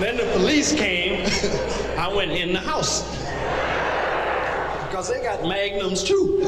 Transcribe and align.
Then 0.00 0.16
the 0.16 0.30
police 0.32 0.74
came. 0.74 1.24
I 1.98 2.12
went 2.14 2.30
in 2.32 2.52
the 2.52 2.60
house. 2.60 3.02
Because 4.86 5.08
they 5.08 5.22
got 5.22 5.42
magnums 5.42 6.04
too. 6.04 6.40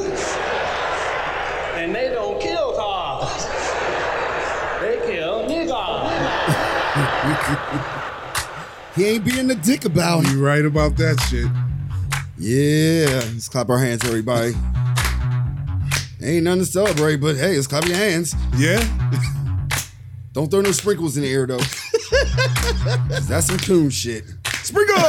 And 1.75 1.95
they 1.95 2.09
don't 2.11 2.41
kill 2.41 2.75
cars. 2.75 3.47
They 4.81 4.97
kill 5.11 5.45
niggas. 5.49 5.65
He 8.99 9.05
ain't 9.05 9.25
being 9.25 9.49
a 9.49 9.55
dick 9.55 9.85
about 9.85 10.25
it. 10.25 10.33
You 10.33 10.45
right 10.45 10.65
about 10.65 10.97
that 10.97 11.21
shit. 11.31 11.47
Yeah, 12.37 13.21
let's 13.33 13.49
clap 13.49 13.69
our 13.69 13.79
hands, 13.79 14.05
everybody. 14.05 14.55
Ain't 16.21 16.43
nothing 16.43 16.63
to 16.63 16.67
celebrate, 16.67 17.17
but 17.17 17.37
hey, 17.37 17.55
let's 17.55 17.69
clap 17.69 17.87
your 17.87 17.97
hands. 17.97 18.35
Yeah. 18.57 18.83
Don't 20.33 20.51
throw 20.51 20.63
no 20.63 20.73
sprinkles 20.73 21.17
in 21.17 21.23
the 21.23 21.33
air 21.33 21.47
though. 21.47 21.61
That's 23.29 23.47
some 23.47 23.59
coon 23.59 23.91
shit. 23.91 24.25
Sprinkle. 24.63 24.97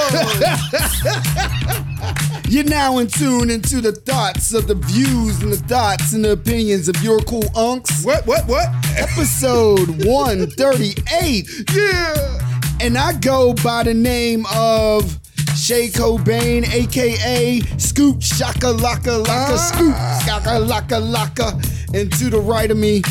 You're 2.50 2.64
now 2.64 2.98
in 2.98 3.08
tune 3.08 3.50
into 3.50 3.82
the 3.82 3.92
thoughts 3.92 4.54
of 4.54 4.68
the 4.68 4.76
views 4.76 5.42
and 5.42 5.52
the 5.52 5.58
thoughts 5.58 6.14
and 6.14 6.26
the 6.26 6.32
opinions 6.32 6.88
of 6.90 6.96
your 7.04 7.20
cool 7.22 7.44
unks. 7.56 8.06
what? 8.06 8.26
What? 8.26 8.48
What? 8.48 8.70
Episode 8.98 10.06
138. 10.06 11.66
Yeah. 11.76 12.40
And 12.82 12.98
I 12.98 13.14
go 13.14 13.54
by 13.54 13.84
the 13.84 13.94
name 13.94 14.46
of 14.56 15.20
Shay 15.56 15.90
Cobain, 15.90 16.66
aka 16.74 17.60
Scoop 17.78 18.22
Shaka 18.22 18.68
Laka 18.74 19.24
Laka 19.24 19.28
ah. 19.28 19.72
Scoop 19.74 19.96
Shaka 20.26 20.60
Laka 20.66 21.00
Laka. 21.02 21.54
And 21.94 22.12
to 22.14 22.30
the 22.30 22.40
right 22.40 22.72
of 22.72 22.78
me, 22.78 23.02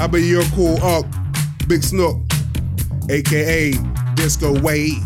I 0.00 0.06
be 0.06 0.22
your 0.26 0.44
cool 0.54 0.82
unk, 0.82 1.06
Big 1.68 1.82
Snook, 1.82 2.16
aka 3.10 3.72
Disco 4.14 4.58
Wave. 4.60 5.02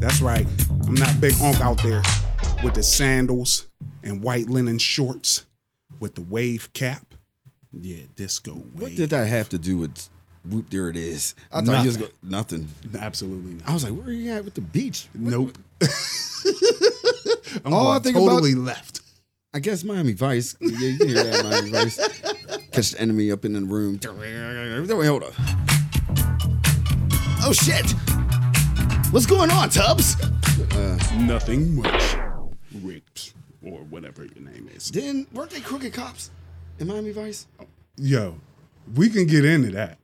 That's 0.00 0.20
right. 0.20 0.46
I'm 0.86 0.94
not 0.94 1.20
big 1.20 1.34
unk 1.42 1.60
out 1.60 1.80
there 1.82 2.02
with 2.64 2.74
the 2.74 2.82
sandals 2.82 3.66
and 4.02 4.22
white 4.22 4.48
linen 4.48 4.78
shorts 4.78 5.44
with 6.00 6.14
the 6.14 6.22
wave 6.22 6.72
cap. 6.72 7.14
Yeah, 7.72 8.04
Disco 8.16 8.54
Wave. 8.54 8.80
what 8.80 8.96
did 8.96 9.10
that 9.10 9.28
have 9.28 9.48
to 9.50 9.58
do 9.58 9.76
with 9.78 10.08
whoop? 10.48 10.70
There 10.70 10.88
it 10.88 10.96
is. 10.96 11.34
I 11.52 11.60
thought 11.62 11.82
you 11.82 11.88
was 11.88 11.96
go- 11.98 12.08
nothing. 12.22 12.68
Absolutely 12.98 13.54
not. 13.54 13.68
I 13.68 13.74
was 13.74 13.84
like, 13.84 13.92
where 13.94 14.08
are 14.08 14.12
you 14.12 14.32
at 14.32 14.44
with 14.44 14.54
the 14.54 14.60
beach? 14.60 15.08
Nope. 15.14 15.56
I'm 17.64 17.72
All 17.74 17.88
I 17.88 17.98
think 17.98 18.16
about- 18.16 18.28
totally 18.28 18.54
left. 18.54 19.00
I 19.54 19.58
guess 19.60 19.84
Miami 19.84 20.14
Vice. 20.14 20.56
Yeah, 20.60 20.78
you 20.78 20.96
can 20.98 21.08
hear 21.08 21.24
that 21.24 21.44
Miami 21.44 21.70
Vice. 21.70 21.98
Catch 22.72 22.92
the 22.92 23.00
enemy 23.00 23.30
up 23.30 23.44
in 23.44 23.52
the 23.52 23.60
room. 23.60 24.00
Wait, 24.02 25.06
hold 25.06 25.24
up. 25.24 25.34
Oh 27.44 27.52
shit! 27.52 27.90
What's 29.12 29.26
going 29.26 29.50
on, 29.50 29.68
Tubbs? 29.70 30.16
Uh, 30.74 30.98
Nothing 31.18 31.74
much. 31.76 32.16
Rips 32.82 33.34
or 33.64 33.78
whatever 33.84 34.24
your 34.24 34.42
name 34.44 34.70
is. 34.74 34.90
Then 34.90 35.26
weren't 35.32 35.50
they 35.50 35.60
crooked 35.60 35.92
cops 35.92 36.30
in 36.78 36.86
Miami 36.86 37.10
Vice? 37.12 37.46
Yo, 37.96 38.36
we 38.94 39.10
can 39.10 39.26
get 39.26 39.44
into 39.44 39.70
that. 39.72 39.98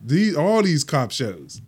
These 0.00 0.36
all 0.36 0.62
these 0.62 0.84
cop 0.84 1.10
shows 1.10 1.62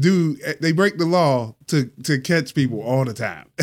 do 0.00 0.36
they 0.60 0.72
break 0.72 0.98
the 0.98 1.06
law 1.06 1.54
to 1.68 1.86
to 2.04 2.20
catch 2.20 2.54
people 2.54 2.80
all 2.82 3.04
the 3.04 3.14
time. 3.14 3.46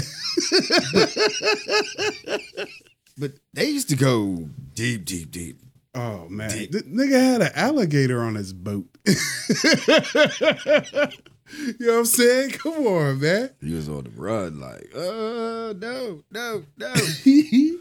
But 3.15 3.33
they 3.53 3.69
used 3.69 3.89
to 3.89 3.95
go 3.95 4.49
deep, 4.73 5.05
deep, 5.05 5.30
deep. 5.30 5.59
oh 5.93 6.27
man, 6.30 6.49
Deep. 6.49 6.71
nigga 6.71 7.11
had 7.11 7.41
an 7.43 7.52
alligator 7.53 8.23
on 8.23 8.33
his 8.33 8.53
boat. 8.53 8.87
you 9.05 9.13
know 11.79 11.93
what 11.93 11.99
I'm 11.99 12.05
saying? 12.05 12.51
Come 12.51 12.87
on, 12.87 13.19
man. 13.19 13.49
He 13.61 13.73
was 13.73 13.89
on 13.89 14.03
the 14.05 14.09
run, 14.11 14.59
like, 14.59 14.89
uh, 14.95 15.73
no, 15.77 16.23
no, 16.31 16.63
no. 16.77 16.93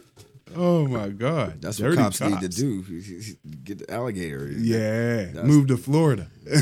Oh 0.55 0.87
my 0.87 1.09
god, 1.09 1.63
That's 1.63 1.79
Dirty 1.79 1.97
what 1.97 2.03
cops, 2.15 2.21
need 2.21 2.41
to 2.43 2.49
do. 2.49 2.83
Get 3.65 3.79
the 3.79 3.91
alligator. 3.91 4.51
Yeah, 4.53 5.25
That's- 5.33 5.47
move 5.47 5.69
to 5.69 5.79
Florida. 5.79 6.27
You 6.45 6.61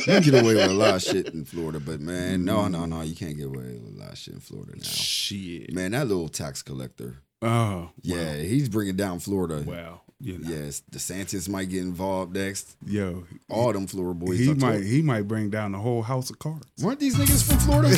can 0.00 0.22
get 0.24 0.34
away 0.42 0.54
with 0.56 0.70
a 0.70 0.74
lot 0.74 0.94
of 0.96 1.02
shit 1.02 1.28
in 1.28 1.44
Florida, 1.44 1.78
but 1.78 2.00
man, 2.00 2.44
no, 2.44 2.66
no, 2.66 2.86
no, 2.86 3.02
you 3.02 3.14
can't 3.14 3.36
get 3.36 3.46
away 3.46 3.78
with 3.78 3.94
a 3.94 3.98
lot 4.00 4.10
of 4.10 4.18
shit 4.18 4.34
in 4.34 4.40
Florida 4.40 4.72
now. 4.74 4.82
Shit. 4.82 5.72
Man, 5.72 5.92
that 5.92 6.08
little 6.08 6.28
tax 6.28 6.62
collector. 6.62 7.18
Oh 7.42 7.90
Yeah, 8.02 8.34
he's 8.38 8.68
bringing 8.68 8.96
down 8.96 9.20
Florida. 9.20 9.62
well, 9.64 10.02
you 10.20 10.38
know, 10.38 10.48
Yes, 10.50 10.82
DeSantis 10.92 11.48
might 11.48 11.68
get 11.70 11.80
involved 11.82 12.34
next. 12.36 12.76
yo, 12.84 13.24
All 13.48 13.72
them 13.72 13.86
Florida 13.86 14.18
boys. 14.18 14.38
he 14.38 14.52
might 14.54 14.82
he 14.84 15.00
might 15.02 15.22
bring 15.28 15.48
down 15.50 15.72
the 15.72 15.78
whole 15.78 16.02
house 16.02 16.28
of 16.30 16.38
cards. 16.38 16.66
Weren't 16.82 17.00
these 17.00 17.16
niggas 17.16 17.42
from 17.48 17.58
Florida? 17.58 17.88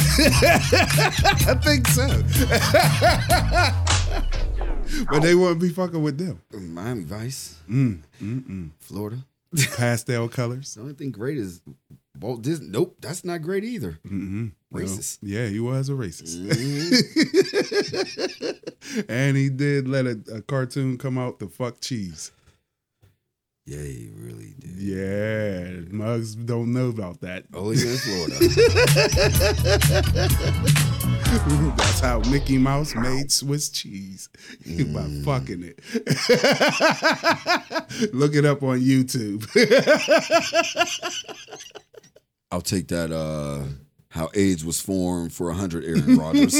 I 1.50 1.54
think 1.54 1.86
so. 1.88 2.06
but 5.10 5.20
they 5.22 5.34
wouldn't 5.34 5.60
be 5.60 5.70
fucking 5.70 6.02
with 6.02 6.18
them. 6.18 6.40
Miami 6.52 7.04
Vice, 7.04 7.56
Mm, 7.68 8.02
mm, 8.22 8.40
mm. 8.44 8.70
Florida. 8.80 9.18
Pastel 9.76 10.28
colors. 10.28 10.74
The 10.74 10.80
only 10.80 10.94
thing 10.94 11.10
great 11.10 11.36
is 11.38 11.60
Walt 12.20 12.42
Disney. 12.42 12.68
Nope, 12.68 12.96
that's 13.00 13.24
not 13.24 13.40
great 13.42 13.64
either. 13.64 13.98
Mm-hmm. 14.06 14.48
Racist. 14.72 15.18
yeah, 15.22 15.46
he 15.48 15.58
was 15.60 15.88
a 15.88 15.92
racist. 15.92 16.36
Mhm. 16.38 17.72
and 19.08 19.36
he 19.36 19.48
did 19.50 19.88
let 19.88 20.06
a, 20.06 20.20
a 20.32 20.42
cartoon 20.42 20.98
come 20.98 21.18
out 21.18 21.38
the 21.38 21.48
fuck 21.48 21.80
cheese. 21.80 22.32
Yeah, 23.64 23.78
he 23.82 24.10
really 24.16 24.54
did. 24.58 24.76
Yeah, 24.76 25.82
mugs 25.90 26.34
don't 26.34 26.72
know 26.72 26.88
about 26.88 27.20
that. 27.20 27.44
Only 27.54 27.76
in 27.80 27.96
Florida. 27.96 28.38
That's 31.76 32.00
how 32.00 32.20
Mickey 32.30 32.58
Mouse 32.58 32.94
made 32.94 33.30
Swiss 33.32 33.68
cheese 33.70 34.28
by 34.66 34.72
Mm. 35.02 35.24
fucking 35.24 35.62
it. 35.62 35.80
Look 38.14 38.34
it 38.34 38.44
up 38.44 38.62
on 38.62 38.80
YouTube. 38.80 39.46
I'll 42.50 42.60
take 42.60 42.88
that. 42.88 43.10
Uh, 43.12 43.64
how 44.10 44.28
AIDS 44.34 44.62
was 44.64 44.80
formed 44.80 45.32
for 45.32 45.50
a 45.50 45.54
hundred 45.54 45.84
Aaron 45.84 46.16
Rodgers. 46.18 46.54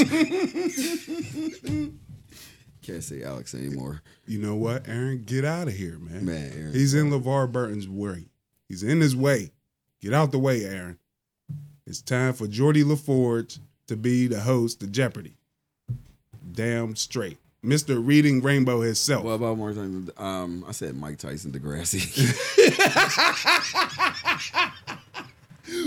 Can't 2.83 3.03
say 3.03 3.23
Alex 3.23 3.53
anymore. 3.55 4.01
you 4.25 4.39
know 4.39 4.55
what, 4.55 4.87
Aaron? 4.87 5.23
Get 5.25 5.45
out 5.45 5.67
of 5.69 5.73
here, 5.73 5.97
man. 5.99 6.25
Man, 6.25 6.51
Aaron. 6.53 6.73
He's 6.73 6.93
in 6.93 7.09
LeVar 7.09 7.51
Burton's 7.51 7.87
way. 7.87 8.25
He's 8.67 8.83
in 8.83 8.99
his 8.99 9.15
way. 9.15 9.51
Get 10.01 10.13
out 10.13 10.31
the 10.31 10.39
way, 10.39 10.65
Aaron. 10.65 10.99
It's 11.87 12.01
time 12.01 12.33
for 12.33 12.45
Geordi 12.45 12.83
LaForge 12.83 13.59
to 13.87 13.95
be 13.95 14.27
the 14.27 14.41
host 14.41 14.83
of 14.83 14.91
Jeopardy. 14.91 15.37
Damn 16.51 16.95
straight. 16.95 17.37
Mr. 17.63 18.05
Reading 18.05 18.41
Rainbow 18.41 18.81
himself. 18.81 19.23
What 19.23 19.31
about 19.31 19.57
more 19.57 19.71
time? 19.73 20.09
Um, 20.17 20.65
I 20.67 20.73
said 20.73 20.95
Mike 20.95 21.17
Tyson 21.17 21.53
Degrassi. 21.53 22.03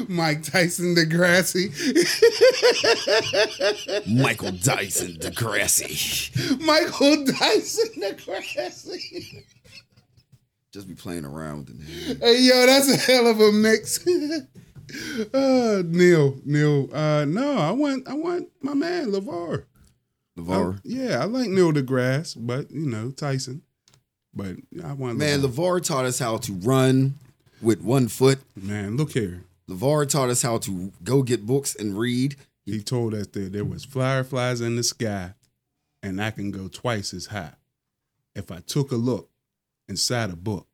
Mike 0.08 0.42
Tyson 0.42 0.94
Degrassi. 0.94 1.70
Michael 4.06 4.52
Dyson 4.52 5.12
Degrassi. 5.14 6.60
Michael 6.60 7.24
Dyson 7.24 8.00
Degrassi. 8.02 9.42
Just 10.72 10.88
be 10.88 10.94
playing 10.94 11.24
around 11.24 11.58
with 11.58 11.66
the 11.68 11.74
name. 11.84 12.18
Hey, 12.20 12.40
yo, 12.42 12.66
that's 12.66 12.90
a 12.92 12.96
hell 12.96 13.26
of 13.26 13.40
a 13.40 13.52
mix. 13.52 14.06
uh, 15.34 15.82
Neil, 15.86 16.36
Neil. 16.44 16.88
Uh, 16.94 17.24
no, 17.26 17.56
I 17.58 17.70
want, 17.70 18.08
I 18.08 18.14
want 18.14 18.48
my 18.62 18.74
man 18.74 19.10
LeVar. 19.12 19.64
LeVar. 20.38 20.76
I- 20.76 20.80
yeah, 20.84 21.20
I 21.22 21.24
like 21.24 21.48
Neil 21.48 21.72
deGrasse, 21.72 22.36
but 22.38 22.70
you 22.70 22.86
know 22.86 23.10
Tyson. 23.10 23.62
But 24.34 24.56
I 24.84 24.92
want 24.92 25.16
Man, 25.16 25.40
LeVar. 25.40 25.80
LeVar 25.80 25.84
taught 25.86 26.04
us 26.04 26.18
how 26.18 26.36
to 26.38 26.52
run 26.52 27.14
with 27.62 27.80
one 27.80 28.08
foot. 28.08 28.40
man, 28.54 28.98
look 28.98 29.12
here. 29.12 29.44
LeVar 29.68 30.08
taught 30.08 30.30
us 30.30 30.42
how 30.42 30.58
to 30.58 30.92
go 31.02 31.22
get 31.22 31.46
books 31.46 31.74
and 31.74 31.98
read. 31.98 32.36
He 32.64 32.82
told 32.82 33.14
us 33.14 33.26
that 33.28 33.52
there 33.52 33.64
was 33.64 33.84
fireflies 33.84 34.60
in 34.60 34.76
the 34.76 34.82
sky, 34.82 35.34
and 36.02 36.22
I 36.22 36.30
can 36.30 36.50
go 36.50 36.68
twice 36.68 37.12
as 37.12 37.26
high 37.26 37.54
if 38.34 38.50
I 38.50 38.60
took 38.60 38.92
a 38.92 38.96
look 38.96 39.30
inside 39.88 40.30
a 40.30 40.36
book. 40.36 40.66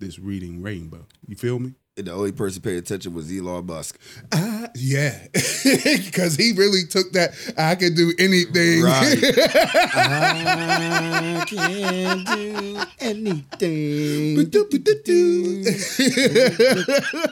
This 0.00 0.18
reading 0.18 0.60
rainbow. 0.60 1.06
You 1.26 1.36
feel 1.36 1.60
me? 1.60 1.74
And 1.96 2.08
the 2.08 2.12
only 2.12 2.32
person 2.32 2.60
paying 2.60 2.78
attention 2.78 3.14
was 3.14 3.30
Elon 3.30 3.66
Musk. 3.66 4.00
Uh, 4.32 4.66
yeah, 4.74 5.16
because 5.32 6.34
he 6.34 6.52
really 6.56 6.82
took 6.90 7.12
that. 7.12 7.30
I 7.56 7.76
can 7.76 7.94
do 7.94 8.12
anything. 8.18 8.82
Right. 8.82 9.16
I 9.94 11.44
can 11.46 12.24
do 12.24 12.80
anything. 12.98 14.40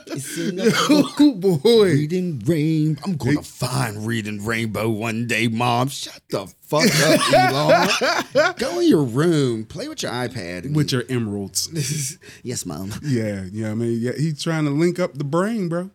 It's 0.07 0.39
in 0.39 0.55
the 0.55 0.73
oh 1.19 1.35
boy. 1.35 1.85
Reading 1.87 2.41
rain. 2.47 3.01
I'm 3.05 3.17
gonna 3.17 3.43
find 3.43 4.07
reading 4.07 4.45
rainbow 4.45 4.89
one 4.91 5.27
day, 5.27 5.49
Mom. 5.49 5.89
Shut 5.89 6.23
the 6.31 6.47
fuck 6.73 6.89
up, 7.07 7.33
Elon. 8.35 8.55
Go 8.59 8.81
in 8.81 8.89
your 8.89 9.05
room, 9.05 9.65
play 9.65 9.89
with 9.89 10.03
your 10.03 10.13
iPad. 10.13 10.75
With 10.75 10.93
your 10.93 11.05
emeralds. 11.09 12.19
yes, 12.43 12.65
Mom. 12.65 12.93
Yeah, 13.03 13.47
yeah. 13.53 13.71
I 13.71 13.75
mean, 13.75 13.99
yeah, 14.01 14.13
he's 14.17 14.43
trying 14.43 14.65
to 14.65 14.71
link 14.71 14.99
up 14.99 15.15
the 15.15 15.25
brain, 15.25 15.69
bro. 15.69 15.91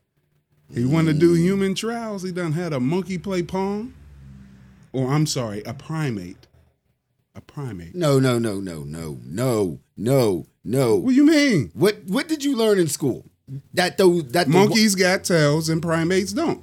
He 0.74 0.86
want 0.86 1.08
to 1.08 1.14
mm. 1.14 1.20
do 1.20 1.34
human 1.34 1.76
trials. 1.76 2.24
He 2.24 2.32
done 2.32 2.52
had 2.52 2.74
a 2.74 2.80
monkey 2.80 3.18
play 3.18 3.42
pong, 3.42 3.94
or 4.92 5.12
I'm 5.12 5.26
sorry, 5.26 5.64
a 5.66 5.74
primate. 5.74 6.46
A 7.36 7.42
primate. 7.42 7.96
No, 7.96 8.20
no, 8.20 8.38
no, 8.38 8.60
no, 8.60 8.84
no, 8.84 9.18
no, 9.24 9.80
no, 9.96 10.46
no. 10.64 10.96
What 10.96 11.10
do 11.10 11.16
you 11.16 11.26
mean? 11.26 11.72
What 11.74 12.04
what 12.06 12.28
did 12.28 12.44
you 12.44 12.56
learn 12.56 12.80
in 12.80 12.88
school? 12.88 13.26
That 13.74 13.98
those 13.98 14.28
that 14.32 14.48
the- 14.48 14.54
Monkeys 14.54 14.96
got 14.96 15.24
tails 15.24 15.70
and 15.70 15.82
primates 15.82 16.34
don't. 16.34 16.62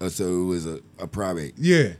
Oh, 0.00 0.08
so 0.08 0.42
it 0.42 0.44
was 0.44 0.64
a, 0.64 0.80
a 1.00 1.08
primate. 1.08 1.54
Yeah. 1.58 1.94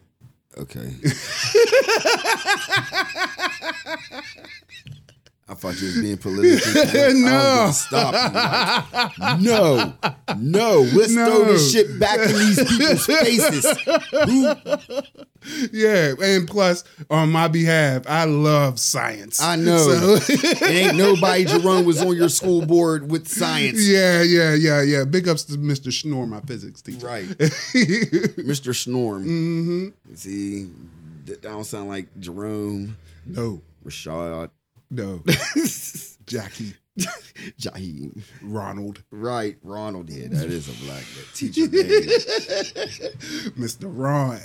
Okay. 0.58 0.90
I 5.50 5.54
thought 5.54 5.80
you 5.80 5.86
was 5.86 6.00
being 6.02 6.18
politically 6.18 6.72
correct. 6.90 7.16
No. 7.16 7.70
Stop. 7.72 8.12
Like, 9.18 9.40
no. 9.40 9.94
No. 10.38 10.80
Let's 10.92 11.14
throw 11.14 11.44
this 11.44 11.72
shit 11.72 11.98
back 11.98 12.18
in 12.18 12.34
these 12.34 12.62
people's 12.68 13.06
faces. 13.06 13.66
Yeah, 15.72 16.14
and 16.20 16.46
plus, 16.46 16.84
on 17.08 17.30
my 17.32 17.48
behalf, 17.48 18.02
I 18.06 18.24
love 18.24 18.78
science. 18.78 19.40
I 19.40 19.56
know. 19.56 19.78
So- 19.78 20.18
it 20.34 20.62
ain't 20.62 20.96
nobody 20.96 21.44
Jerome 21.46 21.84
was 21.86 22.02
on 22.02 22.14
your 22.16 22.28
school 22.28 22.66
board 22.66 23.10
with 23.10 23.26
science. 23.28 23.80
yeah, 23.86 24.22
yeah, 24.22 24.54
yeah, 24.54 24.82
yeah. 24.82 25.04
Big 25.04 25.28
ups 25.28 25.44
to 25.44 25.54
Mr. 25.56 25.90
Schnorr, 25.92 26.26
my 26.26 26.40
physics 26.40 26.82
teacher. 26.82 27.06
Right. 27.06 27.24
Mr. 27.26 28.74
Snorm. 28.74 29.24
Mm-hmm. 29.24 30.14
See, 30.14 30.68
that 31.26 31.40
don't 31.42 31.64
sound 31.64 31.88
like 31.88 32.08
Jerome, 32.18 32.96
No, 33.24 33.62
Rashad, 33.86 34.50
no. 34.90 35.22
Jackie, 36.26 36.74
Jaheim. 37.58 38.22
Ronald, 38.42 39.02
Right, 39.10 39.56
Ronald. 39.62 40.10
Yeah, 40.10 40.28
that 40.28 40.50
is 40.50 40.68
a 40.68 40.84
black 40.84 41.04
teacher 41.34 41.62
name. 41.62 42.02
Mr. 43.56 43.84
Ron. 43.88 44.40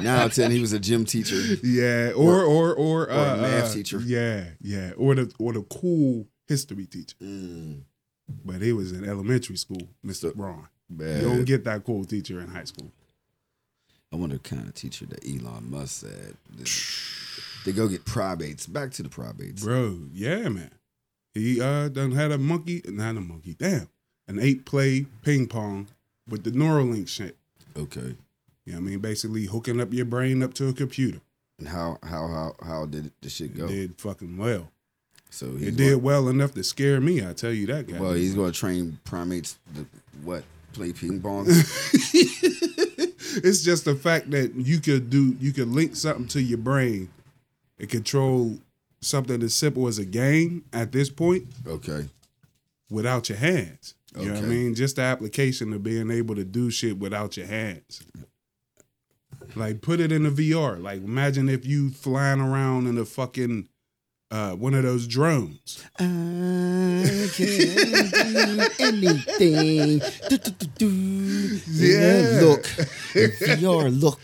now 0.02 0.26
ten, 0.28 0.50
he 0.50 0.60
was 0.60 0.72
a 0.72 0.80
gym 0.80 1.04
teacher. 1.04 1.36
yeah, 1.62 2.10
or 2.16 2.42
or 2.42 2.74
or, 2.74 2.74
or 2.74 3.06
a 3.06 3.16
uh, 3.34 3.36
math 3.36 3.70
uh, 3.70 3.74
teacher. 3.74 4.00
Yeah, 4.04 4.44
yeah, 4.60 4.92
or 4.96 5.14
the 5.14 5.32
or 5.38 5.52
the 5.52 5.62
cool 5.62 6.26
history 6.48 6.86
teacher. 6.86 7.14
Mm, 7.22 7.82
But 8.44 8.62
he 8.62 8.72
was 8.72 8.90
in 8.92 9.04
elementary 9.08 9.56
school, 9.56 9.88
Mr. 10.04 10.32
Ron. 10.34 10.66
bad. 10.90 11.22
You 11.22 11.28
don't 11.28 11.44
get 11.44 11.62
that 11.64 11.84
cool 11.84 12.04
teacher 12.04 12.40
in 12.40 12.48
high 12.48 12.64
school. 12.64 12.90
I 14.12 14.16
wonder 14.16 14.36
what 14.36 14.44
kind 14.44 14.66
of 14.66 14.74
teacher 14.74 15.06
that 15.06 15.24
Elon 15.24 15.70
Musk 15.70 16.06
said. 16.06 16.36
They 17.66 17.72
go 17.72 17.88
get 17.88 18.04
probates. 18.04 18.72
Back 18.72 18.92
to 18.92 19.02
the 19.02 19.08
probates. 19.08 19.60
Bro, 19.62 19.98
yeah, 20.12 20.48
man. 20.48 20.70
He 21.34 21.60
uh 21.60 21.88
done 21.88 22.12
had 22.12 22.30
a 22.30 22.38
monkey, 22.38 22.80
not 22.86 23.16
a 23.16 23.20
monkey, 23.20 23.54
damn, 23.58 23.88
an 24.28 24.38
ape 24.38 24.64
play 24.64 25.06
ping 25.22 25.48
pong 25.48 25.88
with 26.28 26.44
the 26.44 26.52
Neuralink 26.52 27.08
shit. 27.08 27.36
Okay. 27.76 28.14
You 28.64 28.72
know 28.72 28.78
what 28.78 28.86
I 28.86 28.90
mean? 28.90 28.98
Basically 29.00 29.46
hooking 29.46 29.80
up 29.80 29.92
your 29.92 30.04
brain 30.06 30.42
up 30.44 30.54
to 30.54 30.68
a 30.68 30.72
computer. 30.72 31.20
And 31.58 31.68
how 31.68 31.98
how 32.04 32.28
how 32.28 32.54
how 32.64 32.86
did 32.86 33.10
the 33.20 33.28
shit 33.28 33.50
It 33.50 33.56
go? 33.58 33.66
did 33.66 34.00
fucking 34.00 34.36
well. 34.38 34.70
So 35.28 35.46
It 35.58 35.76
did 35.76 36.02
well 36.02 36.28
enough 36.28 36.54
to 36.54 36.62
scare 36.62 37.00
me, 37.00 37.26
I 37.26 37.32
tell 37.32 37.52
you 37.52 37.66
that 37.66 37.88
guy. 37.88 37.98
Well, 37.98 38.12
he's 38.12 38.34
going 38.34 38.52
to 38.52 38.58
train 38.58 39.00
primates 39.04 39.58
to 39.74 39.84
what? 40.22 40.44
Play 40.72 40.92
ping 40.92 41.20
pong. 41.20 41.46
it's 43.42 43.62
just 43.62 43.84
the 43.84 43.94
fact 43.96 44.30
that 44.30 44.54
you 44.54 44.78
could 44.78 45.10
do 45.10 45.36
you 45.40 45.52
could 45.52 45.68
link 45.68 45.96
something 45.96 46.28
to 46.28 46.40
your 46.40 46.58
brain 46.58 47.08
and 47.78 47.88
control 47.88 48.58
something 49.00 49.42
as 49.42 49.54
simple 49.54 49.86
as 49.86 49.98
a 49.98 50.04
game 50.04 50.64
at 50.72 50.92
this 50.92 51.10
point 51.10 51.46
okay. 51.66 52.08
without 52.90 53.28
your 53.28 53.38
hands. 53.38 53.94
You 54.18 54.26
know 54.26 54.34
what 54.34 54.44
I 54.44 54.46
mean? 54.46 54.74
Just 54.74 54.96
the 54.96 55.02
application 55.02 55.74
of 55.74 55.82
being 55.82 56.10
able 56.10 56.34
to 56.36 56.44
do 56.44 56.70
shit 56.70 56.98
without 56.98 57.36
your 57.36 57.46
hands. 57.46 58.02
Like 59.54 59.82
put 59.82 60.00
it 60.00 60.10
in 60.10 60.22
the 60.22 60.30
VR. 60.30 60.82
Like 60.82 61.02
imagine 61.02 61.48
if 61.48 61.66
you 61.66 61.90
flying 61.90 62.40
around 62.40 62.86
in 62.86 62.96
a 62.96 63.04
fucking 63.04 63.68
uh 64.30 64.52
one 64.52 64.74
of 64.74 64.82
those 64.82 65.06
drones. 65.06 65.84
I 65.98 67.28
can 67.34 67.46
do 68.10 68.68
anything. 68.80 69.98
Do, 70.28 70.36
do, 70.38 70.50
do, 70.50 70.66
do. 70.78 71.60
Yeah. 71.68 72.40
Look. 72.42 72.64
VR, 73.14 74.00
look. 74.00 74.20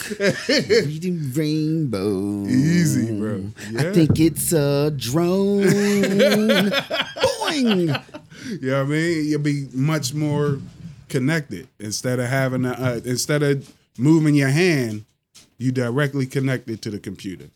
Reading 0.49 1.33
rainbow. 1.33 2.47
Easy, 2.47 3.17
bro. 3.19 3.45
I 3.79 3.93
think 3.93 4.19
it's 4.19 4.53
a 4.53 4.91
drone. 4.97 5.63
Boing. 7.23 8.03
You 8.61 8.71
know 8.71 8.79
what 8.79 8.87
I 8.87 8.91
mean? 8.91 9.25
You'll 9.29 9.41
be 9.41 9.69
much 9.73 10.15
more 10.15 10.59
connected 11.09 11.69
instead 11.79 12.19
of 12.19 12.27
having 12.27 12.65
a, 12.65 12.73
uh, 12.73 13.01
instead 13.05 13.43
of 13.43 13.73
moving 13.99 14.35
your 14.35 14.49
hand, 14.49 15.05
you 15.59 15.71
directly 15.71 16.27
connected 16.27 16.83
to 16.83 16.91
the 16.91 16.99
computer. 16.99 17.51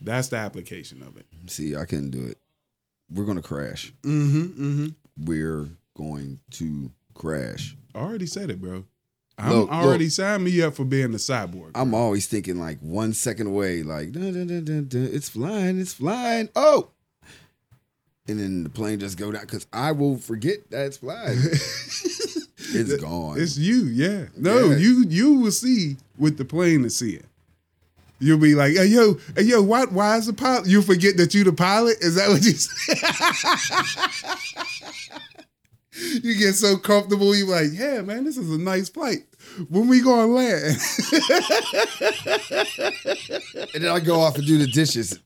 That's 0.00 0.28
the 0.28 0.36
application 0.36 1.02
of 1.02 1.16
it. 1.16 1.26
See, 1.46 1.76
I 1.76 1.84
couldn't 1.84 2.10
do 2.10 2.24
it. 2.26 2.38
We're 3.12 3.24
going 3.24 3.36
to 3.36 3.42
crash. 3.42 3.92
Mm-hmm. 4.02 4.42
Mm-hmm. 4.44 4.86
We're 5.26 5.68
going 5.96 6.40
to 6.52 6.90
crash. 7.14 7.76
I 7.94 7.98
already 7.98 8.26
said 8.26 8.50
it, 8.50 8.60
bro. 8.60 8.84
I'm 9.36 9.50
Look, 9.52 9.70
already 9.70 10.04
look. 10.04 10.12
signed 10.12 10.44
me 10.44 10.60
up 10.62 10.74
for 10.74 10.84
being 10.84 11.12
the 11.12 11.18
cyborg. 11.18 11.70
I'm 11.74 11.94
always 11.94 12.26
thinking 12.26 12.58
like 12.60 12.78
one 12.80 13.12
second 13.14 13.46
away, 13.48 13.82
like 13.82 14.12
dun, 14.12 14.32
dun, 14.34 14.46
dun, 14.46 14.64
dun, 14.64 14.86
dun, 14.88 15.08
it's 15.12 15.28
flying, 15.30 15.80
it's 15.80 15.94
flying. 15.94 16.50
Oh, 16.54 16.90
and 18.28 18.38
then 18.38 18.64
the 18.64 18.70
plane 18.70 19.00
just 19.00 19.16
go 19.18 19.32
down 19.32 19.40
because 19.42 19.66
I 19.72 19.92
will 19.92 20.18
forget 20.18 20.70
that 20.70 20.86
it's 20.86 20.98
flying. 20.98 21.38
it's 22.58 22.96
gone. 23.02 23.40
It's 23.40 23.56
you, 23.56 23.84
yeah. 23.86 24.26
No, 24.36 24.70
Yeah. 24.70 24.76
you 24.76 25.04
you 25.08 25.34
will 25.40 25.50
see 25.52 25.96
with 26.18 26.36
the 26.36 26.44
plane 26.44 26.82
to 26.82 26.90
see 26.90 27.12
it. 27.14 27.24
You'll 28.20 28.38
be 28.38 28.54
like, 28.54 28.74
hey 28.74 28.84
yo, 28.86 29.14
hey 29.34 29.44
yo, 29.44 29.62
why 29.62 29.86
why 29.86 30.18
is 30.18 30.26
the 30.26 30.34
pilot? 30.34 30.66
You 30.66 30.82
forget 30.82 31.16
that 31.16 31.32
you 31.32 31.42
the 31.42 31.52
pilot? 31.52 31.96
Is 32.00 32.16
that 32.16 32.28
what 32.28 32.44
you 32.44 32.52
say? 32.52 32.94
you 36.22 36.34
get 36.38 36.54
so 36.54 36.76
comfortable, 36.76 37.34
you're 37.34 37.48
like, 37.48 37.70
yeah, 37.72 38.02
man, 38.02 38.24
this 38.24 38.36
is 38.36 38.50
a 38.50 38.58
nice 38.58 38.90
flight. 38.90 39.24
When 39.68 39.88
we 39.88 40.02
gonna 40.02 40.26
land? 40.26 40.64
and 43.74 43.82
then 43.82 43.90
I 43.90 44.00
go 44.00 44.20
off 44.20 44.36
and 44.36 44.46
do 44.46 44.58
the 44.58 44.66
dishes. 44.66 45.18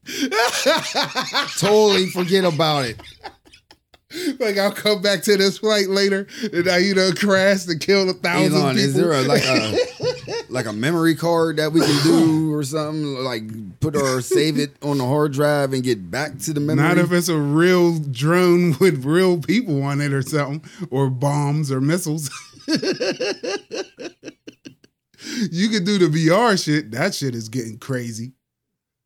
totally 1.58 2.06
forget 2.10 2.44
about 2.44 2.84
it. 2.84 3.00
like 4.38 4.56
I'll 4.56 4.72
come 4.72 5.02
back 5.02 5.22
to 5.24 5.36
this 5.36 5.58
flight 5.58 5.88
later 5.88 6.26
and 6.52 6.68
I, 6.68 6.78
you 6.78 6.94
know, 6.94 7.10
crashed 7.12 7.68
and 7.68 7.80
killed 7.80 8.08
a 8.08 8.12
thousand 8.14 8.54
Elon, 8.54 8.76
people. 8.76 8.88
is 8.88 8.94
there 8.94 9.12
a, 9.12 9.22
like 9.22 9.42
a 9.44 9.76
like 10.50 10.66
a 10.66 10.72
memory 10.72 11.14
card 11.14 11.56
that 11.56 11.72
we 11.72 11.80
can 11.80 12.02
do 12.02 12.52
or 12.54 12.62
something? 12.62 13.16
Like 13.22 13.80
put 13.80 13.96
or 13.96 14.20
save 14.20 14.58
it 14.58 14.76
on 14.82 14.98
the 14.98 15.06
hard 15.06 15.32
drive 15.32 15.72
and 15.72 15.82
get 15.82 16.10
back 16.10 16.38
to 16.40 16.52
the 16.52 16.60
memory. 16.60 16.84
Not 16.86 16.98
if 16.98 17.12
it's 17.12 17.28
a 17.28 17.38
real 17.38 17.98
drone 17.98 18.76
with 18.80 19.04
real 19.04 19.40
people 19.40 19.82
on 19.82 20.00
it 20.00 20.12
or 20.12 20.22
something, 20.22 20.62
or 20.90 21.10
bombs 21.10 21.70
or 21.72 21.80
missiles. 21.80 22.30
you 22.66 22.76
could 25.68 25.84
do 25.84 25.98
the 25.98 26.08
VR 26.12 26.62
shit. 26.62 26.90
That 26.90 27.14
shit 27.14 27.34
is 27.34 27.48
getting 27.48 27.78
crazy. 27.78 28.32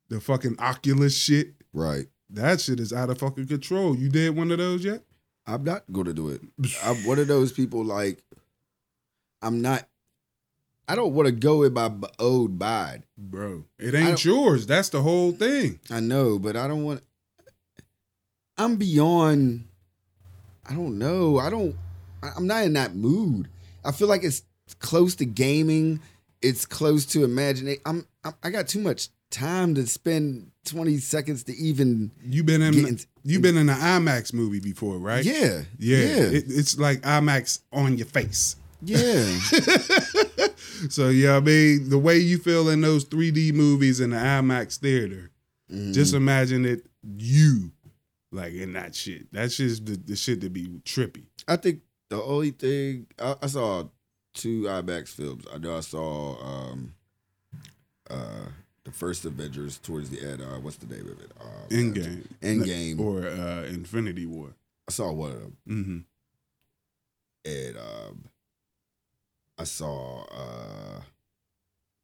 The 0.09 0.21
fucking 0.21 0.57
Oculus 0.59 1.17
shit. 1.17 1.55
right. 1.73 2.07
That 2.31 2.61
shit 2.61 2.79
is 2.79 2.93
out 2.93 3.09
of 3.09 3.19
fucking 3.19 3.47
control. 3.47 3.97
You 3.97 4.11
did 4.11 4.37
one 4.37 4.51
of 4.51 4.59
those 4.59 4.85
yet? 4.85 5.03
I'm 5.47 5.65
not 5.65 5.85
to 5.87 6.13
do 6.13 6.29
it. 6.29 6.43
I'm 6.85 6.97
one 7.07 7.19
of 7.19 7.27
those 7.27 7.53
people 7.53 7.85
like 7.85 8.23
I'm 9.43 9.63
not. 9.63 9.89
I 10.89 10.95
don't 10.97 11.13
want 11.13 11.27
to 11.27 11.33
go 11.33 11.59
with 11.59 11.73
my 11.75 11.91
old 12.19 12.59
bod. 12.59 13.03
Bro, 13.17 13.65
it 13.79 13.95
ain't 13.95 14.25
yours. 14.25 14.67
That's 14.67 14.89
the 14.89 15.03
whole 15.03 15.33
thing. 15.33 15.81
I 15.91 16.01
know, 16.01 16.39
but 16.39 16.57
I 16.57 16.67
don't 16.67 16.85
want. 16.85 17.03
I'm 18.57 18.77
beyond. 18.77 19.67
I 20.69 20.75
don't 20.75 20.99
know. 20.99 21.39
I 21.39 21.51
don't. 21.51 21.77
I'm 22.37 22.47
not 22.47 22.65
in 22.65 22.73
that 22.73 22.95
mood. 22.95 23.49
I 23.85 23.93
feel 23.93 24.09
like 24.09 24.25
it's 24.25 24.43
close 24.81 25.15
to 25.17 25.25
gaming. 25.25 26.01
It's 26.41 26.65
close 26.67 27.05
to 27.07 27.25
imagination. 27.25 27.83
I'm, 27.85 28.07
I'm. 28.25 28.35
I 28.43 28.51
got 28.51 28.67
too 28.69 28.81
much 28.81 29.09
time 29.31 29.75
to 29.75 29.87
spend 29.87 30.51
20 30.65 30.97
seconds 30.99 31.45
to 31.45 31.55
even. 31.57 32.11
you've 32.25 32.47
been 32.47 32.63
in 32.63 32.73
Getting- 32.73 33.01
you 33.25 33.41
been 33.41 33.59
in 33.59 33.69
an 33.69 33.77
IMAX 33.77 34.33
movie 34.33 34.61
before, 34.61 34.97
right? 34.97 35.23
Yeah. 35.25 35.63
Yeah. 35.79 35.99
Yeah. 35.99 36.23
It, 36.31 36.45
it's 36.49 36.79
like 36.79 37.03
IMAX 37.03 37.61
on 37.73 37.99
your 37.99 38.07
face. 38.07 38.57
yeah. 38.83 39.39
So 40.91 41.09
yeah, 41.09 41.37
I 41.37 41.41
mean, 41.41 41.89
the 41.91 41.99
way 41.99 42.19
you 42.19 42.39
feel 42.39 42.69
in 42.69 42.81
those 42.81 43.05
3D 43.05 43.53
movies 43.55 44.01
in 44.01 44.11
the 44.11 44.17
IMAX 44.17 44.77
theater, 44.79 45.31
Mhm. 45.73 45.93
just 45.93 46.15
imagine 46.15 46.65
it 46.65 46.87
you 47.03 47.73
like 48.33 48.53
in 48.55 48.73
that 48.75 48.95
shit. 48.95 49.31
That's 49.33 49.57
just 49.57 49.85
the, 49.87 49.97
the 49.97 50.17
shit 50.17 50.41
to 50.43 50.49
be 50.51 50.67
trippy. 50.85 51.25
I 51.47 51.57
think 51.57 51.81
the 52.09 52.23
only 52.23 52.51
thing 52.53 53.07
I, 53.19 53.35
I 53.43 53.47
saw 53.49 53.85
two 54.35 54.63
IMAX 54.63 55.09
films. 55.09 55.45
I 55.53 55.59
know 55.59 55.77
I 55.77 55.81
saw 55.81 56.41
um 56.43 56.95
uh 58.11 58.47
the 58.85 58.93
first 58.93 59.25
Avengers 59.27 59.79
towards 59.79 60.09
the 60.11 60.21
end. 60.27 60.41
Uh, 60.41 60.59
what's 60.61 60.77
the 60.77 60.87
name 60.87 61.07
of 61.11 61.21
it? 61.21 61.31
Uh, 61.39 61.69
Endgame. 61.69 62.27
Endgame. 62.41 62.99
Or 63.01 63.27
uh 63.27 63.65
Infinity 63.65 64.25
War. 64.27 64.55
I 64.89 64.93
saw 64.93 65.13
one 65.13 65.33
of 65.33 65.41
them, 65.41 65.57
Mm-hmm. 65.69 65.99
and 67.45 67.77
um, 67.77 68.25
I 69.59 69.65
saw 69.65 70.25
uh, 70.31 71.01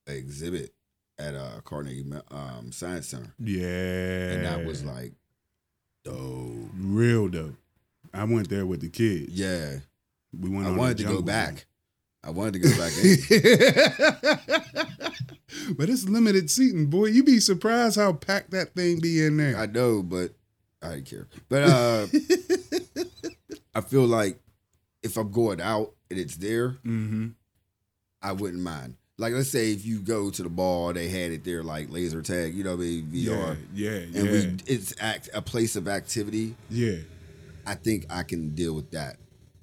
an 0.06 0.16
exhibit 0.16 0.74
at 1.18 1.34
uh, 1.34 1.60
Carnegie 1.64 2.04
um, 2.30 2.72
Science 2.72 3.08
Center, 3.08 3.32
Yeah. 3.38 4.32
and 4.32 4.44
that 4.44 4.64
was 4.66 4.84
like, 4.84 5.12
dope. 6.04 6.70
real 6.76 7.28
dope. 7.28 7.54
I 8.12 8.24
went 8.24 8.48
there 8.48 8.66
with 8.66 8.80
the 8.80 8.88
kids. 8.88 9.28
Yeah, 9.32 9.76
We 10.38 10.50
went 10.50 10.66
I 10.66 10.70
wanted 10.72 10.98
to 10.98 11.04
go 11.04 11.22
back. 11.22 11.66
I 12.24 12.30
wanted 12.30 12.54
to 12.54 12.58
go 12.60 12.70
back. 12.76 12.92
in. 12.98 13.16
but 15.76 15.88
it's 15.90 16.08
limited 16.08 16.50
seating, 16.50 16.86
boy. 16.86 17.06
you'd 17.06 17.26
be 17.26 17.38
surprised 17.40 17.96
how 17.96 18.12
packed 18.14 18.50
that 18.52 18.74
thing 18.74 18.98
be 19.00 19.24
in 19.24 19.36
there. 19.36 19.56
I 19.56 19.66
know, 19.66 20.02
but 20.02 20.32
I 20.82 20.94
didn't 20.96 21.06
care. 21.06 21.28
But 21.48 21.62
uh, 21.64 22.06
I 23.74 23.80
feel 23.82 24.06
like 24.06 24.40
if 25.02 25.16
I'm 25.16 25.30
going 25.30 25.60
out 25.60 25.92
and 26.10 26.18
it's 26.18 26.36
there, 26.36 26.70
mm-hmm. 26.84 27.28
I 28.24 28.32
wouldn't 28.32 28.62
mind. 28.62 28.96
Like, 29.16 29.32
let's 29.32 29.50
say 29.50 29.70
if 29.70 29.84
you 29.86 30.00
go 30.00 30.28
to 30.30 30.42
the 30.42 30.48
ball, 30.48 30.92
they 30.92 31.06
had 31.08 31.30
it 31.30 31.44
there, 31.44 31.62
like 31.62 31.88
laser 31.92 32.20
tag, 32.22 32.52
you 32.54 32.64
know, 32.64 32.76
mean, 32.76 33.04
VR, 33.12 33.56
Yeah, 33.72 33.90
yeah, 33.90 33.98
and 33.98 34.14
yeah. 34.14 34.22
we 34.32 34.56
it's 34.66 34.92
act 34.98 35.28
a 35.32 35.40
place 35.42 35.76
of 35.76 35.86
activity. 35.86 36.56
yeah. 36.70 36.96
I 37.66 37.74
think 37.76 38.06
I 38.10 38.24
can 38.24 38.54
deal 38.56 38.74
with 38.74 38.90
that. 38.90 39.16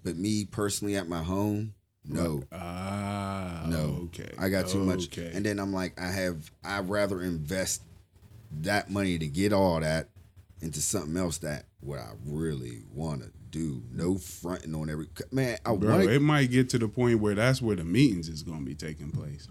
But 0.04 0.16
me 0.16 0.46
personally, 0.46 0.96
at 0.96 1.08
my 1.10 1.22
home, 1.22 1.74
no, 2.06 2.44
Ah, 2.52 3.66
no. 3.68 4.04
okay. 4.06 4.32
I 4.40 4.50
got 4.50 4.68
too 4.70 4.80
much. 4.84 5.16
And 5.18 5.46
then 5.46 5.60
I'm 5.60 5.72
like, 5.74 6.00
I 6.02 6.08
have, 6.08 6.50
I'd 6.64 6.90
rather 6.90 7.22
invest 7.22 7.82
that 8.62 8.90
money 8.90 9.20
to 9.20 9.28
get 9.28 9.54
all 9.54 9.80
that 9.82 10.10
into 10.62 10.82
something 10.82 11.18
else 11.18 11.40
that 11.40 11.66
what 11.80 12.00
I 12.00 12.10
really 12.26 12.84
want 12.94 13.22
to 13.24 13.32
do. 13.50 13.82
No 13.92 14.18
fronting 14.18 14.76
on 14.76 14.90
every 14.90 15.08
man. 15.32 15.58
I 15.66 15.76
Bro, 15.76 15.98
want 15.98 16.10
it 16.10 16.22
might 16.22 16.52
get 16.52 16.70
to 16.70 16.80
the 16.80 16.88
point 16.88 17.20
where 17.20 17.36
that's 17.36 17.62
where 17.62 17.76
the 17.76 17.84
meetings 17.84 18.30
is 18.30 18.44
gonna 18.44 18.62
be 18.66 18.76
taking 18.76 19.12
place. 19.12 19.48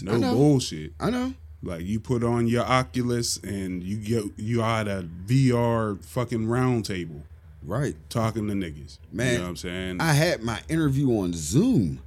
I 0.00 0.04
No 0.04 0.16
know. 0.18 0.34
bullshit. 0.34 0.92
I 0.98 1.10
know. 1.10 1.34
Like 1.62 1.82
you 1.82 2.00
put 2.00 2.22
on 2.22 2.46
your 2.46 2.64
Oculus 2.64 3.36
and 3.38 3.82
you 3.82 3.96
get 3.96 4.24
you 4.36 4.62
are 4.62 4.80
at 4.80 4.88
a 4.88 5.08
VR 5.26 6.02
fucking 6.02 6.46
round 6.46 6.84
table 6.84 7.22
Right. 7.62 7.96
talking 8.08 8.46
to 8.48 8.54
niggas. 8.54 8.98
Man, 9.12 9.32
you 9.32 9.38
know 9.38 9.44
what 9.44 9.50
I'm 9.50 9.56
saying? 9.56 10.00
I 10.00 10.12
had 10.12 10.42
my 10.42 10.60
interview 10.68 11.10
on 11.18 11.32
Zoom. 11.34 12.00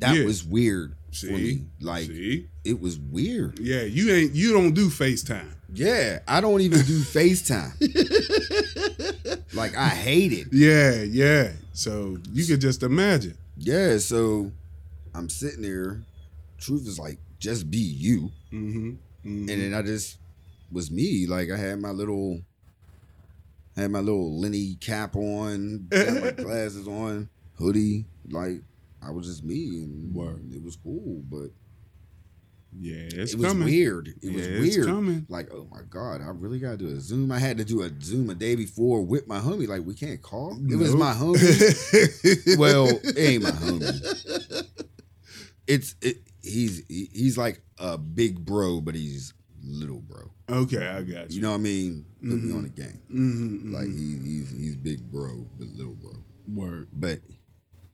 That 0.00 0.16
Yeah. 0.16 0.24
was 0.24 0.44
weird 0.44 0.94
See, 1.14 1.26
for 1.28 1.32
me. 1.34 1.66
Like 1.80 2.06
see, 2.06 2.48
it 2.64 2.80
was 2.80 2.98
weird. 2.98 3.58
yeah, 3.58 3.82
you 3.82 4.10
ain't 4.12 4.34
you 4.34 4.52
don't 4.52 4.72
do 4.74 4.88
FaceTime. 4.88 5.50
Yeah, 5.72 6.20
I 6.28 6.40
don't 6.40 6.60
even 6.60 6.80
do 6.82 7.00
FaceTime. 7.18 7.72
like 9.54 9.76
I 9.76 9.88
hate 9.88 10.32
it. 10.32 10.48
Yeah, 10.52 11.02
yeah. 11.02 11.52
So 11.72 12.18
you 12.32 12.44
could 12.46 12.60
just 12.60 12.82
imagine. 12.82 13.36
Yeah, 13.56 13.98
so 13.98 14.50
I'm 15.14 15.28
sitting 15.28 15.62
there. 15.62 16.02
Truth 16.58 16.86
is 16.88 16.98
like 16.98 17.18
just 17.38 17.70
be 17.70 17.78
you, 17.78 18.30
Mm-hmm. 18.52 18.94
and 19.24 19.48
then 19.48 19.74
I 19.74 19.82
just 19.82 20.18
was 20.72 20.90
me. 20.90 21.26
Like 21.26 21.50
I 21.50 21.56
had 21.56 21.78
my 21.80 21.90
little, 21.90 22.40
had 23.76 23.90
my 23.90 24.00
little 24.00 24.40
Lenny 24.40 24.76
cap 24.80 25.14
on, 25.16 25.86
got 25.90 26.22
my 26.22 26.30
glasses 26.36 26.88
on, 26.88 27.28
hoodie. 27.58 28.06
Like 28.30 28.62
I 29.06 29.10
was 29.10 29.26
just 29.26 29.44
me, 29.44 29.82
and 29.84 30.14
Word. 30.14 30.52
it 30.52 30.62
was 30.62 30.76
cool. 30.76 31.22
But 31.30 31.50
Yeah, 32.76 32.94
it's 33.22 33.34
it 33.34 33.38
was 33.38 33.48
coming. 33.48 33.66
weird. 33.66 34.08
It 34.22 34.32
was 34.34 34.46
Yeah, 34.46 34.52
it's 34.54 34.76
weird. 34.76 34.86
coming. 34.88 35.26
Like, 35.28 35.48
oh 35.52 35.66
my 35.70 35.82
god, 35.88 36.20
I 36.22 36.28
really 36.30 36.58
gotta 36.58 36.76
do 36.76 36.88
a 36.88 37.00
Zoom. 37.00 37.30
I 37.30 37.38
had 37.38 37.58
to 37.58 37.64
do 37.64 37.82
a 37.82 37.90
Zoom 38.02 38.30
a 38.30 38.34
day 38.34 38.54
before 38.56 39.02
with 39.02 39.26
my 39.28 39.38
homie. 39.38 39.68
Like, 39.68 39.84
we 39.86 39.94
can't 39.94 40.20
call. 40.22 40.58
It 40.70 40.76
was 40.76 40.94
my 40.94 41.12
homie. 41.12 42.56
well, 42.58 42.88
it 42.88 43.18
ain't 43.18 43.42
my 43.44 43.50
homie. 43.50 44.64
It's 45.66 45.94
it. 46.02 46.18
He's 46.42 46.82
he's 46.88 47.38
like 47.38 47.62
a 47.78 47.96
big 47.96 48.44
bro, 48.44 48.80
but 48.80 48.94
he's 48.94 49.32
little 49.62 50.00
bro. 50.00 50.30
okay, 50.50 50.86
I 50.86 51.00
got 51.02 51.30
you. 51.30 51.36
You 51.36 51.40
know 51.42 51.50
what 51.52 51.56
I 51.56 51.60
mean? 51.60 52.04
Put 52.20 52.42
me 52.42 52.50
Mhm. 52.52 52.56
on 52.56 52.62
the 52.64 52.68
game. 52.68 53.00
Mm-hmm, 53.10 53.72
Like 53.74 53.86
he, 53.86 54.18
he's 54.22 54.50
he's 54.50 54.76
big 54.76 55.10
bro, 55.10 55.46
but 55.58 55.68
little 55.68 55.94
bro. 55.94 56.12
word. 56.46 56.88
But 56.92 57.20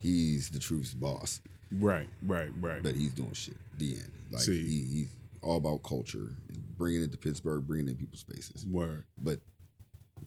he's 0.01 0.51
the 0.51 0.59
truth's 0.59 0.95
boss. 0.95 1.41
Right, 1.73 2.09
right, 2.23 2.51
right. 2.61 2.83
But 2.83 2.95
he's 2.97 3.13
doing 3.13 3.33
shit. 3.33 3.57
The 3.79 3.95
end. 3.95 4.11
Like 4.31 4.43
See. 4.43 4.63
he, 4.63 4.97
he's 4.97 5.09
all 5.43 5.57
about 5.57 5.83
culture, 5.83 6.31
bringing 6.77 7.03
it 7.03 7.13
to 7.13 7.19
Pittsburgh, 7.19 7.67
bringing 7.67 7.89
it 7.89 7.93
in 7.93 7.97
people's 7.97 8.23
faces. 8.23 8.67
word. 8.67 9.05
But 9.19 9.41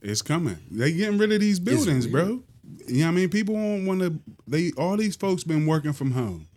It's 0.01 0.21
coming. 0.21 0.57
They 0.71 0.93
getting 0.93 1.17
rid 1.17 1.31
of 1.31 1.41
these 1.41 1.59
buildings, 1.59 2.07
bro. 2.07 2.43
You 2.87 3.01
know 3.01 3.05
what 3.05 3.11
I 3.11 3.11
mean? 3.11 3.29
People 3.29 3.55
won't 3.55 3.85
want 3.85 3.99
to. 4.01 4.19
They 4.47 4.71
all 4.77 4.95
these 4.95 5.15
folks 5.15 5.43
been 5.43 5.65
working 5.65 5.93
from 5.93 6.11
home 6.11 6.47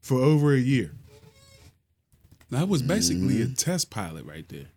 for 0.00 0.18
over 0.18 0.54
a 0.54 0.58
year. 0.58 0.92
That 2.50 2.68
was 2.68 2.80
basically 2.80 3.42
a 3.42 3.46
mm-hmm. 3.46 3.54
test 3.54 3.90
pilot 3.90 4.24
right 4.24 4.48
there. 4.48 4.68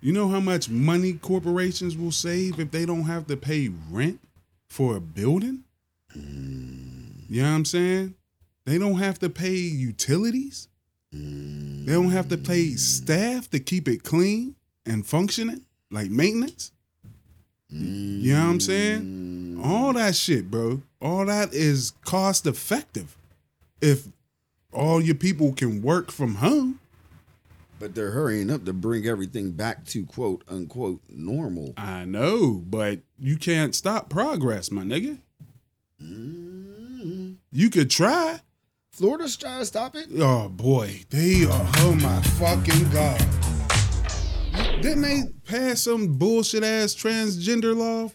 You 0.00 0.12
know 0.12 0.28
how 0.28 0.40
much 0.40 0.68
money 0.68 1.14
corporations 1.14 1.96
will 1.96 2.12
save 2.12 2.60
if 2.60 2.70
they 2.70 2.84
don't 2.84 3.04
have 3.04 3.26
to 3.28 3.36
pay 3.36 3.70
rent 3.90 4.20
for 4.68 4.96
a 4.96 5.00
building? 5.00 5.64
Mm. 6.16 6.81
You 7.32 7.42
know 7.42 7.50
what 7.50 7.56
I'm 7.56 7.64
saying? 7.64 8.14
They 8.66 8.76
don't 8.78 8.98
have 8.98 9.18
to 9.20 9.30
pay 9.30 9.54
utilities. 9.56 10.68
They 11.12 11.92
don't 11.92 12.10
have 12.10 12.28
to 12.28 12.36
pay 12.36 12.74
staff 12.74 13.48
to 13.50 13.58
keep 13.58 13.88
it 13.88 14.02
clean 14.02 14.54
and 14.86 15.06
functioning, 15.06 15.62
like 15.90 16.10
maintenance. 16.10 16.72
You 17.70 18.34
know 18.34 18.40
what 18.44 18.50
I'm 18.50 18.60
saying? 18.60 19.60
All 19.64 19.92
that 19.94 20.14
shit, 20.14 20.50
bro. 20.50 20.82
All 21.00 21.24
that 21.26 21.54
is 21.54 21.92
cost 22.04 22.46
effective 22.46 23.16
if 23.80 24.08
all 24.72 25.00
your 25.00 25.14
people 25.14 25.52
can 25.52 25.80
work 25.82 26.10
from 26.12 26.36
home. 26.36 26.80
but 27.80 27.94
they're 27.94 28.10
hurrying 28.12 28.50
up 28.50 28.64
to 28.66 28.72
bring 28.72 29.06
everything 29.06 29.52
back 29.52 29.84
to 29.86 30.04
quote 30.04 30.42
unquote 30.48 31.00
normal. 31.08 31.72
I 31.78 32.04
know, 32.04 32.62
but 32.66 33.00
you 33.18 33.36
can't 33.36 33.74
stop 33.74 34.08
progress, 34.10 34.70
my 34.70 34.82
nigga. 34.82 35.18
You 37.52 37.68
could 37.70 37.90
try. 37.90 38.40
Florida's 38.92 39.36
trying 39.36 39.60
to 39.60 39.66
stop 39.66 39.94
it. 39.96 40.06
Oh 40.18 40.48
boy, 40.48 41.02
they 41.10 41.44
are. 41.44 41.70
Oh 41.78 41.94
my 42.00 42.20
fucking 42.22 42.90
god! 42.90 43.20
Didn't 44.82 45.02
they 45.02 45.22
pass 45.44 45.82
some 45.82 46.14
bullshit 46.18 46.64
ass 46.64 46.94
transgender 46.94 47.76
law? 47.76 48.10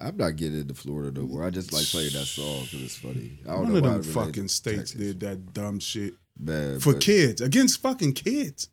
I'm 0.00 0.16
not 0.16 0.36
getting 0.36 0.60
into 0.60 0.74
Florida 0.74 1.20
no 1.20 1.26
more. 1.26 1.44
I 1.44 1.50
just 1.50 1.72
like 1.72 1.84
playing 1.86 2.12
that 2.12 2.24
song 2.26 2.62
because 2.64 2.82
it's 2.82 2.96
funny. 2.96 3.38
I 3.46 3.52
don't 3.52 3.72
One 3.72 3.82
know 3.82 3.88
of 3.96 4.04
them 4.04 4.14
fucking 4.14 4.48
states 4.48 4.92
Texas. 4.92 4.98
did 4.98 5.20
that 5.20 5.52
dumb 5.52 5.78
shit 5.78 6.14
Bad, 6.38 6.82
for 6.82 6.94
but, 6.94 7.02
kids 7.02 7.42
against 7.42 7.80
fucking 7.82 8.14
kids. 8.14 8.68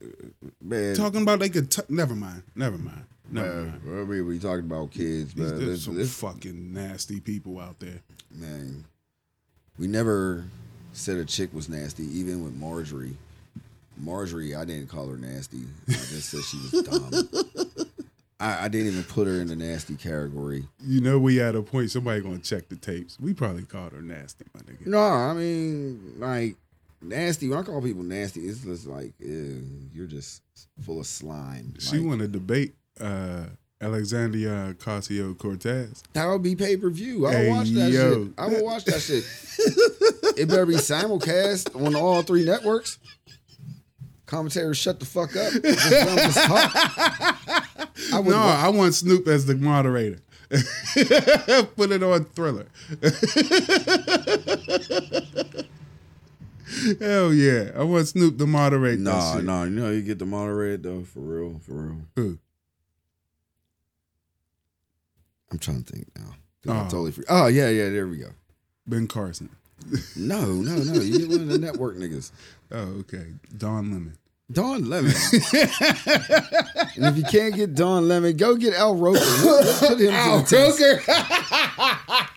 Man, 0.61 0.95
Talking 0.95 1.21
about 1.23 1.39
they 1.39 1.49
could. 1.49 1.69
T- 1.69 1.81
never 1.89 2.15
mind. 2.15 2.43
Never 2.55 2.77
mind. 2.77 3.03
Never 3.29 3.47
man, 3.63 3.81
mind. 3.85 3.99
I 3.99 4.03
mean, 4.05 4.25
we 4.25 4.39
talking 4.39 4.65
about 4.65 4.91
kids, 4.91 5.35
man. 5.35 5.49
There's 5.49 5.59
This, 5.65 5.83
some 5.83 5.95
this, 5.95 6.13
fucking 6.17 6.71
nasty 6.73 7.19
people 7.19 7.59
out 7.59 7.77
there. 7.79 7.99
man, 8.31 8.85
we 9.77 9.87
never 9.87 10.43
said 10.93 11.17
a 11.17 11.25
chick 11.25 11.53
was 11.53 11.69
nasty, 11.69 12.03
even 12.17 12.43
with 12.43 12.53
Marjorie. 12.55 13.15
Marjorie, 13.97 14.55
I 14.55 14.65
didn't 14.65 14.87
call 14.87 15.07
her 15.07 15.17
nasty. 15.17 15.61
I 15.87 15.91
just 15.93 16.29
said 16.29 16.41
she 16.43 16.57
was 16.57 16.83
dumb. 16.83 17.87
I, 18.39 18.65
I 18.65 18.67
didn't 18.67 18.87
even 18.87 19.03
put 19.03 19.25
her 19.27 19.41
in 19.41 19.47
the 19.47 19.55
nasty 19.55 19.95
category. 19.95 20.65
You 20.85 21.01
know, 21.01 21.17
we 21.17 21.41
at 21.41 21.55
a 21.55 21.61
point. 21.63 21.89
Somebody 21.89 22.21
gonna 22.21 22.37
check 22.37 22.69
the 22.69 22.75
tapes. 22.75 23.19
We 23.19 23.33
probably 23.33 23.63
called 23.63 23.93
her 23.93 24.01
nasty, 24.01 24.45
my 24.53 24.61
nigga. 24.61 24.85
No, 24.85 24.99
I 24.99 25.33
mean, 25.33 26.13
like 26.17 26.55
nasty. 27.01 27.49
When 27.49 27.57
I 27.57 27.63
call 27.63 27.81
people 27.81 28.03
nasty, 28.03 28.41
it's 28.41 28.59
just 28.63 28.85
like 28.85 29.13
ew, 29.19 29.63
you're 29.91 30.05
just 30.05 30.43
full 30.83 30.99
of 30.99 31.07
slime. 31.07 31.73
She 31.79 31.97
Like, 31.97 32.07
want 32.07 32.21
to 32.21 32.27
debate 32.27 32.75
uh, 32.99 33.45
Alexandria 33.79 34.73
Ocasio 34.77 35.37
Cortez. 35.37 36.03
That'll 36.13 36.39
be 36.39 36.55
pay 36.55 36.77
per 36.77 36.89
view. 36.89 37.27
I 37.27 37.29
will 37.29 37.37
Hey, 37.37 37.49
watch 37.49 37.69
that 37.71 37.91
yo. 37.91 38.23
shit. 38.25 38.33
I 38.37 38.47
will 38.47 38.65
watch 38.65 38.85
that 38.85 39.01
shit. 39.01 39.23
it 40.37 40.47
better 40.47 40.65
be 40.65 40.75
simulcast 40.75 41.75
on 41.85 41.95
all 41.95 42.21
three 42.23 42.43
networks. 42.45 42.97
Commentators, 44.25 44.77
shut 44.77 44.99
the 44.99 45.05
fuck 45.05 45.35
up. 45.37 45.53
Just 45.53 45.91
let 45.91 46.07
'em 46.09 46.17
just 46.17 46.37
talk. 46.43 46.71
I 48.13 48.21
No, 48.21 48.23
wa- 48.37 48.61
I 48.65 48.69
want 48.69 48.93
Snoop 48.95 49.27
as 49.27 49.45
the 49.45 49.55
moderator. 49.55 50.19
Put 50.49 51.91
it 51.91 52.01
on 52.03 52.25
Thriller. 52.25 52.65
Hell 56.99 57.33
yeah, 57.33 57.71
I 57.77 57.83
want 57.83 58.07
Snoop 58.09 58.37
to 58.39 58.45
moderate. 58.45 58.97
that 59.03 59.09
Nah, 59.09 59.35
shit. 59.35 59.45
nah, 59.45 59.63
you 59.63 59.69
know 59.71 59.89
you 59.91 60.01
get 60.01 60.19
the 60.19 60.25
moderator 60.25 60.77
though, 60.77 61.03
for 61.03 61.19
real, 61.21 61.59
for 61.65 61.73
real. 61.73 61.97
Who? 62.15 62.37
I'm 65.51 65.59
trying 65.59 65.83
to 65.83 65.91
think 65.93 66.07
now. 66.17 66.33
I 66.73 66.79
Oh. 66.81 66.83
totally 66.85 67.11
free. 67.11 67.23
Oh 67.29 67.47
yeah, 67.47 67.69
yeah, 67.69 67.89
there 67.89 68.07
we 68.07 68.17
go. 68.17 68.29
Ben 68.85 69.07
Carson. 69.07 69.49
No, 70.15 70.45
no, 70.45 70.75
no. 70.75 71.01
You 71.01 71.19
get 71.19 71.29
one 71.29 71.41
of 71.41 71.47
the 71.47 71.57
network 71.59 71.95
niggas. 71.97 72.31
Oh, 72.71 72.99
okay. 73.01 73.27
Don 73.57 73.91
Lemon. 73.91 74.17
Don 74.51 74.89
Lemon. 74.89 75.11
and 75.13 77.05
if 77.05 77.17
you 77.17 77.23
can't 77.23 77.53
get 77.55 77.75
Don 77.75 78.07
Lemon, 78.07 78.35
go 78.35 78.55
get 78.55 78.73
Al 78.73 78.95
Roker. 78.95 79.19
Let's 79.19 79.79
put 79.79 79.91
him 79.91 79.97
to 79.97 80.05
the 80.05 80.45
test. 80.49 80.79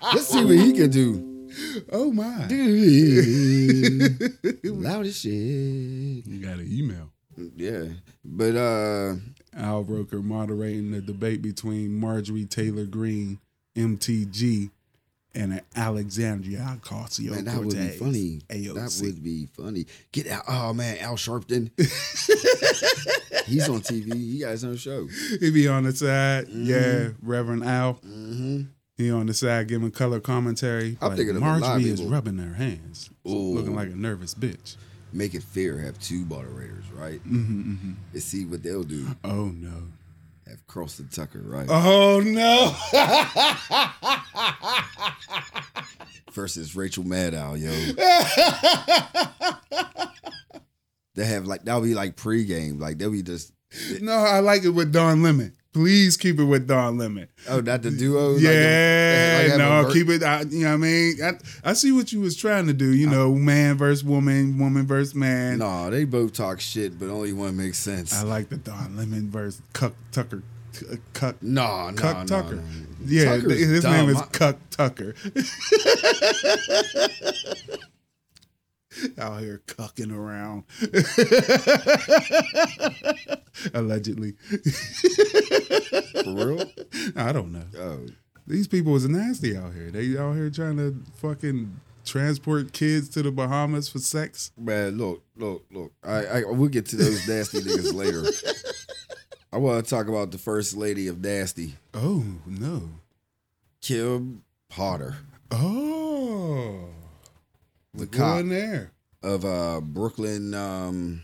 Let's 0.15 0.27
see 0.29 0.45
what 0.45 0.57
he 0.57 0.73
can 0.75 0.91
do. 0.91 1.49
Oh 1.91 2.13
my. 2.13 2.45
Dude. 2.47 4.39
Loud 4.65 5.07
as 5.07 5.19
shit. 5.19 5.33
You 5.33 6.41
got 6.43 6.59
an 6.59 6.69
email. 6.71 7.11
Yeah. 7.57 7.85
But 8.25 8.55
uh 8.57 9.15
Al 9.57 9.83
Roker 9.85 10.21
moderating 10.23 10.91
the 10.93 11.01
debate 11.01 11.43
between 11.43 11.99
Marjorie 11.99 12.45
Taylor 12.45 12.85
Greene, 12.85 13.39
MTG, 13.77 14.71
and 15.35 15.61
Alexandria 15.77 16.79
Ocasio 16.81 17.31
man, 17.31 17.45
that 17.45 17.59
would 17.59 17.77
be 17.77 17.89
funny. 17.91 18.41
AOC. 18.49 18.75
That 18.75 19.05
would 19.07 19.23
be 19.23 19.47
funny. 19.57 19.87
Get 20.13 20.27
out. 20.27 20.43
Oh 20.49 20.73
man, 20.73 20.99
Al 20.99 21.15
Sharpton. 21.17 21.71
He's 23.47 23.69
on 23.69 23.81
TV. 23.81 24.13
He 24.15 24.39
got 24.41 24.51
his 24.51 24.65
own 24.65 24.77
show. 24.77 25.07
He 25.41 25.51
be 25.51 25.67
on 25.69 25.85
the 25.85 25.93
side. 25.93 26.49
Yeah, 26.49 27.11
Reverend 27.23 27.65
Al. 27.65 27.95
Mm-hmm. 27.95 28.63
He 28.97 29.11
on 29.11 29.27
the 29.27 29.35
side 29.35 29.69
giving 29.69 29.91
color 29.91 30.21
commentary. 30.21 30.99
I'm 31.01 31.09
Like, 31.11 31.19
thinking 31.19 31.37
of 31.37 31.43
a 31.43 31.45
lot 31.47 31.55
of 31.57 31.61
Marjorie 31.63 31.91
is 31.91 32.03
rubbing 32.03 32.39
her 32.39 32.55
hands, 32.55 33.09
Ooh. 33.27 33.55
looking 33.55 33.75
like 33.75 33.89
a 33.89 33.97
nervous 33.97 34.35
bitch. 34.35 34.77
Make 35.13 35.35
it 35.35 35.43
fair. 35.43 35.79
Have 35.79 35.99
two 35.99 36.25
moderators, 36.27 36.89
right? 36.93 37.19
Mm-hmm, 37.21 37.73
mm-hmm. 37.73 37.93
And 38.13 38.23
see 38.23 38.45
what 38.45 38.63
they'll 38.63 38.85
do. 38.85 39.09
Oh 39.25 39.47
no. 39.47 39.83
Have 40.49 40.67
Carlson 40.67 41.09
Tucker, 41.11 41.43
right? 41.45 41.67
Oh 41.69 42.21
no. 42.21 42.75
Versus 46.33 46.77
Rachel 46.77 47.05
Maddow, 47.05 47.59
yo. 47.59 47.71
they 51.15 51.25
have 51.25 51.47
like 51.47 51.65
that'll 51.65 51.83
be 51.83 51.95
like 51.95 52.17
pregame. 52.17 52.81
Like 52.81 52.99
they'll 52.99 53.11
be 53.11 53.23
just 53.23 53.53
no, 54.01 54.13
I 54.13 54.41
like 54.41 54.65
it 54.65 54.71
with 54.71 54.93
Don 54.93 55.23
Lemon. 55.23 55.53
Please 55.73 56.17
keep 56.17 56.41
it 56.41 56.45
with 56.45 56.67
Don 56.67 56.99
Lemon. 56.99 57.29
oh, 57.49 57.61
not 57.61 57.83
the 57.83 57.93
duo. 57.93 58.33
like 58.33 58.43
Yeah, 58.43 58.51
a- 58.51 59.49
like 59.51 59.59
no, 59.59 59.91
keep 59.93 60.09
it. 60.09 60.23
I, 60.25 60.41
you 60.43 60.65
know 60.65 60.69
what 60.71 60.75
I 60.75 60.77
mean? 60.79 61.15
I, 61.23 61.71
I 61.71 61.73
see 61.75 61.93
what 61.93 62.13
you 62.13 62.21
was 62.21 62.35
trying 62.37 62.67
to 62.67 62.73
do. 62.73 62.93
You 62.93 63.09
know, 63.09 63.35
man 63.37 63.77
versus 63.77 64.03
woman, 64.03 64.59
woman 64.59 64.85
versus 64.87 65.15
man. 65.15 65.59
No, 65.59 65.89
they 65.89 66.05
both 66.05 66.33
talk 66.33 66.61
shit, 66.61 66.99
but 66.99 67.09
only 67.09 67.33
one 67.33 67.57
makes 67.57 67.79
sense. 67.79 68.13
I 68.13 68.25
like 68.25 68.49
the 68.49 68.57
Don 68.57 68.97
Lemon 68.97 69.31
versus 69.31 69.63
Cuck 69.73 69.95
Tucker. 70.11 70.43
Cuck, 71.13 71.41
no, 71.43 71.91
no, 71.91 71.97
Cuck 71.97 72.27
Tucker. 72.27 72.63
Yeah, 73.05 73.37
Tucker's 73.37 73.59
his 73.61 73.83
dumb. 73.83 73.93
name 73.93 74.09
is 74.11 74.21
Cuck 74.33 74.57
Tucker. 74.71 75.15
Out 79.19 79.41
here 79.41 79.63
cucking 79.67 80.15
around. 80.15 80.65
Allegedly. 83.75 84.33
For 86.25 86.35
real? 86.35 86.65
I 87.17 87.33
don't 87.33 87.53
know. 87.53 87.65
Oh, 87.79 88.07
These 88.47 88.69
people 88.69 88.97
is 88.97 89.09
nasty 89.09 89.57
out 89.57 89.75
here. 89.75 89.91
They 89.91 90.17
out 90.19 90.35
here 90.35 90.51
trying 90.51 90.77
to 90.79 90.97
fucking 91.17 91.81
transport 92.05 92.73
kids 92.73 93.09
to 93.11 93.23
the 93.23 93.31
Bahamas 93.31 93.89
for 93.89 93.99
sex. 93.99 94.51
man, 94.59 94.99
look, 94.99 95.23
look, 95.37 95.65
look. 95.71 95.93
I, 96.03 96.27
I 96.27 96.43
we'll 96.47 96.69
get 96.69 96.87
to 96.87 96.97
those 96.97 97.29
nasty 97.29 97.61
niggas 97.61 97.95
later. 97.95 98.25
I 99.53 99.59
want 99.59 99.85
to 99.85 99.91
talk 99.91 100.09
about 100.09 100.31
the 100.31 100.39
first 100.39 100.77
lady 100.77 101.07
of 101.09 101.21
nasty, 101.21 101.77
Oh 101.95 102.25
no. 102.47 102.91
Kim 103.83 104.43
Potter 104.69 105.17
Oh. 105.51 106.89
The 107.95 108.07
cop. 108.07 108.45
there? 108.47 108.93
of 109.23 109.45
uh 109.45 109.81
Brooklyn. 109.83 110.55
Um, 110.55 111.23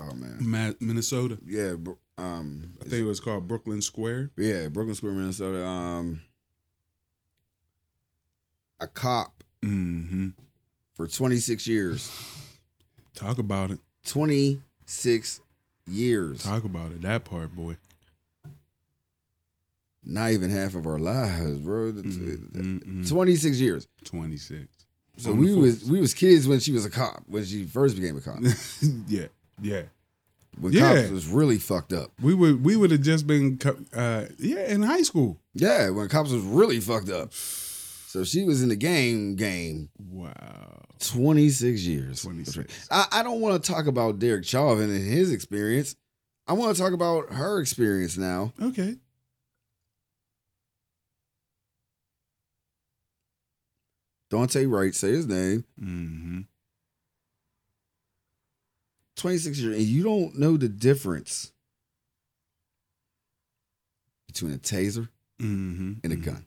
oh 0.00 0.14
man, 0.14 0.36
Ma- 0.40 0.72
Minnesota. 0.80 1.38
yeah, 1.44 1.74
um, 2.18 2.74
I 2.80 2.84
think 2.84 3.02
it 3.02 3.04
was 3.04 3.20
called 3.20 3.46
Brooklyn 3.48 3.82
Square. 3.82 4.30
yeah, 4.36 4.68
Brooklyn 4.68 4.94
Square, 4.94 5.12
Minnesota. 5.12 5.64
Um, 5.66 6.22
a 8.80 8.86
cop 8.86 9.44
Mm-hmm. 9.62 10.30
for 10.94 11.06
26 11.06 11.68
years. 11.68 12.10
Talk 13.14 13.38
about 13.38 13.70
it. 13.70 13.78
26 14.06 15.40
years. 15.86 16.42
Talk 16.42 16.64
about 16.64 16.90
it. 16.90 17.02
That 17.02 17.24
part, 17.24 17.54
boy. 17.54 17.76
Not 20.04 20.32
even 20.32 20.50
half 20.50 20.74
of 20.74 20.86
our 20.86 20.98
lives, 20.98 21.58
bro. 21.60 21.92
Mm-mm-mm. 21.92 23.08
26 23.08 23.60
years. 23.60 23.86
26. 24.04 24.66
So 25.18 25.32
we 25.32 25.54
was 25.54 25.84
we 25.84 26.00
was 26.00 26.14
kids 26.14 26.48
when 26.48 26.58
she 26.60 26.72
was 26.72 26.84
a 26.86 26.90
cop, 26.90 27.22
when 27.26 27.44
she 27.44 27.64
first 27.64 27.96
became 27.96 28.16
a 28.16 28.20
cop. 28.20 28.38
yeah. 29.06 29.26
Yeah. 29.60 29.82
When 30.58 30.72
Yeah. 30.72 30.96
cops 30.96 31.10
was 31.10 31.26
really 31.28 31.58
fucked 31.58 31.92
up. 31.92 32.10
We 32.20 32.34
would 32.34 32.64
we 32.64 32.76
would 32.76 32.90
have 32.90 33.02
just 33.02 33.26
been 33.26 33.58
uh 33.94 34.26
yeah, 34.38 34.72
in 34.72 34.82
high 34.82 35.02
school. 35.02 35.38
Yeah, 35.54 35.90
when 35.90 36.08
cops 36.08 36.30
was 36.30 36.42
really 36.42 36.80
fucked 36.80 37.10
up. 37.10 37.32
So 37.34 38.24
she 38.24 38.44
was 38.44 38.62
in 38.62 38.68
the 38.70 38.76
game 38.76 39.36
game 39.36 39.88
Wow. 39.98 40.80
26 41.00 41.80
years. 41.82 42.22
26. 42.22 42.88
I, 42.90 43.06
I 43.12 43.22
don't 43.22 43.40
want 43.40 43.62
to 43.62 43.72
talk 43.72 43.86
about 43.86 44.18
Derek 44.18 44.44
Chauvin 44.44 44.90
and 44.90 45.04
his 45.04 45.30
experience. 45.32 45.94
I 46.46 46.54
want 46.54 46.74
to 46.76 46.82
talk 46.82 46.92
about 46.92 47.32
her 47.32 47.60
experience 47.60 48.16
now. 48.16 48.52
Okay. 48.60 48.96
Daunte 54.32 54.70
Wright, 54.70 54.94
say 54.94 55.10
his 55.10 55.26
name. 55.26 55.64
Mm-hmm. 55.80 56.40
26 59.16 59.58
years, 59.58 59.76
and 59.76 59.84
you 59.84 60.02
don't 60.02 60.38
know 60.38 60.56
the 60.56 60.68
difference 60.70 61.52
between 64.26 64.54
a 64.54 64.58
taser 64.58 65.08
Mm-hmm. 65.40 65.94
and 66.04 66.12
a 66.12 66.16
gun. 66.16 66.44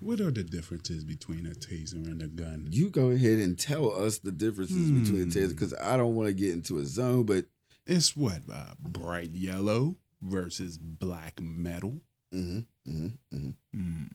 What 0.00 0.20
are 0.20 0.30
the 0.30 0.42
differences 0.42 1.04
between 1.04 1.46
a 1.46 1.50
taser 1.50 2.06
and 2.06 2.22
a 2.22 2.26
gun? 2.28 2.68
You 2.70 2.88
go 2.88 3.10
ahead 3.10 3.38
and 3.40 3.58
tell 3.58 3.92
us 3.92 4.18
the 4.18 4.32
differences 4.32 4.90
between 4.90 5.20
a 5.20 5.24
Hmm. 5.24 5.30
taser 5.30 5.50
because 5.50 5.74
I 5.74 5.98
don't 5.98 6.14
want 6.14 6.28
to 6.28 6.32
get 6.34 6.52
into 6.52 6.78
a 6.78 6.86
zone, 6.86 7.24
but 7.24 7.44
It's 7.86 8.16
what? 8.16 8.40
Uh, 8.50 8.74
bright 8.80 9.30
yellow 9.32 9.96
versus 10.22 10.78
black 10.78 11.40
metal. 11.40 12.00
mhm, 12.32 12.64
mhm, 12.88 13.18
mhm. 13.34 13.54
Mm. 13.76 14.08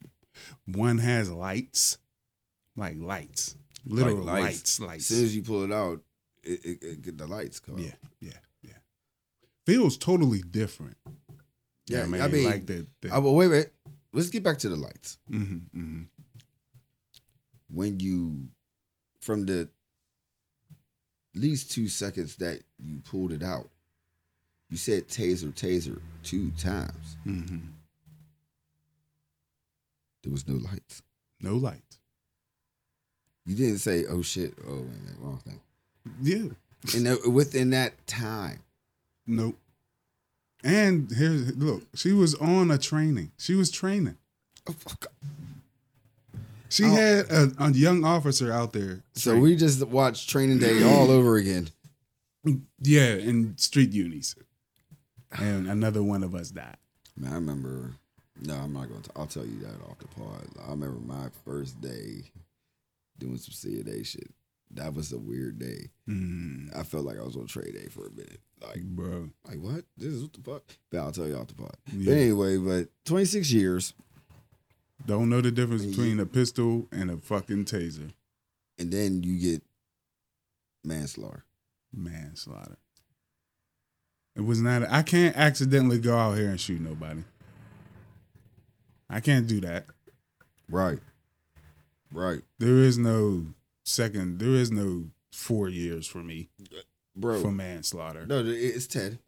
One 0.66 0.98
has 1.00 1.30
lights, 1.32 1.98
like 2.76 2.98
lights, 3.00 3.56
literal 3.86 4.18
Like 4.24 4.26
lights, 4.44 4.80
lights. 4.80 4.80
lights. 4.80 5.12
as 5.12 5.18
soon 5.18 5.26
as 5.26 5.36
you 5.36 5.44
pull 5.44 5.64
it 5.64 5.72
out, 5.72 6.02
it, 6.44 6.66
it, 6.66 6.84
it 6.84 7.02
get 7.02 7.18
the 7.18 7.28
lights 7.28 7.60
come. 7.60 7.78
yeah, 7.80 7.92
yeah, 8.20 8.32
yeah. 8.62 8.74
Feels 9.66 9.98
totally 9.98 10.42
different. 10.42 10.98
yeah. 11.88 12.04
I 12.04 12.06
mean, 12.06 12.22
I 12.22 12.28
mean, 12.28 12.44
like 12.46 12.66
the, 12.66 12.86
the 13.02 13.10
I, 13.14 13.18
well, 13.20 13.34
wait, 13.36 13.48
wait. 13.50 13.68
Let's 14.14 14.30
get 14.30 14.44
back 14.44 14.58
to 14.60 14.70
the 14.70 14.76
lights. 14.76 15.18
hmm 15.30 15.58
hmm 15.74 16.04
When 17.70 18.00
you, 18.00 18.48
from 19.22 19.46
the 19.46 19.70
least 21.34 21.72
two 21.72 21.88
seconds 21.88 22.36
that 22.38 22.62
you 22.78 23.00
pulled 23.00 23.32
it 23.34 23.44
out, 23.44 23.70
you 24.70 24.78
said 24.78 25.08
taser, 25.08 25.54
taser 25.54 26.00
two 26.24 26.52
times. 26.52 27.18
hmm 27.24 27.58
There 30.26 30.32
was 30.32 30.48
no 30.48 30.56
lights. 30.56 31.04
No 31.40 31.56
lights. 31.56 32.00
You 33.46 33.56
didn't 33.56 33.78
say, 33.78 34.06
"Oh 34.10 34.24
shit, 34.24 34.56
oh 34.68 34.72
minute, 34.78 35.16
wrong 35.20 35.38
thing." 35.46 35.62
Yeah. 36.22 36.50
And 36.96 37.34
within 37.34 37.70
that 37.70 38.06
time, 38.08 38.60
Nope. 39.28 39.58
And 40.64 41.12
here's 41.12 41.56
look, 41.56 41.84
she 41.94 42.12
was 42.12 42.34
on 42.36 42.72
a 42.72 42.78
training. 42.80 43.32
She 43.38 43.54
was 43.54 43.70
training. 43.70 44.18
oh, 44.68 44.74
fuck. 44.74 45.08
She 46.70 46.86
Oh. 46.86 46.90
had 46.96 47.30
a, 47.32 47.52
a 47.60 47.72
young 47.72 48.04
officer 48.04 48.52
out 48.52 48.74
there. 48.74 49.04
so 49.14 49.32
training. 49.32 49.44
we 49.44 49.56
just 49.56 49.84
watched 49.88 50.28
Training 50.30 50.58
Day 50.58 50.82
all 50.84 51.12
over 51.12 51.36
again. 51.38 51.70
yeah, 52.80 53.14
in 53.16 53.56
street 53.60 53.92
unis. 53.92 54.36
And 55.32 55.68
another 55.68 56.02
one 56.02 56.24
of 56.24 56.34
us 56.34 56.50
died. 56.50 56.78
Man, 57.16 57.32
I 57.32 57.36
remember. 57.36 57.94
No, 58.42 58.56
I'm 58.56 58.74
not 58.74 58.90
going 58.90 59.02
to. 59.02 59.10
I'll 59.16 59.28
tell 59.28 59.46
you 59.46 59.60
that 59.60 59.82
off 59.90 59.98
the 60.00 60.08
pod. 60.08 60.46
I 60.68 60.72
remember 60.72 61.00
my 61.00 61.30
first 61.46 61.80
day 61.82 62.24
doing 63.18 63.38
some 63.38 63.54
CNA 63.72 64.06
shit. 64.06 64.30
That 64.72 64.94
was 64.94 65.14
a 65.14 65.18
weird 65.18 65.58
day. 65.60 65.90
Mm, 66.10 66.76
I 66.78 66.84
felt 66.84 67.06
like 67.06 67.18
I 67.18 67.24
was 67.24 67.38
on 67.38 67.46
trade 67.48 67.74
day 67.76 67.88
for 67.90 68.08
a 68.08 68.12
minute. 68.12 68.42
Like, 68.62 68.82
bro. 68.84 69.30
like 69.48 69.60
what? 69.60 69.86
This 69.96 70.10
is 70.14 70.24
what 70.24 70.34
the 70.34 70.42
fuck? 70.42 70.64
But 70.92 71.00
I'll 71.00 71.12
tell 71.12 71.28
you 71.28 71.38
off 71.38 71.48
the 71.48 71.54
pod. 71.54 71.76
Yeah. 71.94 72.06
But 72.14 72.18
anyway, 72.20 72.58
but 72.58 72.90
26 73.06 73.52
years, 73.52 73.94
Don't 75.06 75.30
know 75.30 75.40
the 75.42 75.52
difference 75.52 75.86
between 75.86 76.20
a 76.20 76.26
pistol 76.26 76.88
and 76.92 77.12
a 77.12 77.18
fucking 77.18 77.66
taser. 77.66 78.12
and 78.80 78.92
then 78.92 79.24
you 79.24 79.38
get 79.40 79.62
manslaughter. 80.84 81.46
Manslaughter. 81.94 82.78
It 84.36 84.42
was 84.42 84.60
not. 84.62 84.84
I 84.90 85.04
can't 85.04 85.36
accidentally 85.38 86.00
go 86.00 86.18
out 86.18 86.38
here 86.38 86.50
and 86.50 86.60
shoot 86.60 86.82
nobody. 86.82 87.24
I 89.10 89.20
can't 89.20 89.48
do 89.48 89.62
that. 89.62 89.86
Right. 90.70 91.00
Right. 92.12 92.42
There 92.60 92.78
is 92.78 92.98
no 92.98 93.48
second. 93.84 94.40
There 94.40 94.50
is 94.56 94.72
no 94.72 95.06
four 95.32 95.70
years 95.70 96.08
for 96.08 96.20
me 96.20 96.50
Bro. 97.16 97.42
for 97.42 97.52
manslaughter. 97.52 98.26
no, 98.26 98.44
it's 98.46 98.88
10. 98.88 99.20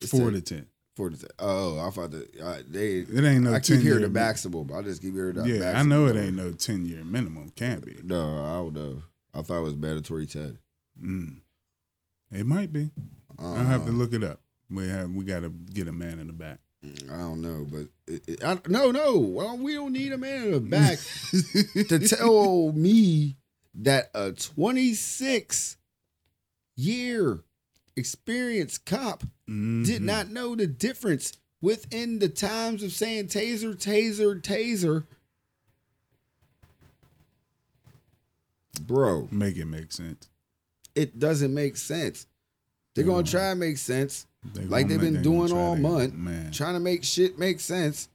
It's 0.00 0.10
Four 0.10 0.30
10. 0.30 0.66
Four 0.96 1.10
to 1.10 1.16
ten. 1.18 1.28
Oh, 1.38 1.78
I 1.78 1.90
thought 1.90 2.10
that 2.12 2.40
uh, 2.40 2.58
they. 2.66 3.00
It 3.00 3.24
ain't 3.24 3.44
no 3.44 3.52
I 3.52 3.60
keep 3.60 3.76
10 3.76 3.80
hearing 3.82 4.02
the 4.02 4.08
maximum. 4.08 4.66
but 4.66 4.76
I 4.76 4.82
just 4.82 5.02
keep 5.02 5.12
hearing 5.12 5.34
the 5.34 5.46
Yeah, 5.46 5.78
I 5.78 5.82
know 5.82 6.06
it 6.06 6.16
ain't 6.16 6.36
no 6.36 6.52
ten 6.52 6.86
year 6.86 7.04
minimum. 7.04 7.50
Can't 7.54 7.84
be. 7.84 7.96
No, 8.02 8.42
I 8.44 8.54
don't 8.54 8.72
know. 8.74 9.02
I 9.34 9.42
thought 9.42 9.58
it 9.58 9.62
was 9.62 9.76
mandatory 9.76 10.24
ten. 10.24 10.58
Mm. 11.02 11.40
It 12.32 12.46
might 12.46 12.72
be. 12.72 12.90
Uh, 13.38 13.52
I'll 13.54 13.64
have 13.66 13.84
to 13.84 13.92
look 13.92 14.14
it 14.14 14.24
up. 14.24 14.40
We 14.70 14.88
have 14.88 15.10
we 15.10 15.24
got 15.24 15.40
to 15.40 15.50
get 15.50 15.86
a 15.86 15.92
man 15.92 16.18
in 16.18 16.28
the 16.28 16.32
back. 16.32 16.60
I 16.84 17.16
don't 17.16 17.40
know, 17.40 17.66
but 17.70 17.88
it, 18.06 18.22
it, 18.28 18.44
I, 18.44 18.58
no, 18.68 18.90
no. 18.90 19.18
Well, 19.18 19.56
we 19.58 19.74
don't 19.74 19.92
need 19.92 20.12
a 20.12 20.18
man 20.18 20.44
in 20.44 20.50
the 20.52 20.60
back 20.60 20.98
to 21.88 21.98
tell 22.08 22.72
me 22.72 23.36
that 23.74 24.10
a 24.14 24.32
26 24.32 25.76
year 26.76 27.40
experienced 27.96 28.84
cop 28.86 29.20
did 29.20 29.28
Mhm. 29.48 30.00
not 30.02 30.30
know 30.30 30.54
the 30.54 30.66
difference 30.66 31.32
within 31.60 32.18
the 32.20 32.28
times 32.28 32.82
of 32.82 32.92
saying 32.92 33.28
taser, 33.28 33.74
taser, 33.74 34.40
taser. 34.40 35.04
Bro, 38.82 39.28
make 39.32 39.56
it 39.56 39.64
make 39.66 39.90
sense. 39.92 40.28
it 40.94 41.18
doesn't 41.18 41.52
make 41.52 41.76
sense. 41.76 42.26
They're 42.94 43.04
gonna 43.04 43.26
try 43.26 43.50
and 43.50 43.60
make 43.60 43.76
sense, 43.78 44.26
They 44.54 44.64
like 44.64 44.88
they've 44.88 45.00
been 45.00 45.22
doing 45.22 45.52
all 45.52 45.74
to- 45.74 45.80
month, 45.80 46.14
Man, 46.14 46.50
trying 46.52 46.74
to 46.74 46.80
make 46.80 47.04
shit 47.04 47.38
make 47.38 47.60
sense. 47.60 48.08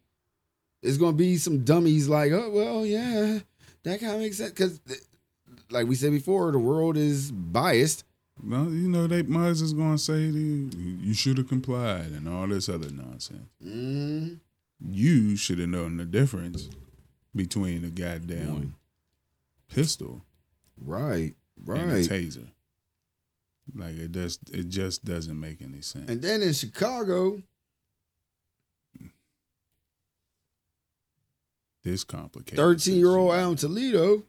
It's 0.81 0.97
gonna 0.97 1.15
be 1.17 1.37
some 1.37 1.63
dummies 1.63 2.07
like, 2.07 2.31
oh 2.31 2.49
well, 2.49 2.85
yeah, 2.85 3.39
that 3.83 3.99
kind 3.99 4.13
of 4.15 4.19
makes 4.19 4.37
sense 4.37 4.51
because, 4.51 4.79
like 5.69 5.87
we 5.87 5.95
said 5.95 6.11
before, 6.11 6.51
the 6.51 6.59
world 6.59 6.97
is 6.97 7.31
biased. 7.31 8.03
well, 8.43 8.63
you 8.65 8.89
know 8.89 9.05
they 9.07 9.21
Muzz 9.23 9.61
is 9.61 9.73
gonna 9.73 9.97
say 9.99 10.31
to 10.31 10.37
you, 10.39 10.69
you 11.01 11.13
should 11.13 11.37
have 11.37 11.47
complied 11.47 12.07
and 12.11 12.27
all 12.27 12.47
this 12.47 12.67
other 12.69 12.89
nonsense. 12.89 13.47
Mm, 13.63 14.39
You 14.89 15.35
should 15.35 15.59
have 15.59 15.69
known 15.69 15.97
the 15.97 16.05
difference 16.05 16.67
between 17.35 17.85
a 17.85 17.89
goddamn 17.89 18.75
pistol 19.67 20.21
right, 20.83 21.35
and 21.67 21.91
a 21.91 21.95
right. 21.95 22.05
taser. 22.09 22.47
Like 23.73 23.95
it 23.95 24.11
just 24.11 24.49
it 24.49 24.69
just 24.69 25.05
doesn't 25.05 25.39
make 25.39 25.61
any 25.61 25.81
sense. 25.81 26.09
And 26.09 26.21
then 26.21 26.41
in 26.41 26.53
Chicago, 26.53 27.41
this 31.83 32.03
complicated. 32.03 32.57
13 32.57 32.97
year 32.97 33.15
old 33.15 33.31
situation. 33.31 33.43
Adam 33.43 33.55
Toledo 33.55 34.23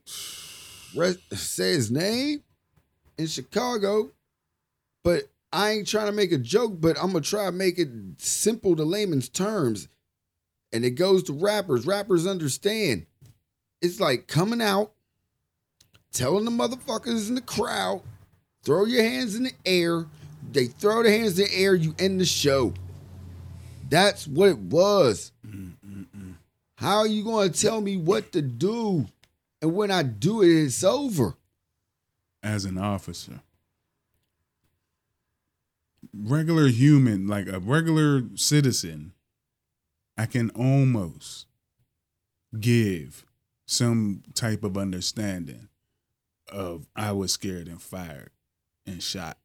re- 0.96 1.36
say 1.36 1.72
his 1.72 1.90
name 1.90 2.42
in 3.18 3.26
Chicago, 3.26 4.10
but 5.02 5.24
I 5.52 5.72
ain't 5.72 5.88
trying 5.88 6.06
to 6.06 6.12
make 6.12 6.32
a 6.32 6.38
joke, 6.38 6.80
but 6.80 6.96
I'm 6.98 7.08
gonna 7.08 7.20
try 7.20 7.46
to 7.46 7.52
make 7.52 7.78
it 7.78 7.88
simple 8.18 8.76
to 8.76 8.84
layman's 8.84 9.28
terms. 9.28 9.88
And 10.72 10.84
it 10.86 10.92
goes 10.92 11.22
to 11.24 11.34
rappers. 11.34 11.84
Rappers 11.84 12.26
understand. 12.26 13.04
It's 13.82 14.00
like 14.00 14.26
coming 14.26 14.62
out, 14.62 14.92
telling 16.12 16.46
the 16.46 16.50
motherfuckers 16.50 17.28
in 17.28 17.34
the 17.34 17.42
crowd, 17.42 18.00
throw 18.64 18.84
your 18.84 19.02
hands 19.02 19.34
in 19.36 19.44
the 19.44 19.52
air. 19.64 20.06
They 20.52 20.66
throw 20.66 21.02
their 21.02 21.12
hands 21.12 21.38
in 21.38 21.46
the 21.46 21.54
air, 21.54 21.74
you 21.74 21.94
end 21.98 22.20
the 22.20 22.24
show. 22.24 22.74
That's 23.88 24.26
what 24.26 24.48
it 24.48 24.58
was. 24.58 25.32
How 26.76 26.98
are 26.98 27.06
you 27.06 27.22
going 27.24 27.52
to 27.52 27.60
tell 27.60 27.80
me 27.80 27.96
what 27.96 28.32
to 28.32 28.42
do? 28.42 29.06
And 29.60 29.74
when 29.74 29.90
I 29.90 30.02
do 30.02 30.42
it, 30.42 30.48
it's 30.48 30.82
over. 30.82 31.34
as 32.42 32.64
an 32.64 32.76
officer. 32.78 33.40
Regular 36.14 36.68
human, 36.68 37.26
like 37.28 37.46
a 37.48 37.60
regular 37.60 38.24
citizen, 38.34 39.12
I 40.18 40.26
can 40.26 40.50
almost 40.50 41.46
give 42.58 43.24
some 43.66 44.22
type 44.34 44.64
of 44.64 44.76
understanding 44.76 45.68
of 46.50 46.86
I 46.96 47.12
was 47.12 47.32
scared 47.32 47.68
and 47.68 47.80
fired 47.80 48.30
and 48.86 49.02
shot. 49.02 49.38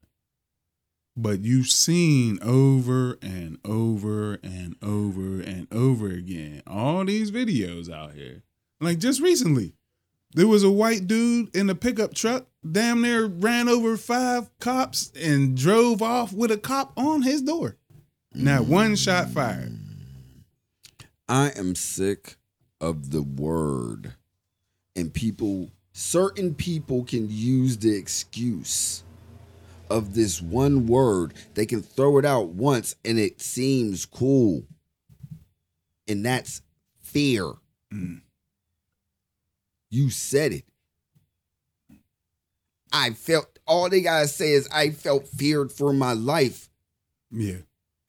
But 1.15 1.43
you've 1.43 1.69
seen 1.71 2.37
over 2.43 3.17
and 3.21 3.57
over 3.65 4.35
and 4.43 4.75
over 4.83 5.41
and 5.41 5.67
over 5.71 6.09
again 6.09 6.61
all 6.67 7.05
these 7.05 7.31
videos 7.31 7.91
out 7.91 8.13
here. 8.13 8.43
Like 8.79 8.99
just 8.99 9.19
recently, 9.19 9.73
there 10.35 10.47
was 10.47 10.63
a 10.63 10.69
white 10.69 11.07
dude 11.07 11.55
in 11.55 11.69
a 11.69 11.75
pickup 11.75 12.13
truck, 12.13 12.45
damn 12.69 13.01
near 13.01 13.25
ran 13.25 13.67
over 13.67 13.97
five 13.97 14.49
cops 14.59 15.11
and 15.19 15.57
drove 15.57 16.03
off 16.03 16.33
with 16.33 16.51
a 16.51 16.57
cop 16.57 16.93
on 16.95 17.23
his 17.23 17.41
door. 17.41 17.77
Not 18.35 18.63
mm. 18.63 18.67
one 18.67 18.95
shot 18.95 19.29
fired. 19.29 19.75
I 21.27 21.49
am 21.55 21.73
sick 21.73 22.35
of 22.79 23.09
the 23.09 23.23
word. 23.23 24.13
And 24.95 25.13
people, 25.13 25.71
certain 25.93 26.53
people 26.53 27.03
can 27.03 27.27
use 27.29 27.77
the 27.77 27.95
excuse 27.95 29.03
of 29.89 30.13
this 30.13 30.41
one 30.41 30.87
word. 30.87 31.33
They 31.53 31.65
can 31.65 31.81
throw 31.81 32.17
it 32.17 32.25
out 32.25 32.49
once 32.49 32.95
and 33.05 33.19
it 33.19 33.41
seems 33.41 34.05
cool. 34.05 34.63
And 36.07 36.25
that's 36.25 36.61
fear. 37.01 37.53
Mm. 37.93 38.21
You 39.89 40.09
said 40.09 40.53
it. 40.53 40.65
I 42.91 43.11
felt, 43.11 43.59
all 43.65 43.89
they 43.89 44.01
gotta 44.01 44.27
say 44.27 44.53
is, 44.53 44.67
I 44.73 44.91
felt 44.91 45.27
feared 45.27 45.71
for 45.71 45.91
my 45.93 46.13
life. 46.13 46.69
Yeah. 47.31 47.57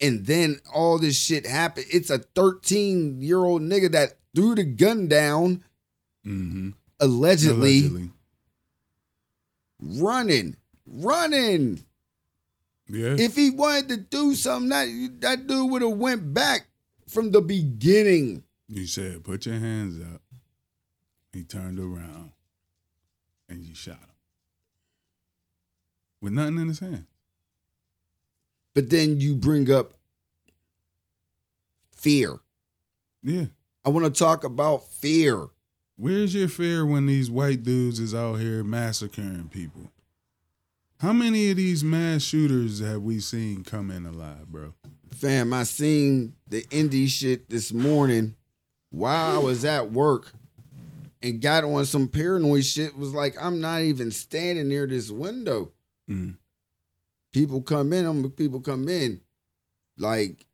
And 0.01 0.25
then 0.25 0.61
all 0.73 0.97
this 0.97 1.19
shit 1.19 1.45
happened. 1.45 1.87
It's 1.91 2.09
a 2.09 2.19
13 2.19 3.21
year 3.21 3.39
old 3.39 3.61
nigga 3.61 3.91
that 3.91 4.13
threw 4.35 4.55
the 4.55 4.63
gun 4.63 5.07
down, 5.07 5.63
Mm-hmm. 6.25 6.69
allegedly, 6.99 8.09
running, 9.81 10.57
running. 10.91 11.83
Yeah. 12.87 13.15
If 13.17 13.35
he 13.35 13.51
wanted 13.51 13.89
to 13.89 13.97
do 13.97 14.35
something, 14.35 14.69
that, 14.69 15.21
that 15.21 15.47
dude 15.47 15.71
would 15.71 15.81
have 15.81 15.91
went 15.91 16.33
back 16.33 16.67
from 17.07 17.31
the 17.31 17.41
beginning. 17.41 18.43
you 18.67 18.85
said, 18.87 19.23
put 19.23 19.45
your 19.45 19.59
hands 19.59 20.01
up. 20.01 20.21
He 21.33 21.43
turned 21.43 21.79
around 21.79 22.31
and 23.47 23.63
you 23.63 23.75
shot 23.75 23.95
him. 23.95 24.09
With 26.21 26.33
nothing 26.33 26.57
in 26.57 26.67
his 26.67 26.79
hand. 26.79 27.05
But 28.73 28.89
then 28.89 29.19
you 29.19 29.35
bring 29.35 29.71
up 29.71 29.93
fear. 31.95 32.39
Yeah. 33.23 33.45
I 33.85 33.89
want 33.89 34.05
to 34.05 34.11
talk 34.11 34.43
about 34.43 34.87
fear. 34.87 35.47
Where's 35.95 36.33
your 36.33 36.47
fear 36.47 36.85
when 36.85 37.05
these 37.05 37.29
white 37.29 37.63
dudes 37.63 37.99
is 37.99 38.15
out 38.15 38.35
here 38.35 38.63
massacring 38.63 39.49
people? 39.49 39.91
How 40.99 41.13
many 41.13 41.49
of 41.49 41.55
these 41.55 41.81
mass 41.81 42.23
shooters 42.23 42.81
have 42.81 43.01
we 43.01 43.21
seen 43.21 43.63
come 43.63 43.89
in 43.89 44.05
alive, 44.05 44.47
bro? 44.47 44.73
Fam, 45.13 45.53
I 45.53 45.63
seen 45.63 46.33
the 46.49 46.65
Indy 46.71 47.07
shit 47.07 47.49
this 47.49 47.71
morning 47.71 48.35
while 48.89 49.37
I 49.37 49.37
was 49.41 49.63
at 49.63 49.93
work 49.93 50.33
and 51.21 51.41
got 51.41 51.63
on 51.63 51.85
some 51.85 52.09
paranoid 52.09 52.65
shit. 52.65 52.97
Was 52.97 53.13
like, 53.13 53.35
I'm 53.41 53.61
not 53.61 53.81
even 53.81 54.11
standing 54.11 54.67
near 54.67 54.87
this 54.87 55.09
window. 55.09 55.71
Mm. 56.09 56.35
People 57.31 57.61
come 57.61 57.93
in, 57.93 58.05
I'm 58.05 58.29
people 58.31 58.59
come 58.59 58.89
in. 58.89 59.21
Like, 59.97 60.45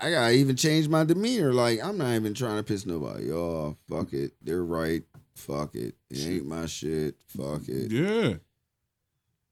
I 0.00 0.10
gotta 0.10 0.32
even 0.32 0.56
change 0.56 0.88
my 0.88 1.04
demeanor. 1.04 1.52
Like, 1.52 1.84
I'm 1.84 1.98
not 1.98 2.14
even 2.14 2.32
trying 2.32 2.56
to 2.56 2.62
piss 2.62 2.86
nobody 2.86 3.30
off. 3.30 3.76
Fuck 3.90 4.14
it. 4.14 4.32
They're 4.40 4.64
right. 4.64 5.02
Fuck 5.34 5.74
it. 5.74 5.96
It 6.08 6.26
ain't 6.26 6.46
my 6.46 6.64
shit. 6.64 7.16
Fuck 7.28 7.68
it. 7.68 7.92
Yeah. 7.92 8.36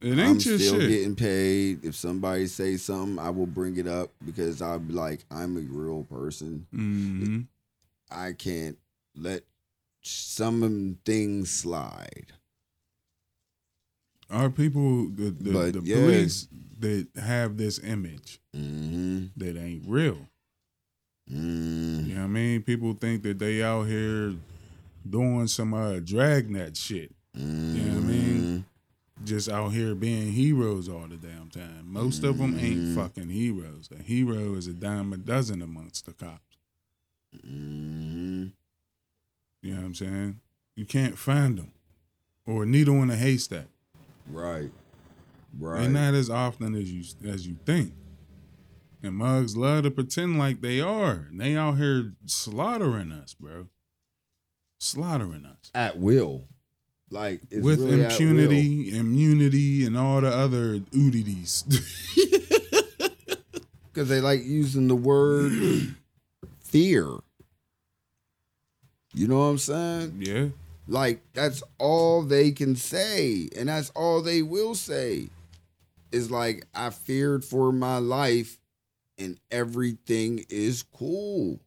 It 0.04 0.18
ain't 0.18 0.20
I'm 0.20 0.34
your 0.34 0.58
still 0.58 0.80
shit. 0.80 0.88
getting 0.88 1.16
paid. 1.16 1.84
If 1.84 1.94
somebody 1.94 2.46
say 2.46 2.76
something, 2.76 3.18
I 3.18 3.30
will 3.30 3.46
bring 3.46 3.78
it 3.78 3.86
up 3.86 4.10
because 4.24 4.60
I'm 4.60 4.88
like, 4.94 5.24
I'm 5.30 5.56
a 5.56 5.60
real 5.60 6.04
person. 6.04 6.66
hmm 6.70 7.40
I 8.10 8.32
can't 8.32 8.76
let 9.16 9.42
some 10.02 10.98
things 11.04 11.50
slide. 11.50 12.26
Our 14.30 14.50
people, 14.50 15.08
the, 15.08 15.30
the, 15.30 15.50
the 15.72 15.80
yeah. 15.82 15.96
police, 15.96 16.48
that 16.80 17.06
have 17.16 17.56
this 17.56 17.78
image 17.78 18.40
Mm-hmm. 18.54 19.26
that 19.36 19.56
ain't 19.56 19.84
real. 19.86 20.18
Mm. 21.30 22.06
You 22.06 22.14
know 22.14 22.20
what 22.20 22.24
I 22.24 22.28
mean? 22.28 22.62
People 22.62 22.92
think 22.94 23.22
that 23.22 23.38
they 23.38 23.62
out 23.62 23.84
here 23.84 24.34
doing 25.08 25.46
some 25.48 25.72
uh, 25.74 25.98
dragnet 26.00 26.76
shit. 26.76 27.12
You 27.34 27.42
know 27.42 27.94
what 27.94 28.04
I 28.04 28.06
mean? 28.06 28.64
Just 29.22 29.48
out 29.48 29.72
here 29.72 29.94
being 29.94 30.32
heroes 30.32 30.88
all 30.88 31.06
the 31.08 31.16
damn 31.16 31.48
time. 31.48 31.84
Most 31.84 32.24
of 32.24 32.38
them 32.38 32.58
ain't 32.58 32.96
fucking 32.96 33.28
heroes. 33.28 33.88
A 33.96 34.02
hero 34.02 34.54
is 34.54 34.66
a 34.66 34.72
dime 34.72 35.12
a 35.12 35.16
dozen 35.16 35.62
amongst 35.62 36.06
the 36.06 36.12
cops. 36.12 36.58
Mm-hmm. 37.36 38.46
You 39.62 39.72
know 39.72 39.80
what 39.80 39.86
I'm 39.86 39.94
saying? 39.94 40.40
You 40.74 40.84
can't 40.84 41.16
find 41.16 41.58
them. 41.58 41.72
Or 42.46 42.64
a 42.64 42.66
needle 42.66 43.02
in 43.02 43.10
a 43.10 43.16
haystack. 43.16 43.68
Right. 44.28 44.70
Right. 45.58 45.84
And 45.84 45.94
not 45.94 46.14
as 46.14 46.28
often 46.28 46.74
as 46.74 46.92
you 46.92 47.04
as 47.26 47.46
you 47.46 47.56
think. 47.64 47.92
And 49.02 49.16
mugs 49.16 49.56
love 49.56 49.84
to 49.84 49.90
pretend 49.90 50.38
like 50.38 50.60
they 50.60 50.80
are. 50.80 51.26
And 51.30 51.40
they 51.40 51.56
out 51.56 51.76
here 51.76 52.14
slaughtering 52.26 53.12
us, 53.12 53.34
bro. 53.34 53.68
Slaughtering 54.78 55.46
us. 55.46 55.70
At 55.74 55.98
will. 55.98 56.48
Like 57.10 57.42
it's 57.50 57.62
With 57.64 57.80
really 57.80 58.02
impunity, 58.04 58.96
immunity, 58.96 59.86
and 59.86 59.96
all 59.96 60.20
the 60.20 60.28
other 60.28 60.80
oodities. 60.96 61.64
because 63.92 64.08
they 64.08 64.20
like 64.20 64.42
using 64.44 64.88
the 64.88 64.96
word 64.96 65.52
fear. 66.60 67.08
You 69.12 69.28
know 69.28 69.38
what 69.38 69.44
I'm 69.44 69.58
saying? 69.58 70.16
yeah. 70.18 70.46
Like 70.86 71.22
that's 71.32 71.62
all 71.78 72.22
they 72.22 72.50
can 72.50 72.76
say, 72.76 73.48
and 73.56 73.68
that's 73.68 73.90
all 73.90 74.20
they 74.20 74.42
will 74.42 74.74
say. 74.74 75.28
Is 76.12 76.30
like 76.30 76.66
I 76.74 76.90
feared 76.90 77.44
for 77.44 77.72
my 77.72 77.98
life, 77.98 78.58
and 79.18 79.38
everything 79.50 80.44
is 80.50 80.82
cool. 80.82 81.58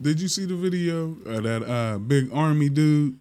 Did 0.00 0.20
you 0.20 0.28
see 0.28 0.44
the 0.44 0.54
video 0.54 1.16
of 1.26 1.42
that 1.42 1.62
uh, 1.62 1.98
big 1.98 2.30
army 2.32 2.68
dude 2.68 3.18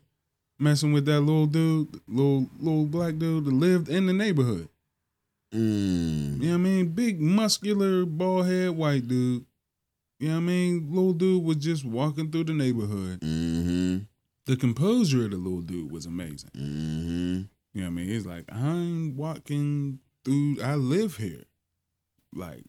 messing 0.62 0.93
with 0.93 1.06
that 1.06 1.21
little 1.21 1.47
dude, 1.47 2.00
little 2.08 2.47
little 2.60 2.86
black 2.86 3.17
dude 3.17 3.45
that 3.45 3.54
lived 3.54 3.89
in 3.89 4.06
the 4.06 4.13
neighborhood? 4.13 4.69
Mm. 5.54 6.41
You 6.41 6.47
know 6.47 6.50
what 6.50 6.54
I 6.54 6.58
mean? 6.58 6.88
Big, 6.89 7.19
muscular, 7.19 8.06
bald 8.06 8.45
head 8.45 8.71
white 8.71 9.08
dude. 9.08 9.45
You 10.19 10.30
know 10.30 10.36
what 10.36 10.41
I 10.41 10.45
mean? 10.45 10.88
Little 10.89 11.13
dude 11.13 11.43
was 11.43 11.58
just 11.58 11.84
walking 11.84 12.32
through 12.32 12.45
the 12.45 12.54
neighborhood. 12.54 13.19
Mm-hmm. 13.21 13.97
The 14.45 14.56
composure 14.56 15.26
of 15.26 15.32
the 15.32 15.38
little 15.38 15.62
dude 15.62 15.91
was 15.91 16.06
amazing. 16.06 16.52
Mm-hmm. 16.56 17.41
You 17.74 17.82
know 17.82 17.88
what 17.88 17.88
I 17.88 17.89
mean? 17.89 18.08
He's 18.08 18.26
like, 18.26 18.45
I'm 18.52 19.15
walking 19.15 20.00
through, 20.24 20.58
I 20.63 20.76
live 20.76 21.17
here. 21.17 21.43
Like, 22.34 22.65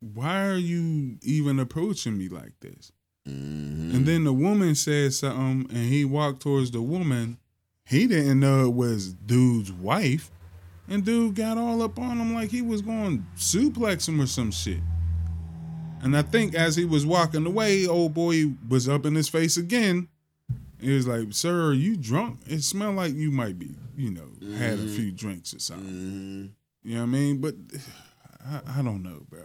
why 0.00 0.46
are 0.46 0.56
you 0.56 1.18
even 1.22 1.58
approaching 1.58 2.18
me 2.18 2.28
like 2.28 2.52
this? 2.60 2.92
Mm-hmm. 3.28 3.96
And 3.96 4.06
then 4.06 4.24
the 4.24 4.32
woman 4.32 4.74
said 4.74 5.12
something, 5.14 5.74
and 5.74 5.88
he 5.88 6.04
walked 6.04 6.40
towards 6.42 6.70
the 6.70 6.82
woman. 6.82 7.38
He 7.84 8.06
didn't 8.06 8.40
know 8.40 8.66
it 8.66 8.74
was 8.74 9.12
dude's 9.14 9.72
wife, 9.72 10.30
and 10.88 11.04
dude 11.04 11.34
got 11.34 11.58
all 11.58 11.82
up 11.82 11.98
on 11.98 12.18
him 12.18 12.34
like 12.34 12.50
he 12.50 12.62
was 12.62 12.82
going 12.82 13.18
to 13.18 13.40
suplex 13.40 14.08
him 14.08 14.20
or 14.20 14.26
some 14.26 14.50
shit. 14.50 14.80
And 16.02 16.16
I 16.16 16.22
think 16.22 16.54
as 16.54 16.76
he 16.76 16.84
was 16.84 17.04
walking 17.04 17.46
away, 17.46 17.86
old 17.86 18.14
boy 18.14 18.52
was 18.68 18.88
up 18.88 19.04
in 19.04 19.14
his 19.14 19.28
face 19.28 19.56
again. 19.56 20.08
He 20.80 20.94
was 20.94 21.08
like, 21.08 21.32
"Sir, 21.32 21.66
are 21.66 21.72
you 21.72 21.96
drunk? 21.96 22.40
It 22.46 22.62
smelled 22.62 22.96
like 22.96 23.14
you 23.14 23.32
might 23.32 23.58
be, 23.58 23.74
you 23.96 24.10
know, 24.10 24.56
had 24.56 24.78
a 24.78 24.86
few 24.86 25.10
drinks 25.10 25.52
or 25.52 25.58
something." 25.58 25.88
Mm-hmm. 25.88 26.46
You 26.88 26.94
know 26.94 27.00
what 27.00 27.08
I 27.08 27.10
mean? 27.10 27.40
But 27.40 27.54
I, 28.46 28.78
I 28.78 28.82
don't 28.82 29.02
know, 29.02 29.22
bro. 29.28 29.42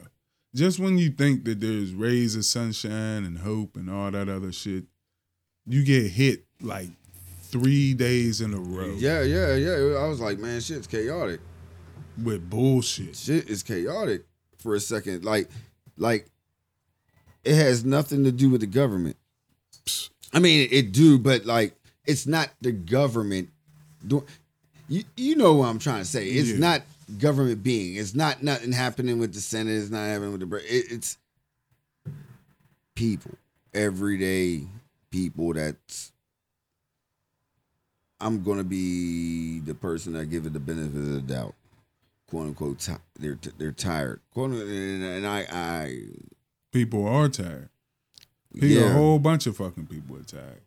Just 0.55 0.79
when 0.79 0.97
you 0.97 1.09
think 1.09 1.45
that 1.45 1.59
there's 1.59 1.93
rays 1.93 2.35
of 2.35 2.45
sunshine 2.45 3.23
and 3.25 3.37
hope 3.39 3.75
and 3.75 3.89
all 3.89 4.11
that 4.11 4.29
other 4.29 4.51
shit, 4.51 4.83
you 5.65 5.83
get 5.83 6.11
hit 6.11 6.43
like 6.61 6.89
three 7.43 7.93
days 7.93 8.41
in 8.41 8.53
a 8.53 8.57
row 8.59 8.93
Yeah, 8.97 9.21
yeah, 9.23 9.55
yeah. 9.55 9.97
I 9.99 10.07
was 10.07 10.19
like, 10.19 10.37
man, 10.39 10.61
shit's 10.61 10.87
chaotic. 10.87 11.39
with 12.21 12.49
bullshit. 12.49 13.15
Shit 13.15 13.49
is 13.49 13.63
chaotic 13.63 14.25
for 14.59 14.75
a 14.75 14.79
second. 14.79 15.23
Like, 15.25 15.49
like 15.97 16.27
it 17.43 17.55
has 17.55 17.83
nothing 17.83 18.23
to 18.25 18.31
do 18.31 18.49
with 18.49 18.61
the 18.61 18.67
government. 18.67 19.17
I 20.33 20.39
mean, 20.39 20.61
it, 20.61 20.73
it 20.73 20.91
do, 20.91 21.17
but 21.19 21.45
like, 21.45 21.75
it's 22.05 22.27
not 22.27 22.49
the 22.61 22.71
government. 22.71 23.49
doing. 24.05 24.23
You 24.89 25.03
you 25.15 25.35
know 25.35 25.53
what 25.55 25.67
I'm 25.67 25.79
trying 25.79 25.99
to 26.01 26.05
say? 26.05 26.27
It's 26.27 26.49
Yeah. 26.49 26.57
not 26.57 26.81
government 27.17 27.63
being. 27.63 27.95
It's 27.95 28.15
not 28.15 28.43
nothing 28.43 28.71
happening 28.71 29.19
with 29.19 29.33
the 29.33 29.41
Senate. 29.41 29.73
It's 29.73 29.89
not 29.89 30.05
happening 30.05 30.31
with 30.37 30.49
the. 30.49 30.55
It, 30.57 30.91
it's 30.91 31.17
people, 32.95 33.31
everyday 33.73 34.63
people. 35.11 35.53
That's. 35.53 36.11
I'm 38.19 38.41
gonna 38.43 38.63
be 38.63 39.59
the 39.59 39.73
person 39.73 40.13
that 40.13 40.27
give 40.27 40.45
it 40.45 40.53
the 40.53 40.59
benefit 40.59 40.95
of 40.97 41.09
the 41.13 41.21
doubt 41.21 41.55
quote 42.29 42.47
unquote 42.47 42.79
ti 42.79 42.93
they're 43.19 43.37
they're 43.57 43.71
tired 43.73 44.21
quote 44.31 44.51
unquote, 44.51 44.67
and, 44.69 45.03
and 45.03 45.27
I 45.27 45.45
I 45.51 45.97
People 46.71 47.05
are 47.07 47.27
tired. 47.29 47.69
People, 48.53 48.67
yeah 48.69 48.89
A 48.89 48.93
whole 48.93 49.19
bunch 49.19 49.45
of 49.45 49.57
fucking 49.57 49.85
people 49.87 50.15
are 50.15 50.23
tired. 50.23 50.61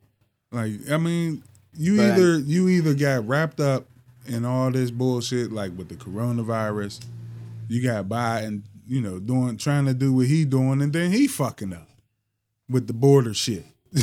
Like, 0.53 0.73
I 0.91 0.99
mean, 0.99 1.43
you 1.75 1.97
But 1.97 2.11
I- 2.11 2.13
either 2.13 2.39
you 2.39 2.69
either 2.69 2.95
got 2.95 3.27
wrapped 3.27 3.59
up 3.59 3.87
in 4.29 4.45
all 4.45 4.71
this 4.71 4.91
bullshit, 4.91 5.53
like 5.53 5.77
with 5.77 5.89
the 5.89 5.95
coronavirus. 5.95 7.05
You 7.69 7.83
got 7.83 8.07
Biden, 8.07 8.63
you 8.87 9.01
know, 9.01 9.19
doing 9.19 9.57
trying 9.57 9.87
to 9.87 9.95
do 9.95 10.13
what 10.13 10.27
he 10.27 10.45
doing, 10.45 10.83
and 10.83 10.93
then 10.93 11.11
he 11.11 11.27
fucking 11.27 11.73
up 11.73 11.89
with 12.69 12.87
the 12.87 12.93
border 12.93 13.35
shit. 13.35 13.65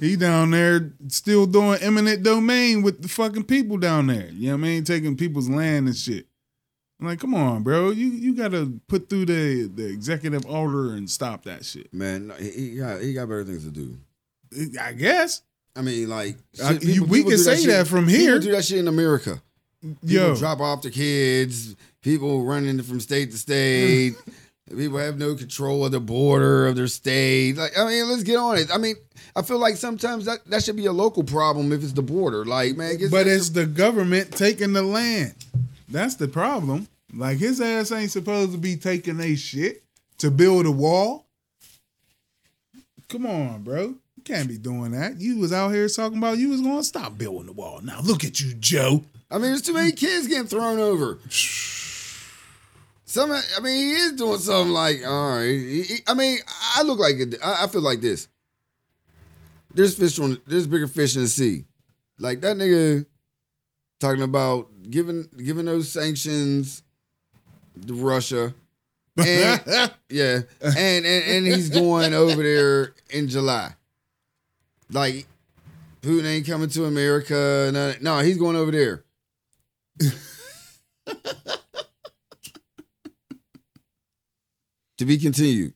he 0.00 0.16
down 0.16 0.50
there 0.50 0.92
still 1.08 1.46
doing 1.46 1.78
eminent 1.80 2.22
domain 2.22 2.82
with 2.82 3.00
the 3.02 3.08
fucking 3.08 3.44
people 3.44 3.78
down 3.78 4.08
there. 4.08 4.28
You 4.30 4.48
know 4.48 4.56
what 4.56 4.60
I 4.60 4.62
mean? 4.62 4.84
Taking 4.84 5.16
people's 5.16 5.48
land 5.48 5.86
and 5.86 5.96
shit. 5.96 6.26
I'm 7.00 7.06
like, 7.06 7.20
come 7.20 7.34
on, 7.34 7.62
bro. 7.62 7.90
You 7.90 8.08
you 8.08 8.34
gotta 8.34 8.72
put 8.88 9.08
through 9.08 9.26
the 9.26 9.70
the 9.74 9.86
executive 9.86 10.44
order 10.46 10.94
and 10.94 11.10
stop 11.10 11.44
that 11.44 11.64
shit. 11.64 11.92
man 11.92 12.32
he 12.38 12.76
got 12.76 13.00
he 13.00 13.14
got 13.14 13.28
better 13.28 13.44
things 13.44 13.64
to 13.64 13.70
do 13.70 13.96
I 14.80 14.92
guess. 14.92 15.42
I 15.74 15.82
mean 15.82 16.08
like 16.08 16.36
shit, 16.54 16.82
you- 16.82 17.04
we 17.04 17.24
can 17.24 17.38
say 17.38 17.56
shit- 17.56 17.66
that 17.68 17.86
from 17.86 18.08
here. 18.08 18.34
people 18.34 18.40
do 18.40 18.52
that 18.52 18.64
shit 18.64 18.78
in 18.78 18.88
America 18.88 19.42
people 19.82 20.08
Yo, 20.08 20.36
drop 20.36 20.60
off 20.60 20.82
the 20.82 20.90
kids 20.90 21.74
people 22.02 22.44
running 22.44 22.80
from 22.82 23.00
state 23.00 23.30
to 23.32 23.38
state 23.38 24.14
people 24.76 24.98
have 24.98 25.18
no 25.18 25.34
control 25.34 25.84
of 25.84 25.92
the 25.92 26.00
border 26.00 26.66
of 26.68 26.76
their 26.76 26.86
state 26.86 27.56
like 27.56 27.76
I 27.76 27.86
mean 27.86 28.08
let's 28.08 28.22
get 28.22 28.36
on 28.36 28.58
it 28.58 28.70
I 28.72 28.78
mean 28.78 28.96
I 29.34 29.42
feel 29.42 29.58
like 29.58 29.76
sometimes 29.76 30.26
that 30.26 30.44
that 30.46 30.62
should 30.62 30.76
be 30.76 30.86
a 30.86 30.92
local 30.92 31.24
problem 31.24 31.72
if 31.72 31.82
it's 31.82 31.92
the 31.94 32.02
border 32.02 32.44
like 32.44 32.76
man 32.76 32.98
but 33.10 33.26
it's 33.26 33.50
the 33.50 33.66
government 33.66 34.30
taking 34.32 34.72
the 34.72 34.82
land. 34.82 35.34
That's 35.88 36.14
the 36.14 36.28
problem. 36.28 36.88
Like 37.14 37.36
his 37.38 37.60
ass 37.60 37.92
ain't 37.92 38.10
supposed 38.10 38.52
to 38.52 38.58
be 38.58 38.76
taking 38.76 39.20
a 39.20 39.34
shit 39.36 39.82
to 40.18 40.30
build 40.30 40.64
a 40.64 40.70
wall. 40.70 41.26
Come 43.08 43.26
on, 43.26 43.62
bro. 43.62 43.94
You 44.24 44.34
can't 44.34 44.48
be 44.48 44.56
doing 44.58 44.92
that. 44.92 45.20
You 45.20 45.38
was 45.38 45.52
out 45.52 45.70
here 45.70 45.88
talking 45.88 46.18
about 46.18 46.38
you 46.38 46.50
was 46.50 46.60
gonna 46.60 46.84
stop 46.84 47.18
building 47.18 47.46
the 47.46 47.52
wall. 47.52 47.80
Now 47.82 48.00
look 48.02 48.22
at 48.22 48.40
you, 48.40 48.54
Joe. 48.54 49.02
I 49.28 49.34
mean, 49.34 49.46
there's 49.46 49.62
too 49.62 49.72
many 49.72 49.90
kids 49.90 50.28
getting 50.28 50.46
thrown 50.46 50.78
over. 50.78 51.18
Some, 53.04 53.32
I 53.32 53.60
mean, 53.60 53.76
he 53.78 53.92
is 53.94 54.12
doing 54.12 54.38
something 54.38 54.72
like, 54.72 55.04
all 55.04 55.36
right. 55.36 55.46
He- 55.48 55.82
he- 55.82 56.02
I 56.06 56.14
mean, 56.14 56.38
I 56.76 56.82
look 56.82 56.98
like 57.00 57.16
it. 57.16 57.34
I 57.42 57.64
I 57.64 57.66
feel 57.66 57.80
like 57.82 58.00
this. 58.00 58.28
There's 59.74 59.96
fish 59.96 60.18
on. 60.20 60.40
There's 60.46 60.68
bigger 60.68 60.86
fish 60.86 61.16
in 61.16 61.22
the 61.22 61.28
sea. 61.28 61.64
Like 62.18 62.40
that 62.42 62.56
nigga 62.56 63.04
talking 63.98 64.22
about 64.22 64.68
giving 64.88 65.28
giving 65.36 65.64
those 65.64 65.90
sanctions 65.90 66.82
to 67.86 67.94
Russia. 67.94 68.54
And, 69.16 69.60
yeah, 70.08 70.40
and, 70.60 71.04
and 71.04 71.06
and 71.06 71.46
he's 71.46 71.70
going 71.70 72.14
over 72.14 72.40
there 72.42 72.94
in 73.10 73.26
July. 73.28 73.74
Like 74.92 75.26
Putin 76.02 76.26
ain't 76.26 76.46
coming 76.46 76.68
to 76.70 76.84
America. 76.84 77.70
No, 77.72 77.94
no 78.00 78.18
he's 78.18 78.36
going 78.36 78.56
over 78.56 78.70
there. 78.70 79.04
to 84.98 85.04
be 85.04 85.18
continued. 85.18 85.74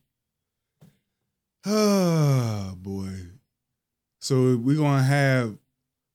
Oh 1.64 2.74
boy. 2.76 3.10
So 4.20 4.56
we're 4.56 4.76
gonna 4.76 5.02
have 5.02 5.56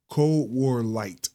Cold 0.09 0.51
War 0.51 0.83
light. 0.83 1.29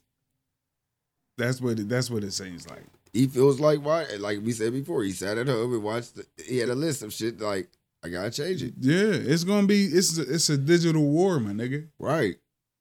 That's 1.37 1.59
what 1.61 1.79
it, 1.79 1.89
that's 1.89 2.09
what 2.09 2.23
it 2.23 2.31
seems 2.31 2.69
like. 2.69 2.83
He 3.13 3.27
feels 3.27 3.59
like 3.59 3.79
why, 3.79 4.05
like 4.19 4.39
we 4.43 4.51
said 4.51 4.73
before, 4.73 5.03
he 5.03 5.11
sat 5.11 5.37
at 5.37 5.47
home 5.47 5.73
and 5.73 5.83
watched. 5.83 6.15
The, 6.15 6.25
he 6.43 6.59
had 6.59 6.69
a 6.69 6.75
list 6.75 7.03
of 7.03 7.13
shit 7.13 7.39
like 7.39 7.69
I 8.03 8.09
gotta 8.09 8.31
change 8.31 8.61
it. 8.63 8.73
Yeah, 8.79 9.11
it's 9.11 9.43
gonna 9.43 9.67
be 9.67 9.85
it's 9.85 10.17
a, 10.17 10.21
it's 10.33 10.49
a 10.49 10.57
digital 10.57 11.03
war, 11.03 11.39
my 11.39 11.51
nigga. 11.51 11.87
Right. 11.99 12.35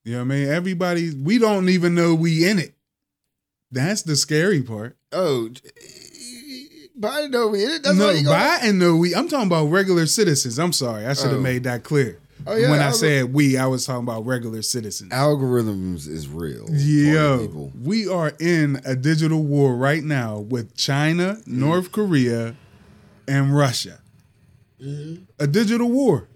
You 0.05 0.13
know 0.13 0.19
what 0.19 0.25
I 0.25 0.29
mean? 0.29 0.49
Everybody, 0.49 1.13
we 1.15 1.39
don't 1.39 1.69
even 1.69 1.95
know 1.95 2.15
we 2.15 2.49
in 2.49 2.59
it. 2.59 2.75
That's 3.73 4.03
the 4.03 4.15
scary 4.15 4.63
part. 4.63 4.97
Oh, 5.13 5.49
Biden 6.99 7.35
over 7.35 7.57
here. 7.57 7.79
That's 7.79 7.97
no, 7.97 8.07
why 8.07 8.17
he 8.17 8.23
gonna- 8.23 8.39
Biden 8.39 8.75
know 8.77 8.97
we. 8.97 9.15
I'm 9.15 9.29
talking 9.29 9.47
about 9.49 9.67
regular 9.67 10.07
citizens. 10.07 10.59
I'm 10.59 10.73
sorry, 10.73 11.05
I 11.07 11.13
should 11.15 11.27
have 11.31 11.39
Oh. 11.39 11.41
made 11.41 11.65
that 11.65 11.83
clear. 11.85 12.19
Oh, 12.47 12.55
yeah, 12.55 12.71
when 12.71 12.81
I 12.81 12.93
said 12.93 13.33
we, 13.35 13.57
I 13.57 13.67
was 13.67 13.85
talking 13.85 14.05
about 14.05 14.25
regular 14.25 14.63
citizens. 14.63 15.11
algorithms 15.11 16.07
is 16.07 16.29
real. 16.29 16.67
People. 16.69 17.73
we 17.83 18.07
are 18.09 18.33
in 18.39 18.81
a 18.85 18.95
digital 18.95 19.43
war 19.43 19.75
right 19.75 20.05
now 20.05 20.39
with 20.39 20.77
China, 20.77 21.35
Mm-hmm. 21.41 21.59
North 21.61 21.91
Korea, 21.93 22.55
and 23.27 23.57
Russia. 23.57 23.99
Mm-hmm. 24.81 25.23
A 25.39 25.47
digital 25.47 25.89
war. 25.91 26.29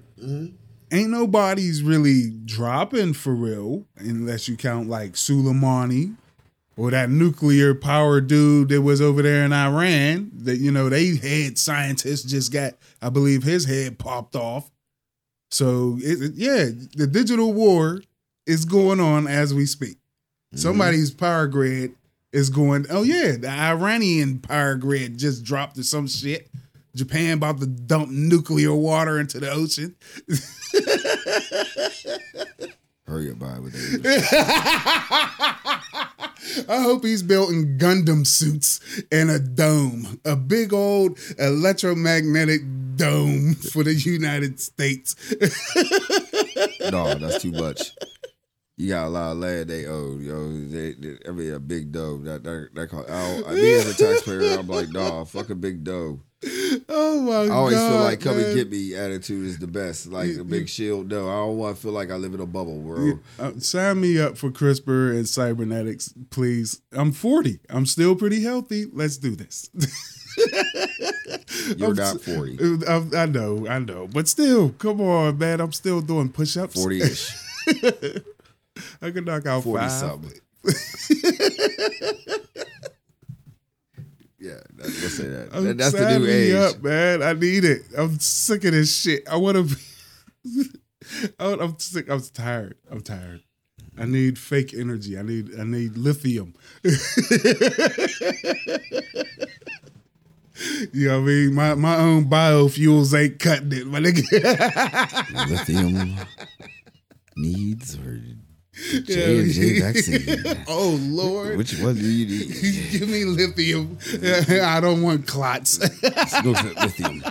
Ain't 0.93 1.11
nobody's 1.11 1.83
really 1.83 2.31
dropping 2.45 3.13
for 3.15 3.33
real, 3.35 3.85
unless 3.97 4.49
you 4.49 4.57
count 4.57 4.89
like 4.89 5.13
Soleimani 5.13 6.17
or 6.77 6.91
that 6.91 7.11
nuclear 7.11 7.75
power 7.75 8.21
dude 8.21 8.71
that 8.71 8.83
was 8.83 9.01
over 9.01 9.23
there 9.23 9.45
in 9.45 9.53
Iran. 9.53 10.31
That 10.35 10.57
you 10.59 10.73
know, 10.73 10.89
they 10.89 11.17
head 11.17 11.59
scientists 11.59 12.25
just 12.25 12.53
got, 12.53 12.75
I 13.01 13.09
believe, 13.09 13.45
his 13.45 13.67
head 13.67 13.99
popped 13.99 14.35
off. 14.35 14.69
So 15.51 15.99
it, 16.03 16.21
it- 16.23 16.35
yeah, 16.35 16.65
the 16.97 17.07
digital 17.07 17.53
war 17.53 18.03
is 18.47 18.65
going 18.65 18.99
on 19.01 19.27
as 19.29 19.55
we 19.55 19.67
speak. 19.67 19.97
Somebody's 20.55 21.13
power 21.13 21.47
grid 21.47 21.95
is 22.33 22.51
going. 22.51 22.87
Oh 22.91 23.03
yeah, 23.05 23.37
the 23.37 23.49
Iranian 23.49 24.41
power 24.41 24.75
grid 24.75 25.17
just 25.19 25.45
dropped 25.45 25.77
to 25.77 25.85
some 25.85 26.09
shit. 26.09 26.50
Japan 26.95 27.39
about 27.39 27.61
to 27.61 27.67
dump 27.67 28.11
nuclear 28.11 28.75
water 28.75 29.21
into 29.21 29.41
the 29.41 29.51
ocean. 29.51 29.95
Hurry 33.07 33.31
up, 33.31 33.39
by 33.39 33.59
with 33.59 33.73
that. 34.03 35.01
I 36.69 36.83
hope 36.83 37.05
he's 37.05 37.23
building 37.23 37.79
Gundam 37.79 38.27
suits 38.27 38.81
and 39.11 39.31
a 39.31 39.39
dome, 39.39 40.21
a 40.25 40.37
big 40.37 40.73
old 40.73 41.19
electromagnetic 41.39 42.61
dome 42.97 43.55
for 43.55 43.83
the 43.83 43.95
United 43.95 44.61
States. 44.61 45.17
no, 46.91 47.15
that's 47.15 47.43
too 47.43 47.53
much. 47.53 47.93
You 48.81 48.89
got 48.89 49.09
a 49.09 49.11
lot 49.11 49.33
of 49.33 49.39
land 49.39 49.69
they 49.69 49.85
owe, 49.85 50.17
yo. 50.19 50.53
They, 50.53 50.95
they 50.95 51.19
every 51.27 51.51
a 51.51 51.61
big 51.61 51.93
dough. 51.93 52.17
That 52.25 52.43
that, 52.45 52.71
that 52.73 52.89
call, 52.89 53.05
I, 53.11 53.53
me 53.53 53.75
as 53.75 54.01
a 54.01 54.05
taxpayer, 54.07 54.59
I'm 54.59 54.69
like, 54.69 54.89
nah, 54.89 55.25
fuck 55.25 55.51
a 55.51 55.55
big 55.55 55.85
dough. 55.85 56.19
Oh 56.89 57.21
my 57.21 57.47
god! 57.47 57.51
I 57.51 57.55
always 57.55 57.77
feel 57.77 58.01
like 58.01 58.21
come 58.23 58.39
man. 58.39 58.47
and 58.47 58.55
get 58.55 58.71
me 58.71 58.95
attitude 58.95 59.45
is 59.45 59.59
the 59.59 59.67
best. 59.67 60.07
Like 60.07 60.35
a 60.35 60.45
big 60.45 60.67
shield. 60.67 61.11
No, 61.11 61.29
I 61.29 61.33
don't 61.33 61.59
want 61.59 61.77
to 61.77 61.83
feel 61.83 61.93
like 61.93 62.11
I 62.11 62.15
live 62.15 62.33
in 62.33 62.41
a 62.41 62.47
bubble, 62.47 62.81
bro. 62.81 63.19
Uh, 63.39 63.53
sign 63.59 64.01
me 64.01 64.19
up 64.19 64.39
for 64.39 64.51
CRISPR 64.51 65.11
and 65.11 65.29
cybernetics, 65.29 66.15
please. 66.31 66.81
I'm 66.93 67.13
40. 67.13 67.61
I'm 67.69 67.85
still 67.85 68.17
pretty 68.17 68.43
healthy. 68.43 68.87
Let's 68.91 69.19
do 69.19 69.37
this. 69.37 69.69
You're 71.77 71.91
I'm 71.91 71.97
not 71.97 72.23
40. 72.23 72.87
I, 72.89 73.25
I 73.25 73.27
know, 73.27 73.67
I 73.69 73.79
know, 73.79 74.09
but 74.11 74.27
still, 74.27 74.71
come 74.71 75.03
on, 75.03 75.37
man. 75.37 75.61
I'm 75.61 75.75
still 75.75 76.01
doing 76.01 76.31
push-ups. 76.31 76.77
40 76.77 77.03
ish. 77.03 77.37
I 79.03 79.11
could 79.11 79.27
knock 79.27 79.47
out 79.47 79.65
40 79.65 79.81
five. 79.83 79.91
something. 79.93 80.33
yeah, 84.39 84.55
that, 84.77 84.79
let's 84.79 85.17
say 85.17 85.29
that. 85.29 85.49
I'm 85.53 85.65
That- 85.65 85.79
That's 85.79 85.93
the 85.95 86.19
new 86.19 86.27
me 86.27 86.31
age. 86.33 86.55
Up, 86.55 86.83
man. 86.83 87.23
I 87.23 87.33
need 87.35 87.65
it. 87.65 87.83
I'm 87.97 88.19
sick 88.19 88.65
of 88.65 88.73
this 88.73 88.95
shit. 89.01 89.29
I 89.29 89.37
want 89.37 89.57
to 89.57 89.77
be. 90.45 90.65
I'm 91.39 91.61
I'm 91.61 91.79
sick. 91.79 92.09
I'm 92.11 92.21
tired. 92.21 92.77
I'm 92.91 93.01
tired. 93.03 93.43
I 93.99 94.05
need 94.07 94.39
fake 94.39 94.73
energy. 94.75 95.19
I 95.19 95.23
need. 95.23 95.51
I 95.59 95.65
need 95.65 95.97
lithium. 95.97 96.55
you 100.93 101.09
know 101.09 101.21
what 101.21 101.25
I 101.25 101.27
mean? 101.27 101.55
My 101.55 101.75
my 101.75 101.97
own 101.97 102.27
biofuels 102.27 103.19
ain't 103.19 103.39
cutting 103.39 103.73
it, 103.73 103.87
my 103.87 103.99
nigga. 104.01 105.49
Lithium 105.49 106.17
needs 107.37 107.97
or 107.97 108.21
J 108.75 109.41
and 109.41 109.53
J 109.53 109.81
vaccine. 109.81 110.65
oh 110.69 110.99
Lord. 111.03 111.59
Which 111.59 111.79
one 111.79 111.95
do 111.95 112.09
you 112.09 112.27
need? 112.27 112.49
Give 112.93 113.09
me 113.09 113.25
lithium. 113.25 113.99
I 114.23 114.81
don't 114.81 115.03
want 115.03 115.27
clots. 115.27 115.79
No 116.45 116.51
lithium. 116.51 117.23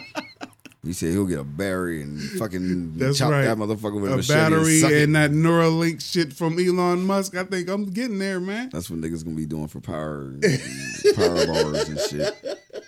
He 0.84 0.94
said 0.94 1.12
he'll 1.12 1.26
get 1.26 1.40
a 1.40 1.44
battery 1.44 2.02
and 2.02 2.22
fucking 2.22 2.98
That's 2.98 3.18
chop 3.18 3.32
right. 3.32 3.44
that 3.44 3.58
motherfucker 3.58 4.00
with 4.00 4.12
a, 4.12 4.20
a 4.20 4.34
battery 4.34 4.82
and 4.82 4.94
and 4.94 5.16
that 5.16 5.32
Neuralink 5.32 6.02
shit 6.02 6.32
from 6.32 6.58
Elon 6.58 7.06
Musk. 7.06 7.36
I 7.36 7.44
think 7.44 7.70
I'm 7.70 7.86
getting 7.86 8.18
there, 8.18 8.40
man. 8.40 8.70
That's 8.72 8.90
what 8.90 9.00
niggas 9.00 9.26
gonna 9.26 9.36
be 9.36 9.46
doing 9.46 9.68
for 9.68 9.82
power, 9.82 10.34
power 11.16 11.48
bars 11.48 11.90
and 11.90 12.00
shit. 12.00 12.34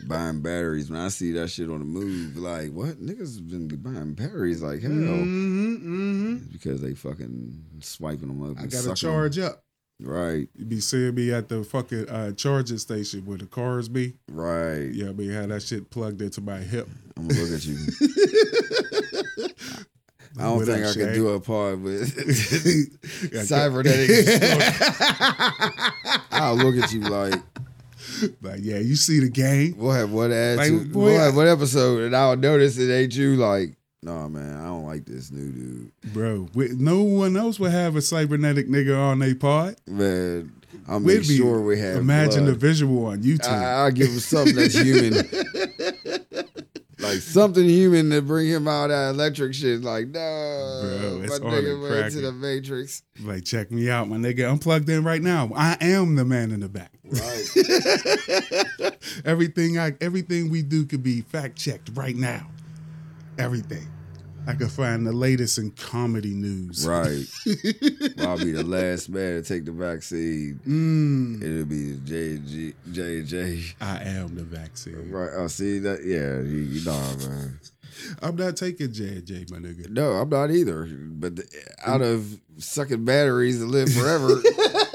Buying 0.08 0.42
batteries. 0.42 0.90
When 0.90 1.00
I 1.00 1.10
see 1.10 1.32
that 1.34 1.50
shit 1.50 1.70
on 1.70 1.80
the 1.80 1.86
move, 1.86 2.38
like 2.38 2.72
what 2.72 3.02
niggas 3.02 3.48
been 3.50 3.68
buying 3.68 4.14
batteries 4.14 4.62
like 4.62 4.82
hell 4.82 4.92
Mm-hmm, 4.92 5.76
mm-hmm. 5.76 6.36
because 6.52 6.82
they 6.82 6.94
fucking 6.94 7.64
swiping 7.82 8.28
them 8.28 8.42
up. 8.44 8.58
I 8.58 8.64
gotta 8.64 8.78
sucking 8.78 8.96
charge 8.96 9.40
up. 9.40 9.64
Right, 10.04 10.50
You 10.56 10.66
be 10.66 10.80
seeing 10.80 11.14
me 11.14 11.32
at 11.32 11.48
the 11.48 11.64
fucking 11.64 12.10
uh, 12.10 12.32
charging 12.32 12.80
station 12.80 13.24
where 13.24 13.38
the 13.38 13.46
cars 13.46 13.88
be. 13.88 14.16
right. 14.32 14.86
Yeah, 14.92 15.10
I 15.10 15.12
mean, 15.12 15.30
had 15.30 15.50
that 15.50 15.62
shit 15.62 15.92
plugged 15.92 16.24
into 16.24 16.42
my 16.42 16.58
hip. 16.58 16.88
I'm 17.16 17.28
gonna 17.28 17.40
look 17.42 17.52
at 17.52 17.66
you. 17.66 17.78
I 20.40 20.44
don't 20.44 20.66
think 20.66 20.86
I 20.86 20.94
could 20.94 21.14
do 21.14 21.30
a 21.30 21.40
part 21.42 21.80
with 21.80 22.08
cybernetics. 23.46 24.40
I'll 26.32 26.56
look 26.56 26.82
at 26.84 26.92
you 26.94 27.02
like 27.02 27.34
Like, 28.41 28.60
yeah, 28.62 28.80
you 28.80 28.95
see 28.95 29.19
the 29.19 29.30
game. 29.30 29.76
we'll 29.78 29.91
have 29.91 30.12
one 30.12 30.32
Like, 30.58 30.91
boy, 30.91 31.06
we'll 31.06 31.19
have 31.19 31.36
one 31.36 31.47
episode, 31.47 32.04
and 32.04 32.15
I'll 32.15 32.36
notice 32.36 32.78
it 32.78 32.91
ain't 32.91 33.15
you. 33.15 33.36
Like, 33.36 33.76
no 34.04 34.28
man, 34.30 34.58
I 34.58 34.65
don't 34.65 34.86
like 34.86 35.06
this 35.06 35.32
new 35.32 35.52
dude. 35.52 35.91
Bro, 36.13 36.50
we, 36.54 36.69
no 36.69 37.04
one 37.04 37.38
else 37.38 37.60
would 37.60 37.71
have 37.71 37.95
a 37.95 38.02
cybernetic 38.02 38.67
nigga 38.67 38.97
on 38.97 39.19
their 39.19 39.36
pod. 39.36 39.76
Man, 39.88 40.52
I'll 40.88 41.00
We'd 41.00 41.28
be- 41.28 41.38
sure 41.38 41.62
we 41.62 41.80
have. 41.80 41.97
Imagine 41.97 42.45
the 42.45 42.56
visual 42.56 43.06
on 43.06 43.21
YouTube. 43.21 43.47
I, 43.47 43.84
I'll 43.84 43.91
give 43.91 44.08
him 44.08 44.19
something 44.19 44.56
that's 44.56 44.74
human. 44.78 45.13
like 47.00 47.17
something 47.19 47.67
human 47.67 48.10
to 48.12 48.21
bring 48.21 48.47
him 48.47 48.67
out 48.67 48.86
of 48.86 48.89
that 48.89 49.10
electric 49.12 49.54
shit. 49.54 49.82
Like, 49.82 50.08
no, 50.08 50.12
Bro, 50.82 51.21
it's 51.24 51.39
my 51.39 51.50
nigga 51.50 51.82
went 51.89 52.13
to 52.13 52.21
the 52.21 52.32
Matrix. 52.32 53.04
like, 53.21 53.43
check 53.43 53.71
me 53.71 53.89
out, 53.89 54.10
my 54.10 54.17
nigga. 54.17 54.50
I'm 54.50 54.60
plugged 54.60 54.89
in 54.89 55.04
right 55.04 55.21
now. 55.21 55.52
I 55.56 55.78
am 55.82 56.15
the 56.15 56.26
man 56.26 56.52
in 56.52 56.62
the 56.62 56.69
back. 56.69 56.91
Right. 57.12 58.95
Everything 59.26 59.78
I 59.78 59.93
everything 60.02 60.50
we 60.50 60.62
do 60.62 60.86
could 60.86 61.04
be 61.04 61.21
fact 61.21 61.58
checked 61.58 61.91
right 61.93 62.15
now. 62.15 62.47
Everything. 63.38 63.88
I 64.47 64.54
could 64.54 64.71
find 64.71 65.06
the 65.06 65.12
latest 65.12 65.60
in 65.60 65.69
comedy 65.71 66.34
news. 66.34 66.88
right. 66.88 67.26
I'll 68.19 68.38
be 68.39 68.52
the 68.52 68.63
last 68.65 69.08
man 69.10 69.41
to 69.41 69.47
take 69.47 69.65
the 69.65 69.71
vaccine. 69.71 70.60
Mm, 70.65 71.43
It'll 71.43 71.65
be 71.65 72.00
J 72.04 72.38
and 72.38 72.47
G, 72.47 72.74
J 72.91 73.19
and 73.19 73.28
am 73.82 74.36
the 74.36 74.43
vaccine. 74.43 75.12
Right. 75.12 75.30
Oh, 75.36 75.47
see 75.47 75.78
that? 75.80 76.04
Yeah. 76.04 76.39
You, 76.41 76.58
you 76.60 76.84
know, 76.84 77.30
man. 77.30 77.60
I'm 78.24 78.36
not 78.36 78.56
taking 78.58 78.91
J 78.91 79.21
J, 79.21 79.45
my 79.52 79.58
nigga. 79.58 79.89
No, 79.89 80.13
I'm 80.13 80.30
not 80.30 80.50
either. 80.50 80.86
But 80.86 81.36
the, 81.36 81.45
out 81.86 82.02
of 82.02 82.39
sucking 82.58 83.06
batteries 83.06 83.60
to 83.60 83.65
live 83.65 83.93
forever 83.93 84.30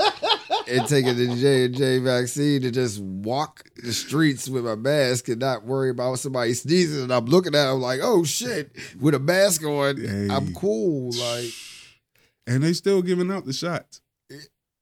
and 0.69 0.87
taking 0.89 1.17
the 1.17 1.35
J 1.37 1.65
and 1.67 1.77
J 1.77 1.99
vaccine 1.99 2.63
to 2.63 2.71
just 2.71 3.01
walk 3.01 3.65
the 3.83 3.93
streets 3.93 4.49
with 4.49 4.65
my 4.65 4.75
mask 4.75 5.29
and 5.29 5.41
not 5.41 5.65
worry 5.65 5.91
about 5.91 6.19
somebody 6.19 6.55
sneezing, 6.55 7.03
and 7.05 7.13
I'm 7.13 7.27
looking 7.27 7.55
at 7.55 7.71
them 7.71 7.81
like, 7.81 8.01
oh 8.03 8.25
shit, 8.25 8.71
with 9.01 9.15
a 9.15 9.19
mask 9.19 9.63
on, 9.65 9.97
Hey. 9.97 10.29
I'm 10.31 10.53
cool. 10.55 11.13
Like, 11.13 11.51
And 12.47 12.63
they 12.63 12.73
still 12.73 13.03
giving 13.03 13.31
out 13.31 13.45
the 13.45 13.53
shots. 13.53 14.01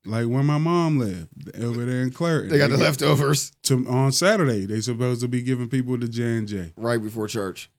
Like 0.07 0.27
where 0.27 0.43
my 0.43 0.59
mom 0.59 0.99
lived 0.99 1.59
over 1.59 1.87
there 1.87 2.03
in 2.03 2.11
Clairton. 2.11 2.51
they 2.51 2.59
got 2.59 2.69
the 2.69 2.77
leftovers 2.77 3.53
to, 3.63 3.89
on 3.89 4.13
Saturday. 4.13 4.67
They 4.67 4.83
supposed 4.83 5.23
to 5.23 5.29
be 5.29 5.41
giving 5.41 5.71
people 5.71 5.97
the 5.97 6.09
J 6.09 6.23
and 6.37 6.47
J. 6.47 6.73
right 6.77 7.03
before 7.03 7.27
church, 7.27 7.71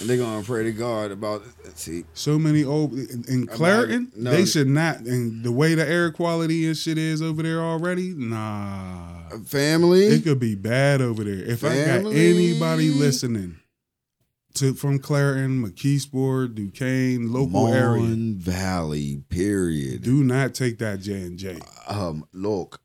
and 0.00 0.08
they're 0.08 0.16
gonna 0.16 0.42
pray 0.44 0.64
to 0.64 0.72
God 0.72 1.10
about. 1.10 1.42
See, 1.74 2.04
So 2.14 2.38
many 2.38 2.64
old 2.64 2.92
in, 2.92 3.24
in 3.28 3.46
Clairton. 3.46 4.12
no. 4.16 4.30
They 4.30 4.44
should 4.44 4.68
not. 4.68 5.00
And 5.00 5.42
the 5.42 5.52
way 5.52 5.74
the 5.74 5.88
air 5.88 6.10
quality 6.10 6.66
and 6.66 6.76
shit 6.76 6.98
is 6.98 7.22
over 7.22 7.42
there 7.42 7.60
already, 7.60 8.12
nah. 8.14 9.28
family. 9.46 10.06
It 10.06 10.24
could 10.24 10.38
be 10.40 10.54
bad 10.54 11.00
over 11.00 11.24
there. 11.24 11.44
If 11.44 11.64
I 11.64 11.76
got 11.84 12.12
anybody 12.12 12.90
listening 12.90 13.56
to 14.54 14.74
from 14.74 14.98
Clairton, 14.98 15.66
McKeesport, 15.66 16.54
Duquesne, 16.54 17.32
local 17.32 17.68
area, 17.68 18.02
Mon 18.02 18.34
Valley, 18.34 19.22
period. 19.28 20.02
do 20.02 20.22
not 20.22 20.54
take 20.54 20.78
that 20.78 21.00
J 21.00 21.12
and 21.22 21.38
J. 21.38 21.58
um, 21.88 22.26
look, 22.32 22.80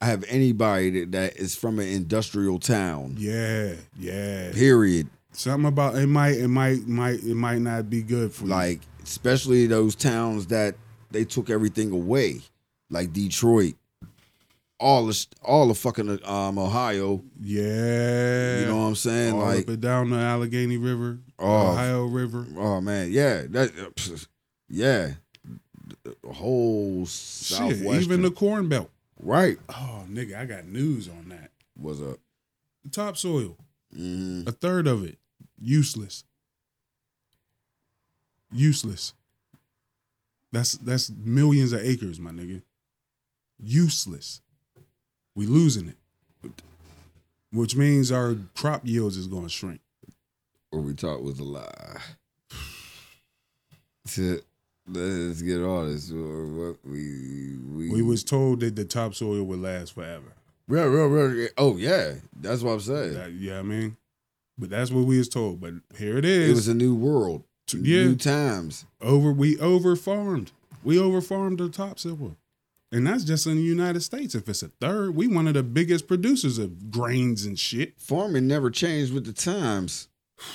I 0.00 0.06
have 0.06 0.24
anybody 0.28 0.90
that, 1.00 1.12
that 1.12 1.36
is 1.36 1.56
from 1.56 1.78
an 1.78 1.88
industrial 1.88 2.58
town. 2.58 3.14
Yeah, 3.18 3.74
yeah. 3.98 4.52
Period. 4.52 5.08
Something 5.38 5.68
about 5.68 5.94
it 5.96 6.08
might 6.08 6.36
it 6.36 6.48
might 6.48 6.86
might 6.88 7.22
it 7.22 7.34
might 7.36 7.60
not 7.60 7.88
be 7.88 8.02
good 8.02 8.32
for 8.34 8.44
you. 8.44 8.50
Like, 8.50 8.80
especially 9.04 9.66
those 9.68 9.94
towns 9.94 10.48
that 10.48 10.74
they 11.12 11.24
took 11.24 11.48
everything 11.48 11.92
away, 11.92 12.40
like 12.90 13.12
Detroit, 13.12 13.74
all 14.80 15.08
of 15.08 15.16
all 15.42 15.70
of 15.70 15.78
fucking 15.78 16.18
um 16.24 16.58
Ohio. 16.58 17.22
yeah. 17.40 18.60
You 18.60 18.66
know 18.66 18.78
what 18.78 18.82
I'm 18.88 18.94
saying? 18.96 19.34
all 19.34 19.40
like, 19.40 19.60
up 19.60 19.68
and 19.68 19.80
down 19.80 20.10
the 20.10 20.16
Allegheny 20.18 20.76
River, 20.76 21.20
Oh. 21.38 21.68
Ohio 21.72 22.06
River. 22.06 22.44
oh 22.56 22.80
man, 22.80 23.12
yeah, 23.12 23.42
that, 23.50 23.70
yeah, 24.68 25.12
the 26.04 26.32
whole 26.32 27.04
Shit, 27.06 27.08
southwest, 27.58 28.02
even 28.02 28.22
the 28.22 28.32
Corn 28.32 28.68
Belt. 28.68 28.90
right 29.20 29.56
Oh, 29.68 30.04
nigga, 30.10 30.36
I 30.36 30.46
got 30.46 30.66
news 30.66 31.08
on 31.08 31.28
that. 31.28 31.52
What's 31.76 32.00
up. 32.00 32.18
The 32.82 32.90
topsoil, 32.90 33.56
hmm 33.94 34.42
a 34.48 34.52
third 34.52 34.86
of 34.88 35.04
it, 35.04 35.16
useless. 35.60 36.24
Useless. 38.52 39.14
That's 40.52 40.72
that's 40.72 41.10
millions 41.10 41.72
of 41.72 41.80
acres, 41.82 42.18
my 42.18 42.30
nigga. 42.30 42.62
Useless. 43.62 44.40
We 45.34 45.46
losing 45.46 45.88
it, 45.88 46.50
which 47.52 47.76
means 47.76 48.10
our 48.10 48.36
crop 48.56 48.82
yields 48.84 49.16
is 49.16 49.26
going 49.26 49.44
to 49.44 49.48
shrink. 49.48 49.80
What 50.70 50.82
we 50.82 50.94
thought 50.94 51.22
was 51.22 51.38
a 51.38 51.44
lie. 51.44 52.00
Shit. 54.06 54.44
Let's 54.90 55.42
get 55.42 55.62
honest. 55.62 56.12
What 56.14 56.76
we 56.82 57.56
we 57.58 57.90
We 57.90 58.02
was 58.02 58.24
told 58.24 58.60
that 58.60 58.74
the 58.74 58.86
topsoil 58.86 59.44
would 59.44 59.60
last 59.60 59.92
forever. 59.92 60.32
real, 60.66 60.86
real, 60.86 61.08
real. 61.08 61.48
Oh 61.58 61.76
yeah, 61.76 62.14
that's 62.40 62.62
what 62.62 62.72
I'm 62.72 62.80
saying. 62.80 63.12
That, 63.14 63.32
yeah, 63.32 63.58
I 63.58 63.62
mean, 63.62 63.96
but 64.58 64.70
that's 64.70 64.90
what 64.90 65.04
we 65.06 65.18
was 65.18 65.28
told. 65.28 65.60
But 65.60 65.74
here 65.96 66.18
it 66.18 66.24
is. 66.24 66.50
It 66.50 66.54
was 66.54 66.68
a 66.68 66.74
new 66.74 66.94
world, 66.94 67.44
yeah, 67.72 68.04
new 68.04 68.16
times. 68.16 68.84
over. 69.00 69.32
We 69.32 69.58
over 69.58 69.94
farmed. 69.96 70.52
We 70.84 70.98
over 70.98 71.20
farmed 71.20 71.58
the 71.58 71.68
topsoil, 71.68 72.36
and 72.92 73.06
that's 73.06 73.24
just 73.24 73.46
in 73.46 73.56
the 73.56 73.62
United 73.62 74.00
States. 74.02 74.34
If 74.34 74.48
it's 74.48 74.62
a 74.62 74.68
third, 74.68 75.14
we 75.16 75.26
one 75.26 75.48
of 75.48 75.54
the 75.54 75.62
biggest 75.62 76.06
producers 76.06 76.58
of 76.58 76.90
grains 76.90 77.44
and 77.44 77.58
shit. 77.58 78.00
Farming 78.00 78.46
never 78.46 78.70
changed 78.70 79.12
with 79.12 79.26
the 79.26 79.32
times. 79.32 80.08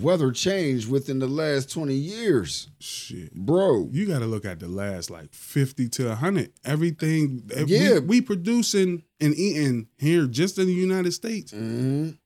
Weather 0.00 0.32
changed 0.32 0.90
within 0.90 1.18
the 1.18 1.26
last 1.28 1.70
20 1.70 1.92
years. 1.92 2.68
Shit. 2.78 3.34
Bro, 3.34 3.90
You 3.92 4.06
got 4.06 4.20
to 4.20 4.24
look 4.26 4.46
at 4.46 4.58
the 4.58 4.66
last 4.68 5.10
like 5.10 5.34
50 5.34 5.86
to 5.90 6.08
100. 6.08 6.50
Everything 6.64 7.42
Yeah. 7.66 7.98
we, 7.98 8.00
we 8.00 8.20
producing 8.22 9.02
and 9.20 9.34
eating 9.34 9.88
here 9.98 10.26
just 10.26 10.58
in 10.58 10.66
the 10.66 10.72
United 10.72 11.12
States 11.12 11.52
mhm. 11.52 12.16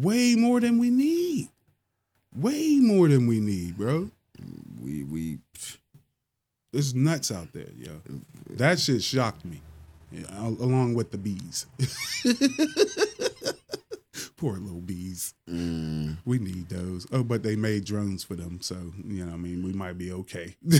Way 0.00 0.34
more 0.36 0.60
than 0.60 0.78
we 0.78 0.90
need. 0.90 1.48
Way 2.34 2.78
more 2.80 3.08
than 3.08 3.26
we 3.26 3.40
need, 3.40 3.76
bro. 3.78 4.10
we 4.80 5.04
we 5.04 5.38
It's 6.72 6.94
nuts 6.94 7.30
out 7.30 7.52
there, 7.52 7.70
yo. 7.76 8.00
That 8.50 8.78
shit 8.78 9.02
shocked 9.02 9.44
me. 9.44 9.60
Yeah, 10.12 10.26
along 10.38 10.94
with 10.94 11.10
the 11.10 11.18
bees. 11.18 11.66
Poor 14.36 14.58
little 14.58 14.80
bees. 14.82 15.34
mm, 15.48 16.16
We 16.26 16.38
need 16.38 16.68
those. 16.68 17.06
Oh, 17.10 17.22
but 17.24 17.42
they 17.42 17.56
made 17.56 17.84
drones 17.86 18.22
for 18.22 18.34
them, 18.34 18.60
so 18.60 18.76
you 19.04 19.24
know, 19.24 19.32
I 19.32 19.36
mean, 19.36 19.62
we 19.62 19.72
might 19.72 19.96
be 19.98 20.12
okay. 20.12 20.54
they 20.62 20.78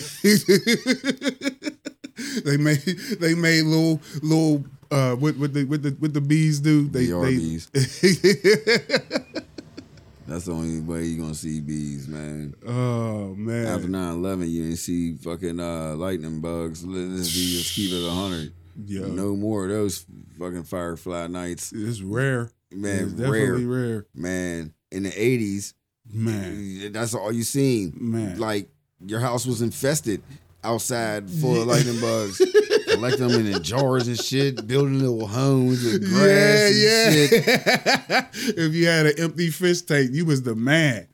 made 2.59 2.82
they 3.20 3.34
made 3.34 3.62
little 3.62 4.00
little 4.22 4.64
uh 4.91 5.14
what 5.16 5.37
what 5.37 5.53
the 5.55 5.64
what 5.64 5.82
the 5.82 5.91
what 5.99 6.12
the 6.14 6.20
bees 6.20 6.61
do? 6.61 6.89
They 6.89 7.07
BRBs. 7.07 7.70
they 7.72 9.43
that's 10.26 10.47
the 10.47 10.53
only 10.53 10.80
way 10.80 11.05
you're 11.05 11.22
gonna 11.22 11.34
see 11.34 11.61
bees, 11.61 12.09
man. 12.09 12.55
Oh 12.66 13.34
man. 13.34 13.66
After 13.66 13.87
9-11, 13.89 14.51
you 14.51 14.62
didn't 14.64 14.76
see 14.78 15.16
fucking 15.16 15.61
uh, 15.61 15.95
lightning 15.97 16.41
bugs. 16.41 16.84
Let's 16.84 17.32
be 17.34 17.57
just 17.57 17.74
keep 17.74 17.93
it 17.93 18.11
hundred. 18.11 18.53
Yo, 18.87 19.07
No 19.07 19.34
more 19.37 19.64
of 19.64 19.70
those 19.70 20.05
fucking 20.39 20.64
firefly 20.64 21.28
nights. 21.28 21.72
it's 21.72 22.01
rare. 22.03 22.51
Man, 22.72 23.05
it's 23.05 23.12
definitely 23.12 23.64
rare. 23.64 23.89
rare. 23.89 24.07
Man, 24.14 24.74
in 24.91 25.05
the 25.05 25.11
80s, 25.11 25.72
Man. 26.12 26.93
that's 26.93 27.14
all 27.14 27.32
you 27.32 27.43
seen. 27.43 27.95
Man. 27.99 28.39
Like 28.39 28.68
your 29.07 29.20
house 29.20 29.47
was 29.47 29.62
infested 29.62 30.22
outside 30.64 31.30
full 31.30 31.61
of 31.62 31.68
lightning 31.68 32.01
bugs. 32.01 32.39
Collect 32.97 33.18
them 33.18 33.30
in 33.47 33.62
jars 33.62 34.09
and 34.09 34.18
shit, 34.18 34.66
building 34.66 34.99
little 35.01 35.26
homes 35.26 35.84
with 35.84 36.09
grass 36.09 36.74
yeah, 36.74 37.09
and 37.09 37.28
shit. 37.28 37.47
yeah. 37.47 38.26
if 38.64 38.74
you 38.74 38.86
had 38.86 39.07
an 39.07 39.14
empty 39.18 39.51
fish 39.51 39.82
tank, 39.82 40.11
you 40.12 40.24
was 40.24 40.42
the 40.42 40.55
man. 40.55 41.07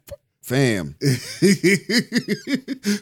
Fam, 0.43 0.97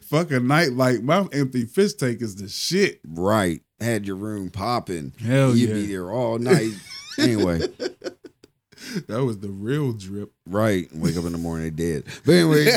Fuck 0.02 0.30
a 0.30 0.40
night 0.40 0.72
like 0.72 1.02
my 1.02 1.26
empty 1.32 1.64
fish 1.64 1.94
tank 1.94 2.20
is 2.22 2.36
the 2.36 2.48
shit. 2.48 3.00
right. 3.06 3.60
Had 3.80 4.06
your 4.06 4.16
room 4.16 4.50
popping. 4.50 5.14
Hell 5.18 5.56
You'd 5.56 5.70
yeah. 5.70 5.74
be 5.76 5.86
there 5.86 6.10
all 6.12 6.38
night. 6.38 6.72
anyway, 7.18 7.60
That 9.08 9.24
was 9.24 9.38
the 9.38 9.48
real 9.48 9.92
drip. 9.92 10.32
right. 10.46 10.86
Wake 10.94 11.16
up 11.16 11.24
in 11.24 11.32
the 11.32 11.38
morning, 11.38 11.74
dead. 11.74 12.04
But 12.26 12.32
anyway. 12.32 12.72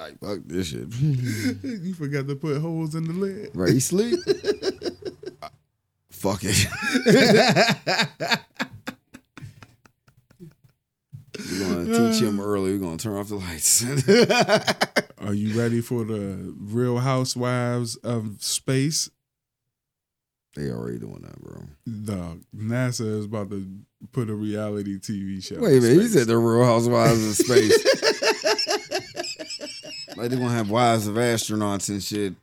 Like, 0.00 0.20
fuck 0.20 0.40
this 0.44 0.68
shit. 0.68 0.88
you 1.00 1.94
forgot 1.94 2.28
to 2.28 2.36
put 2.36 2.60
holes 2.60 2.94
in 2.94 3.04
the 3.04 3.12
lid. 3.12 3.50
Right, 3.54 3.74
you 3.74 3.80
sleep. 3.80 4.18
Fuck 6.10 6.40
it. 6.42 6.66
We're 11.50 11.66
gonna 11.66 12.10
teach 12.12 12.20
him 12.20 12.38
uh. 12.38 12.42
early. 12.42 12.72
We're 12.72 12.78
gonna 12.78 12.98
turn 12.98 13.16
off 13.16 13.28
the 13.28 13.36
lights. 13.36 13.82
Are 15.18 15.32
you 15.32 15.58
ready 15.58 15.80
for 15.80 16.04
the 16.04 16.54
Real 16.58 16.98
Housewives 16.98 17.96
of 17.96 18.42
Space? 18.42 19.08
they 20.56 20.70
already 20.70 20.98
doing 20.98 21.22
that, 21.22 21.40
bro. 21.40 21.62
Dog, 22.04 22.42
NASA 22.54 23.18
is 23.18 23.24
about 23.24 23.50
to 23.50 23.66
put 24.12 24.28
a 24.28 24.34
reality 24.34 24.98
TV 24.98 25.42
show. 25.42 25.60
Wait 25.60 25.72
a 25.72 25.76
in 25.76 25.82
minute, 25.82 26.02
he 26.02 26.08
said 26.08 26.26
the 26.26 26.36
Real 26.36 26.66
Housewives 26.66 27.26
of 27.26 27.46
Space. 27.46 28.29
Like 30.16 30.30
they're 30.30 30.38
gonna 30.38 30.50
have 30.50 30.70
wives 30.70 31.06
of 31.06 31.14
astronauts 31.16 31.88
and 31.88 32.02
shit. 32.02 32.34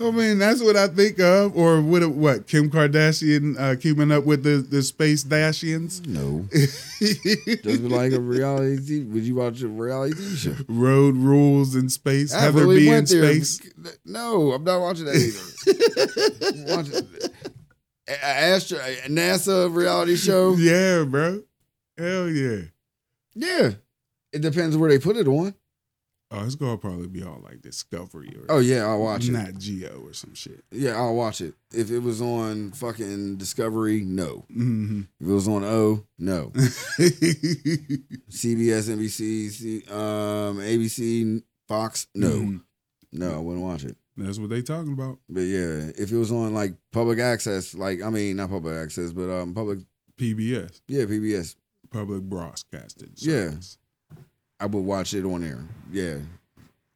I 0.00 0.12
mean, 0.12 0.38
that's 0.38 0.62
what 0.62 0.76
I 0.76 0.86
think 0.86 1.18
of. 1.18 1.56
Or 1.56 1.80
what? 1.82 2.06
What? 2.10 2.46
Kim 2.46 2.70
Kardashian 2.70 3.58
uh, 3.58 3.74
keeping 3.74 4.12
up 4.12 4.24
with 4.24 4.44
the 4.44 4.58
the 4.58 4.80
space 4.80 5.24
Dashians? 5.24 6.06
No, 6.06 6.46
just 6.52 7.82
like 7.82 8.12
a 8.12 8.20
reality. 8.20 8.76
TV. 8.78 9.10
Would 9.12 9.24
you 9.24 9.34
watch 9.34 9.62
a 9.62 9.68
reality 9.68 10.14
TV 10.14 10.36
show? 10.36 10.64
Road 10.68 11.16
rules 11.16 11.74
in 11.74 11.88
space. 11.88 12.32
I 12.32 12.42
Heather 12.42 12.60
really 12.60 12.76
be 12.80 12.88
in 12.90 13.04
there. 13.06 13.34
space. 13.42 13.60
No, 14.04 14.52
I'm 14.52 14.62
not 14.62 14.80
watching 14.80 15.06
that 15.06 15.16
either. 15.16 16.76
Watching 16.76 17.08
Astro, 18.22 18.78
NASA 19.08 19.74
reality 19.74 20.14
show. 20.14 20.54
Yeah, 20.54 21.02
bro. 21.04 21.42
Hell 21.98 22.28
yeah. 22.28 22.60
Yeah, 23.34 23.70
it 24.32 24.42
depends 24.42 24.76
where 24.76 24.88
they 24.88 25.00
put 25.00 25.16
it 25.16 25.26
on. 25.26 25.54
Oh, 26.30 26.44
it's 26.44 26.56
gonna 26.56 26.76
probably 26.76 27.06
be 27.06 27.22
all 27.22 27.40
like 27.44 27.62
Discovery 27.62 28.34
or 28.36 28.46
Oh 28.48 28.58
yeah, 28.58 28.84
I'll 28.84 29.00
watch 29.00 29.28
it. 29.28 29.32
not 29.32 29.54
Geo 29.58 30.02
or 30.04 30.12
some 30.12 30.34
shit. 30.34 30.64
Yeah, 30.72 30.96
I'll 30.96 31.14
watch 31.14 31.40
it. 31.40 31.54
If 31.72 31.90
it 31.90 32.00
was 32.00 32.20
on 32.20 32.72
fucking 32.72 33.36
Discovery, 33.36 34.00
no. 34.02 34.44
hmm 34.52 35.02
If 35.20 35.28
it 35.28 35.32
was 35.32 35.46
on 35.46 35.62
O, 35.62 36.04
no. 36.18 36.50
CBS, 38.30 38.88
NBC, 38.90 39.50
C, 39.50 39.82
um, 39.90 40.58
ABC, 40.60 41.42
Fox, 41.68 42.06
no, 42.14 42.30
Mhm. 42.30 42.60
no, 43.12 43.34
I 43.34 43.38
wouldn't 43.38 43.64
watch 43.64 43.84
it. 43.84 43.96
That's 44.16 44.38
what 44.38 44.50
they 44.50 44.62
talking 44.62 44.92
about. 44.92 45.18
But 45.28 45.42
yeah, 45.42 45.90
if 45.98 46.10
it 46.10 46.16
was 46.16 46.32
on 46.32 46.54
like 46.54 46.74
public 46.92 47.18
access, 47.18 47.74
like 47.74 48.02
I 48.02 48.10
mean, 48.10 48.36
not 48.36 48.50
public 48.50 48.74
access, 48.74 49.12
but 49.12 49.30
um, 49.30 49.54
public, 49.54 49.80
PBS, 50.18 50.80
yeah, 50.88 51.04
PBS, 51.04 51.54
public 51.90 52.22
broadcasting. 52.22 53.10
Yeah. 53.16 53.50
I 54.60 54.66
would 54.66 54.84
watch 54.84 55.12
it 55.14 55.24
on 55.24 55.44
air. 55.44 55.60
Yeah, 55.90 56.16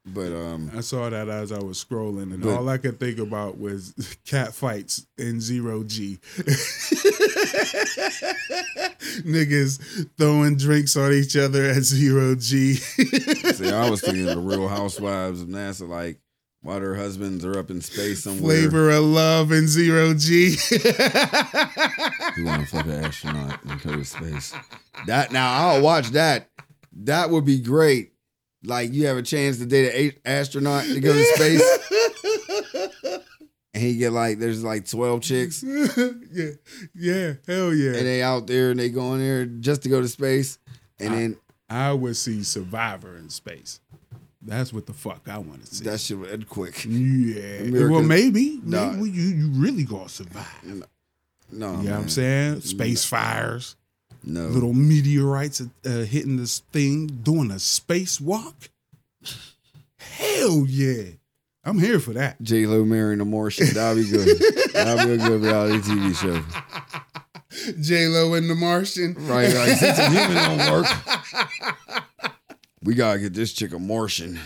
but 0.06 0.32
um, 0.32 0.70
I 0.74 0.80
saw 0.80 1.11
that 1.11 1.28
as 1.28 1.52
I 1.52 1.58
was 1.62 1.82
scrolling, 1.82 2.32
and 2.34 2.42
But- 2.42 2.56
all 2.56 2.68
I 2.68 2.78
could 2.78 2.98
think 2.98 3.18
about 3.18 3.58
was 3.58 3.92
cat 4.26 4.54
fights 4.54 5.06
in 5.18 5.40
zero 5.40 5.82
G. 5.84 6.18
Niggas 9.20 10.08
throwing 10.16 10.56
drinks 10.56 10.96
on 10.96 11.12
each 11.12 11.36
other 11.36 11.64
at 11.66 11.82
zero 11.82 12.34
G. 12.34 12.74
see, 12.74 13.70
I 13.70 13.88
was 13.90 14.00
thinking 14.00 14.28
of 14.28 14.36
the 14.36 14.40
Real 14.40 14.68
Housewives 14.68 15.42
of 15.42 15.48
NASA, 15.48 15.88
like 15.88 16.18
while 16.62 16.78
their 16.80 16.94
husbands 16.94 17.44
are 17.44 17.58
up 17.58 17.70
in 17.70 17.80
space 17.80 18.24
somewhere. 18.24 18.56
Flavor 18.58 18.90
of 18.90 19.04
love 19.04 19.50
in 19.52 19.66
zero 19.66 20.12
G. 20.14 20.56
You 22.36 22.44
want 22.44 22.62
to 22.62 22.66
fuck 22.68 22.84
an 22.86 23.04
astronaut 23.04 23.64
in 23.64 23.78
to 23.80 24.04
space? 24.04 24.54
That 25.06 25.32
now 25.32 25.52
I'll 25.52 25.82
watch 25.82 26.08
that. 26.11 26.49
That 26.93 27.30
would 27.30 27.45
be 27.45 27.61
great. 27.61 28.12
Like 28.62 28.93
you 28.93 29.07
have 29.07 29.16
a 29.16 29.22
chance 29.22 29.59
to 29.59 29.66
date 29.66 30.12
an 30.14 30.20
astronaut 30.24 30.84
to 30.84 31.01
go 31.01 31.12
to 31.12 31.24
space, 31.24 31.78
and 33.72 33.82
he 33.82 33.97
get 33.97 34.12
like 34.12 34.38
there's 34.38 34.62
like 34.62 34.86
twelve 34.88 35.22
chicks, 35.22 35.62
yeah, 36.32 36.51
yeah, 36.95 37.32
hell 37.47 37.72
yeah. 37.72 37.93
and 37.97 38.07
they 38.07 38.22
out 38.22 38.47
there 38.47 38.70
and 38.70 38.78
they 38.80 38.88
go 38.91 39.14
in 39.14 39.20
there 39.20 39.47
just 39.47 39.82
to 39.84 39.88
go 39.88 40.01
to 40.03 40.09
space, 40.09 40.59
and 40.99 41.14
then 41.14 41.36
I 41.70 41.93
would 41.93 42.16
see 42.16 42.43
Survivor 42.43 43.16
in 43.16 43.30
space. 43.30 43.80
That's 44.43 44.72
what 44.72 44.86
the 44.86 44.95
fuck 44.95 45.28
I 45.28 45.38
want 45.38 45.64
to 45.66 45.74
see. 45.74 45.84
that 45.84 46.01
shit 46.01 46.18
would 46.18 46.30
end 46.30 46.49
quick. 46.49 46.84
yeah. 46.86 47.61
America- 47.61 47.93
well, 47.93 48.03
maybe. 48.03 48.59
Nah. 48.64 48.93
Maybe 48.93 49.11
you, 49.11 49.22
you 49.22 49.49
really 49.53 49.84
gonna 49.84 50.09
survive. 50.09 50.47
No, 50.64 50.82
you 51.53 51.59
know 51.59 51.72
what. 51.76 51.88
I'm 51.93 52.09
saying? 52.09 52.61
Space 52.62 53.05
fires, 53.05 53.76
No, 54.22 54.46
little 54.48 54.72
meteorites 54.74 55.60
uh, 55.60 55.88
hitting 56.04 56.36
this 56.36 56.60
thing, 56.72 57.06
doing 57.06 57.50
a 57.50 57.54
spacewalk. 57.54 58.68
Hell 59.98 60.64
yeah. 60.68 61.04
I'm 61.64 61.78
here 61.78 62.00
for 62.00 62.12
that. 62.14 62.40
J 62.42 62.66
Lo 62.66 62.84
marrying 62.84 63.20
a 63.20 63.24
Martian. 63.24 63.66
That'll 63.74 64.02
be 64.02 64.08
good. 64.10 64.38
That'll 64.72 65.06
be 65.06 65.12
a 65.12 65.16
good 65.18 65.42
reality 65.42 65.78
TV 65.80 66.14
show. 66.16 66.42
J 67.82 68.06
Lo 68.08 68.32
and 68.34 68.48
the 68.48 68.54
Martian. 68.54 69.14
Right, 69.18 69.52
like 69.54 69.76
since 69.78 69.98
a 69.98 70.08
human 70.10 70.34
don't 70.58 70.70
work, 70.72 70.86
we 72.82 72.94
gotta 72.94 73.18
get 73.18 73.34
this 73.34 73.52
chick 73.52 73.72
a 73.74 73.78
Martian. 73.78 74.38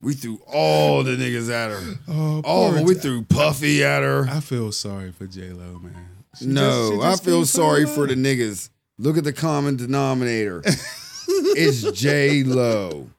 We 0.00 0.14
threw 0.14 0.38
all 0.46 1.02
the 1.02 1.12
niggas 1.16 1.50
at 1.50 1.70
her. 1.70 1.94
Oh, 2.08 2.40
Oh, 2.44 2.82
we 2.82 2.94
threw 2.94 3.22
Puffy 3.24 3.82
at 3.82 4.02
her. 4.02 4.26
I 4.30 4.40
feel 4.40 4.70
sorry 4.72 5.10
for 5.12 5.26
J 5.26 5.50
Lo, 5.50 5.80
man. 5.82 5.94
She 6.38 6.46
no, 6.46 6.90
just- 7.00 7.22
she 7.22 7.24
I 7.24 7.30
feel 7.30 7.46
sorry 7.46 7.86
for 7.86 8.06
the 8.06 8.14
niggas. 8.14 8.70
Look 8.98 9.16
at 9.18 9.24
the 9.24 9.32
common 9.32 9.76
denominator. 9.76 10.62
it's 11.28 11.82
J 11.98 12.42
Lo. 12.44 13.10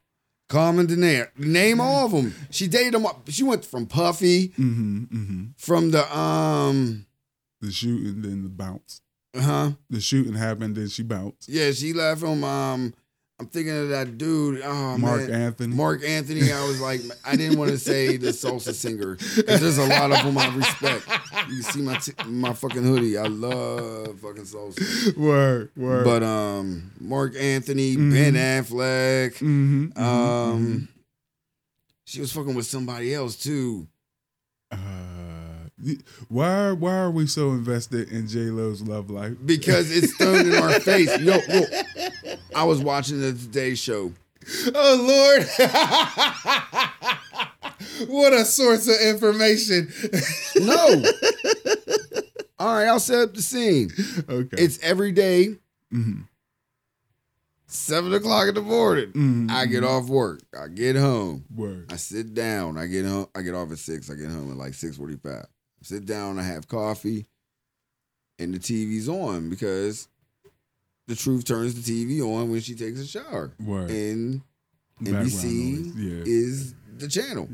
Common 0.50 0.86
denominator. 0.86 1.32
Name 1.38 1.80
all 1.82 2.06
of 2.06 2.12
them. 2.12 2.34
She 2.52 2.68
dated 2.68 2.94
them. 2.94 3.06
up- 3.06 3.28
She 3.30 3.44
went 3.44 3.66
from 3.66 3.86
Puffy, 3.86 4.50
Mhm, 4.50 5.08
mhm. 5.10 5.50
from 5.58 5.92
the 5.92 6.18
um, 6.18 7.06
The 7.62 7.72
shooting, 7.72 8.22
then 8.22 8.44
the 8.44 8.50
bounce. 8.50 9.02
huh? 9.36 9.72
The 9.90 10.00
shooting 10.02 10.34
happened, 10.36 10.76
then 10.76 10.88
she 10.88 11.04
bounced. 11.04 11.50
Yeah, 11.50 11.72
she 11.72 11.94
left 11.94 12.22
from 12.22 12.44
um. 12.44 12.94
I'm 13.40 13.46
thinking 13.46 13.78
of 13.78 13.90
that 13.90 14.18
dude. 14.18 14.62
Oh 14.64 14.98
Mark 14.98 15.30
man. 15.30 15.42
Anthony. 15.44 15.76
Marc 15.76 16.04
Anthony. 16.04 16.52
I 16.52 16.66
was 16.68 16.82
like, 16.82 17.02
I 17.24 17.36
didn't 17.36 17.60
want 17.60 17.70
to 17.70 17.78
say 17.78 18.18
the 18.18 18.30
salsa 18.30 18.74
singer. 18.74 19.16
'cause 19.18 19.60
There's 19.62 19.78
a 19.78 19.86
lot 19.86 20.12
of 20.12 20.24
them 20.26 20.36
I 20.40 20.48
respect. 20.56 21.08
You 21.50 21.62
see 21.62 21.82
my 21.82 21.98
t- 21.98 22.14
my 22.26 22.54
fucking 22.54 22.82
hoodie. 22.82 23.16
I 23.16 23.28
love 23.28 24.20
fucking 24.22 24.44
salsa. 24.46 25.16
Word, 25.16 25.70
word. 25.78 26.04
But 26.06 26.24
um, 26.24 26.92
Marc 27.00 27.36
Anthony, 27.36 27.96
Mhm. 27.96 28.12
Ben 28.12 28.34
Affleck. 28.34 29.36
Mhm, 29.38 29.94
mhm, 29.94 30.02
Um, 30.02 30.88
she 32.06 32.20
was 32.22 32.32
fucking 32.32 32.56
with 32.56 32.66
somebody 32.66 33.14
else 33.14 33.36
too. 33.36 33.88
Uh, 34.72 34.78
why 36.28 36.72
why 36.72 36.96
are 36.98 37.12
we 37.12 37.28
so 37.28 37.52
invested 37.52 38.10
in 38.12 38.28
J 38.28 38.50
Lo's 38.50 38.82
love 38.82 39.12
life? 39.12 39.34
Because 39.46 39.96
it's 39.96 40.12
thrown 40.18 40.48
in 40.48 40.56
our 40.56 40.80
face. 40.80 41.08
Yo, 41.20 41.38
yo, 41.38 41.62
I 42.58 42.64
was 42.64 42.80
watching 42.82 43.22
the 43.22 43.34
Today 43.34 43.76
Show. 43.76 44.12
Oh 44.74 44.96
Lord. 45.30 45.46
what 48.10 48.34
a 48.34 48.44
source 48.46 48.88
of 48.88 48.96
information. 49.06 49.92
No. 50.56 51.04
All 52.60 52.74
right, 52.74 52.88
I'll 52.88 53.00
set 53.00 53.20
up 53.20 53.34
the 53.36 53.42
scene. 53.44 53.92
Okay. 54.28 54.58
It's 54.58 54.80
every 54.82 55.12
day, 55.12 55.58
Mhm, 55.94 56.24
seven 57.68 58.12
o'clock 58.14 58.48
in 58.50 58.56
the 58.56 58.62
morning. 58.62 59.12
mhm, 59.12 59.52
I 59.52 59.68
get 59.68 59.84
off 59.84 60.08
work. 60.08 60.42
I 60.60 60.68
get 60.68 60.96
home. 60.96 61.46
Word. 61.56 61.92
I 61.92 61.98
sit 61.98 62.34
down. 62.34 62.78
I 62.78 62.88
get 62.88 63.06
home. 63.06 63.28
I 63.36 63.42
get 63.44 63.54
off 63.54 63.72
at 63.72 63.78
six. 63.78 64.10
I 64.10 64.16
get 64.16 64.30
home 64.32 64.50
at 64.52 64.58
like 64.58 64.74
six 64.74 64.98
forty 64.98 65.18
five. 65.18 65.46
Sit 65.84 66.06
down. 66.08 66.40
I 66.40 66.44
have 66.44 66.68
coffee, 66.68 67.28
and 68.40 68.52
the 68.54 68.60
TV's 68.60 69.08
on 69.08 69.50
because 69.50 70.08
the 71.08 71.16
truth 71.16 71.46
turns 71.46 71.74
the 71.82 71.82
TV 72.06 72.22
on 72.22 72.52
when 72.52 72.62
she 72.62 72.76
takes 72.76 73.00
a 73.00 73.08
shower, 73.08 73.52
Word. 73.64 73.90
and 73.90 74.42
NBC 75.02 75.94
Yeah. 75.96 76.24
is 76.26 76.74
the 76.98 77.08
channel. 77.08 77.48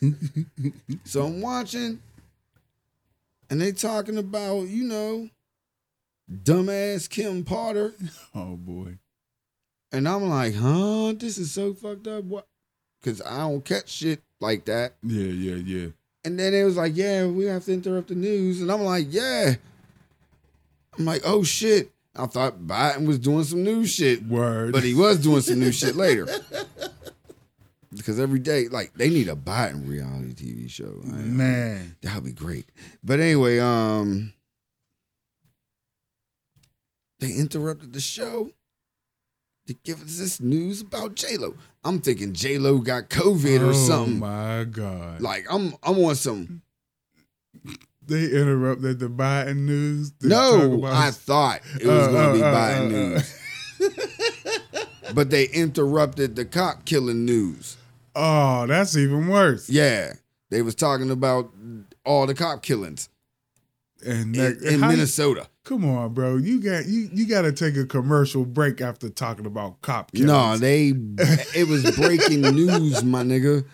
so 1.04 1.24
I'm 1.26 1.40
watching, 1.40 2.00
and 3.50 3.60
they 3.60 3.72
talking 3.72 4.18
about 4.18 4.68
you 4.68 4.84
know, 4.84 5.28
dumbass 6.30 7.08
Kim 7.08 7.44
Potter, 7.44 7.94
oh 8.34 8.56
boy. 8.56 8.98
and 9.92 10.08
I'm 10.08 10.28
like, 10.28 10.54
huh, 10.54 11.14
this 11.16 11.38
is 11.38 11.52
so 11.52 11.74
fucked 11.74 12.06
up. 12.06 12.24
What? 12.24 12.46
Because 13.00 13.22
I 13.22 13.38
don't 13.38 13.64
catch 13.64 13.88
shit 13.90 14.20
like 14.40 14.64
that. 14.66 14.94
Yeah, 15.02 15.24
yeah, 15.30 15.54
yeah. 15.54 15.86
And 16.24 16.38
then 16.38 16.52
it 16.52 16.64
was 16.64 16.76
like, 16.76 16.96
yeah, 16.96 17.26
we 17.26 17.44
have 17.44 17.64
to 17.66 17.72
interrupt 17.72 18.08
the 18.08 18.16
news. 18.16 18.60
And 18.60 18.70
I'm 18.72 18.82
like, 18.82 19.06
yeah. 19.08 19.54
I'm 20.98 21.04
like, 21.04 21.22
oh 21.24 21.44
shit. 21.44 21.92
I 22.18 22.26
thought 22.26 22.58
Biden 22.60 23.06
was 23.06 23.18
doing 23.18 23.44
some 23.44 23.62
new 23.62 23.86
shit, 23.86 24.24
Word. 24.26 24.72
but 24.72 24.82
he 24.82 24.92
was 24.94 25.18
doing 25.18 25.40
some 25.40 25.60
new 25.60 25.72
shit 25.72 25.96
later. 25.96 26.26
Because 27.90 28.20
every 28.20 28.38
day, 28.38 28.68
like, 28.68 28.92
they 28.94 29.08
need 29.08 29.28
a 29.28 29.34
Biden 29.34 29.88
reality 29.88 30.34
TV 30.34 30.68
show. 30.70 31.00
I- 31.04 31.08
man. 31.10 31.96
That 32.02 32.16
would 32.16 32.24
be 32.24 32.32
great. 32.32 32.66
But 33.02 33.18
anyway, 33.18 33.58
um, 33.60 34.34
they 37.18 37.32
interrupted 37.32 37.94
the 37.94 38.00
show 38.00 38.50
to 39.66 39.74
give 39.84 40.02
us 40.02 40.18
this 40.18 40.38
news 40.38 40.82
about 40.82 41.14
J 41.14 41.38
Lo. 41.38 41.54
I'm 41.82 42.00
thinking 42.00 42.34
J 42.34 42.58
Lo 42.58 42.78
got 42.78 43.08
COVID 43.08 43.66
or 43.66 43.72
something. 43.72 43.72
oh 43.72 43.86
something. 43.86 44.18
my 44.18 44.64
God. 44.64 45.20
Like 45.22 45.46
I'm, 45.50 45.74
I'm 45.82 45.98
on 46.04 46.14
some. 46.14 46.60
They 48.08 48.24
interrupted 48.30 48.98
the 48.98 49.08
Biden 49.08 49.58
news. 49.66 50.12
No, 50.22 50.74
about- 50.74 50.92
I 50.94 51.10
thought 51.10 51.60
it 51.80 51.86
was 51.86 52.08
Uh, 52.08 52.10
going 52.10 52.28
to 52.32 52.34
be 52.38 52.42
uh, 52.42 52.46
uh, 52.46 52.54
Biden 52.54 52.92
uh, 52.92 53.16
uh. 53.16 53.20
news. 53.20 53.34
but 55.14 55.30
they 55.30 55.44
interrupted 55.48 56.36
the 56.36 56.44
cop 56.44 56.84
killing 56.84 57.24
news. 57.24 57.76
Oh, 58.14 58.66
that's 58.66 58.96
even 58.96 59.28
worse. 59.28 59.68
Yeah, 59.70 60.14
they 60.50 60.62
was 60.62 60.74
talking 60.74 61.10
about 61.10 61.50
all 62.04 62.26
the 62.26 62.34
cop 62.34 62.62
killings 62.62 63.08
And 64.04 64.34
in, 64.34 64.42
that, 64.42 64.62
in 64.62 64.80
you- 64.80 64.86
Minnesota. 64.86 65.46
come 65.64 65.84
on, 65.84 66.14
bro. 66.14 66.36
You 66.36 66.60
got 66.60 66.86
you 66.86 67.08
you 67.12 67.26
got 67.28 67.42
to 67.42 67.52
take 67.52 67.76
a 67.76 67.84
commercial 67.86 68.44
break 68.44 68.80
after 68.80 69.08
talking 69.10 69.46
about 69.46 69.80
cop 69.82 70.12
killings. 70.12 70.26
No, 70.32 70.56
they 70.56 70.88
it 71.54 71.68
was 71.68 71.84
breaking 71.96 72.40
news, 72.42 73.04
my 73.04 73.22
nigga. 73.22 73.64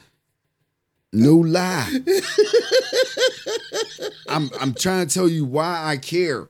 No 1.14 1.36
lie. 1.36 1.90
I'm 4.28 4.50
I'm 4.60 4.74
trying 4.74 5.06
to 5.06 5.14
tell 5.14 5.28
you 5.28 5.44
why 5.44 5.82
I 5.84 5.96
care 5.96 6.48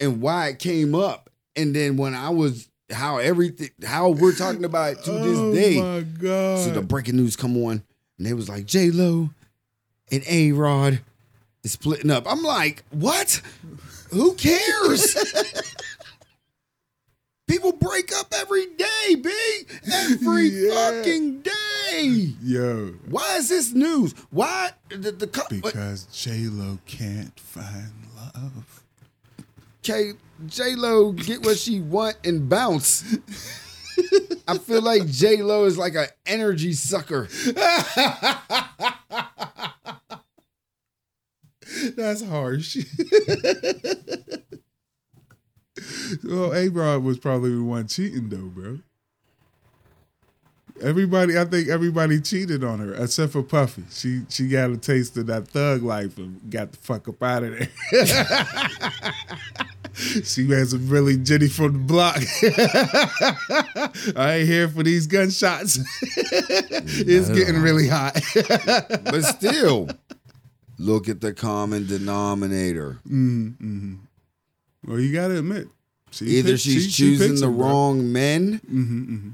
and 0.00 0.20
why 0.20 0.48
it 0.48 0.58
came 0.58 0.94
up. 0.94 1.30
And 1.54 1.76
then 1.76 1.96
when 1.96 2.14
I 2.14 2.30
was 2.30 2.68
how 2.90 3.18
everything 3.18 3.70
how 3.84 4.10
we're 4.10 4.34
talking 4.34 4.64
about 4.64 4.92
it 4.94 5.04
to 5.04 5.12
oh 5.12 5.52
this 5.52 5.62
day. 5.62 5.80
my 5.80 6.00
God. 6.00 6.58
So 6.60 6.70
the 6.70 6.82
breaking 6.82 7.16
news 7.16 7.36
come 7.36 7.56
on, 7.58 7.82
and 8.18 8.26
they 8.26 8.32
was 8.32 8.48
like 8.48 8.66
J 8.66 8.90
Lo 8.90 9.30
and 10.10 10.22
A 10.28 10.52
Rod 10.52 11.00
is 11.62 11.72
splitting 11.72 12.10
up. 12.10 12.30
I'm 12.30 12.42
like, 12.42 12.84
what? 12.90 13.40
Who 14.10 14.34
cares? 14.34 15.16
People 17.46 17.72
break 17.72 18.10
up 18.16 18.32
every 18.34 18.66
day, 18.66 19.14
B. 19.16 19.30
Every 19.92 20.48
Yeah. 20.50 20.74
fucking 20.74 21.42
day. 21.42 22.32
Yo, 22.42 22.94
Why 23.08 23.36
is 23.36 23.48
this 23.50 23.72
news? 23.72 24.12
Why 24.30 24.70
the 24.88 25.12
the 25.12 25.26
co- 25.26 25.42
because 25.50 26.04
J 26.12 26.46
Lo 26.48 26.78
can't 26.86 27.38
find 27.38 27.92
love. 28.16 28.82
Okay, 29.84 30.12
K 30.14 30.18
J 30.46 30.74
Lo 30.74 31.12
get 31.12 31.44
what 31.44 31.58
she 31.58 31.80
want 31.80 32.16
and 32.24 32.48
bounce. 32.48 33.04
I 34.48 34.58
feel 34.58 34.82
like 34.82 35.06
J 35.06 35.42
Lo 35.42 35.64
is 35.66 35.76
like 35.78 35.94
an 35.94 36.06
energy 36.26 36.72
sucker. 36.72 37.28
That's 41.96 42.22
harsh. 42.24 42.76
Well, 46.24 46.54
A 46.54 46.68
Rod 46.68 47.02
was 47.02 47.18
probably 47.18 47.54
the 47.54 47.62
one 47.62 47.86
cheating 47.86 48.28
though, 48.28 48.48
bro. 48.48 48.78
Everybody, 50.82 51.38
I 51.38 51.44
think 51.44 51.68
everybody 51.68 52.20
cheated 52.20 52.64
on 52.64 52.80
her 52.80 52.94
except 52.94 53.32
for 53.32 53.42
Puffy. 53.42 53.84
She 53.90 54.22
she 54.28 54.48
got 54.48 54.70
a 54.70 54.76
taste 54.76 55.16
of 55.16 55.26
that 55.26 55.48
thug 55.48 55.82
life 55.82 56.18
and 56.18 56.40
got 56.50 56.72
the 56.72 56.78
fuck 56.78 57.08
up 57.08 57.22
out 57.22 57.44
of 57.44 57.56
there. 57.56 57.68
she 59.94 60.50
had 60.50 60.68
some 60.68 60.88
really 60.88 61.16
Jenny 61.16 61.48
from 61.48 61.72
the 61.72 61.78
block. 61.78 62.16
I 64.16 64.38
ain't 64.38 64.48
here 64.48 64.68
for 64.68 64.82
these 64.82 65.06
gunshots. 65.06 65.78
it's 66.02 67.30
getting 67.30 67.62
really 67.62 67.88
hot. 67.88 68.20
But 69.04 69.22
still, 69.22 69.88
look 70.78 71.08
at 71.08 71.20
the 71.20 71.32
common 71.32 71.86
denominator. 71.86 72.98
Mm-hmm. 73.08 73.94
Well, 74.86 74.98
you 74.98 75.12
gotta 75.12 75.38
admit, 75.38 75.68
she 76.14 76.26
Either 76.26 76.56
she's 76.56 76.84
she- 76.84 76.90
she 76.90 77.02
choosing 77.10 77.28
picks 77.30 77.40
the 77.40 77.48
him, 77.48 77.56
bro. 77.56 77.66
wrong 77.66 78.12
men. 78.12 78.60
Mhm, 78.70 79.08
mhm. 79.08 79.32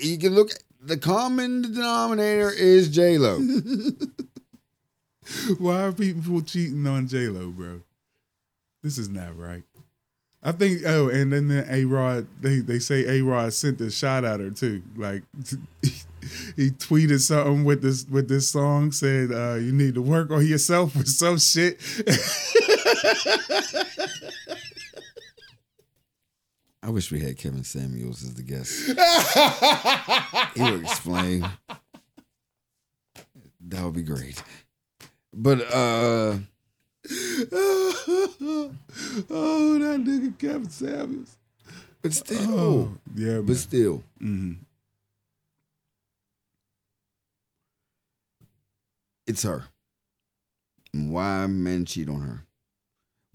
You 0.00 0.18
can 0.18 0.34
look. 0.34 0.50
The 0.82 0.98
common 0.98 1.62
denominator 1.62 2.50
is 2.50 2.88
J 2.90 3.16
Lo. 3.18 3.40
Why 5.58 5.82
are 5.84 5.92
people 5.92 6.42
cheating 6.42 6.86
on 6.86 7.08
J 7.08 7.28
Lo, 7.28 7.48
bro? 7.50 7.80
This 8.82 8.98
is 8.98 9.08
not 9.08 9.36
right. 9.38 9.64
I 10.42 10.52
think. 10.52 10.82
Oh, 10.86 11.08
and 11.08 11.32
then 11.32 11.48
the 11.48 11.64
A 11.74 11.84
Rod, 11.86 12.26
they 12.40 12.60
they 12.60 12.78
say 12.78 13.18
A 13.18 13.22
Rod 13.24 13.52
sent 13.52 13.80
a 13.80 13.90
shot 13.90 14.24
at 14.24 14.38
her 14.38 14.50
too. 14.50 14.82
Like 14.96 15.24
he 16.56 16.70
tweeted 16.70 17.20
something 17.20 17.64
with 17.64 17.82
this 17.82 18.06
with 18.08 18.28
this 18.28 18.48
song, 18.50 18.92
said 18.92 19.32
uh, 19.32 19.54
you 19.54 19.72
need 19.72 19.94
to 19.94 20.02
work 20.02 20.30
on 20.30 20.46
yourself 20.46 20.94
with 20.94 21.08
some 21.08 21.38
shit. 21.38 21.80
I 26.86 26.90
wish 26.90 27.10
we 27.10 27.18
had 27.18 27.36
Kevin 27.36 27.64
Samuels 27.64 28.22
as 28.22 28.34
the 28.34 28.44
guest. 28.44 28.86
he 30.54 30.62
would 30.62 30.84
explain. 30.84 31.44
That 33.60 33.82
would 33.82 33.94
be 33.94 34.04
great. 34.04 34.40
But 35.34 35.62
uh 35.62 36.36
oh, 39.28 39.78
that 39.80 40.00
nigga 40.04 40.38
Kevin 40.38 40.70
Samuels. 40.70 41.36
But 42.02 42.12
still, 42.12 42.60
oh, 42.60 42.92
yeah, 43.16 43.32
man. 43.32 43.46
but 43.46 43.56
still. 43.56 44.04
Mm-hmm. 44.22 44.52
It's 49.26 49.42
her. 49.42 49.64
Why 50.92 51.48
men 51.48 51.84
cheat 51.84 52.08
on 52.08 52.20
her? 52.20 52.45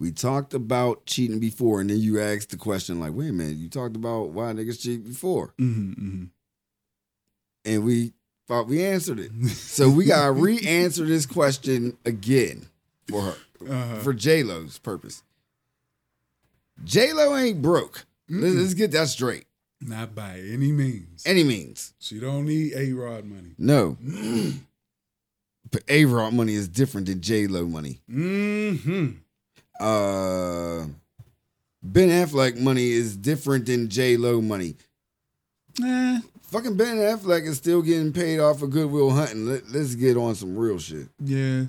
We 0.02 0.12
talked 0.12 0.56
about 0.56 1.06
cheating 1.06 1.38
before, 1.40 1.80
and 1.80 1.88
then 1.88 2.00
you 2.00 2.20
asked 2.20 2.50
the 2.50 2.58
question 2.58 3.00
like, 3.00 3.14
"Wait 3.14 3.30
a 3.30 3.34
minute, 3.34 3.58
you 3.58 3.70
talked 3.70 3.96
about 3.96 4.32
why 4.32 4.52
niggas 4.52 4.82
cheat 4.82 5.06
before," 5.06 5.54
Mm-hmm, 5.60 6.24
and 7.66 7.84
we 7.86 8.14
thought 8.48 8.68
we 8.68 8.84
answered 8.84 9.20
it. 9.20 9.32
So 9.52 9.90
we 9.92 10.06
gotta 10.06 10.32
re-answer 10.48 11.06
this 11.06 11.28
question 11.28 11.98
again 12.04 12.66
for 13.08 13.22
her, 13.22 13.36
Uh-huh. 13.70 14.00
for 14.00 14.14
J 14.14 14.42
Lo's 14.42 14.80
purpose. 14.80 15.22
J 16.84 17.14
Lo 17.14 17.38
ain't 17.38 17.62
broke. 17.62 18.06
Let's, 18.28 18.56
let's 18.56 18.74
get 18.74 18.92
that 18.94 19.08
straight. 19.10 19.46
Not 19.82 20.16
by 20.16 20.40
any 20.40 20.72
means. 20.72 21.22
Any 21.28 21.44
means. 21.44 21.94
she 22.00 22.20
don't 22.20 22.46
need 22.48 22.74
A 22.76 22.92
Rod 22.94 23.26
money. 23.26 23.52
No. 23.60 23.98
but 25.72 25.84
A 25.88 26.06
Rod 26.06 26.34
money 26.34 26.56
is 26.56 26.68
different 26.68 27.06
than 27.06 27.22
J 27.22 27.46
Lo 27.46 27.66
money. 27.68 28.02
Mm-hmm. 28.12 29.18
Uh 29.82 30.86
Ben 31.84 32.10
Affleck 32.10 32.60
money 32.60 32.92
is 32.92 33.18
different 33.18 33.66
than 33.66 33.90
J 33.90 34.16
Lo 34.18 34.40
money. 34.42 34.76
Nah. 35.80 36.20
Fucking 36.44 36.76
Ben 36.78 36.98
Affleck 36.98 37.44
is 37.48 37.58
still 37.58 37.82
getting 37.82 38.14
paid 38.14 38.40
off 38.40 38.62
of 38.62 38.70
Good 38.70 38.92
Will 38.92 39.10
Hunting. 39.10 39.48
Let, 39.48 39.70
let's 39.72 39.96
get 39.96 40.18
on 40.18 40.36
some 40.36 40.56
real 40.58 40.78
shit. 40.78 41.08
Yeah. 41.24 41.64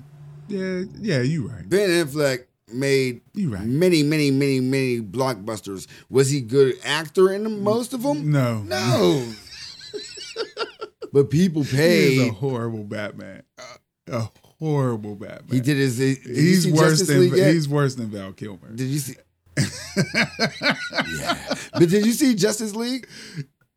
Yeah. 0.47 0.83
Yeah, 0.99 1.21
you 1.21 1.47
right. 1.47 1.67
Ben 1.67 1.89
Affleck 1.89 2.45
made 2.71 3.21
You 3.33 3.53
right. 3.53 3.63
many, 3.65 4.03
many, 4.03 4.29
many, 4.29 4.59
many 4.59 4.99
blockbusters. 5.01 5.87
Was 6.09 6.29
he 6.29 6.41
good 6.41 6.75
actor 6.83 7.31
in 7.33 7.43
them, 7.43 7.63
most 7.63 7.93
of 7.93 8.03
them? 8.03 8.29
No. 8.31 8.61
No. 8.63 9.25
but 11.13 11.29
people 11.29 11.63
He 11.63 11.75
paid. 11.77 12.17
is 12.19 12.29
a 12.29 12.33
horrible 12.33 12.83
Batman. 12.83 13.43
A 14.11 14.27
horrible 14.63 15.15
Batman. 15.15 15.49
He 15.51 15.59
did 15.59 15.77
his. 15.77 15.97
Did 15.97 16.17
he's 16.25 16.67
worse 16.67 16.99
Justice 16.99 17.07
than 17.07 17.19
League 17.19 17.35
yet? 17.35 17.53
he's 17.53 17.67
worse 17.67 17.95
than 17.95 18.07
Val 18.07 18.31
Kilmer. 18.31 18.69
Did 18.73 18.87
you 18.87 18.99
see? 18.99 19.15
yeah, 19.57 21.53
but 21.73 21.89
did 21.89 22.05
you 22.05 22.13
see 22.13 22.33
Justice 22.33 22.75
League? 22.75 23.07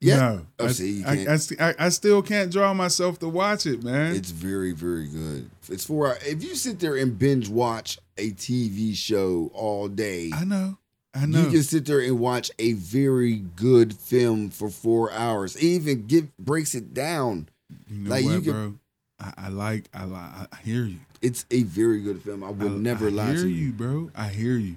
Yeah. 0.00 0.16
No. 0.16 0.46
Oh, 0.58 0.66
I, 0.66 0.68
see. 0.68 1.04
I, 1.04 1.36
I, 1.58 1.74
I 1.78 1.88
still 1.88 2.22
can't 2.22 2.52
draw 2.52 2.72
myself 2.74 3.18
to 3.20 3.28
watch 3.28 3.66
it, 3.66 3.82
man. 3.82 4.14
It's 4.14 4.30
very, 4.30 4.72
very 4.72 5.06
good. 5.06 5.50
It's 5.68 5.84
for 5.84 6.16
if 6.22 6.42
you 6.42 6.54
sit 6.54 6.78
there 6.78 6.96
and 6.96 7.18
binge 7.18 7.48
watch 7.48 7.98
a 8.16 8.30
TV 8.30 8.94
show 8.94 9.50
all 9.54 9.88
day, 9.88 10.30
I 10.34 10.44
know. 10.44 10.78
I 11.14 11.24
know. 11.24 11.40
you 11.40 11.50
can 11.50 11.62
sit 11.62 11.86
there 11.86 12.00
and 12.00 12.18
watch 12.18 12.50
a 12.58 12.74
very 12.74 13.36
good 13.36 13.94
film 13.94 14.50
for 14.50 14.68
four 14.68 15.10
hours. 15.12 15.56
It 15.56 15.64
even 15.64 16.06
give 16.06 16.36
breaks 16.36 16.74
it 16.74 16.92
down. 16.92 17.48
You 17.88 18.04
know 18.04 18.10
like, 18.10 18.24
what, 18.24 18.34
you 18.34 18.40
can, 18.40 18.52
bro? 18.52 18.74
I, 19.18 19.32
I 19.36 19.48
like. 19.48 19.84
I 19.94 20.04
like. 20.04 20.30
I 20.52 20.56
hear 20.64 20.84
you. 20.84 20.98
It's 21.22 21.46
a 21.50 21.62
very 21.62 22.00
good 22.02 22.22
film. 22.22 22.44
I 22.44 22.50
will 22.50 22.74
I, 22.74 22.78
never 22.78 23.06
I 23.06 23.10
lie 23.10 23.34
to 23.34 23.48
you, 23.48 23.66
you. 23.66 23.72
bro. 23.72 24.10
I 24.14 24.28
hear 24.28 24.56
you. 24.56 24.76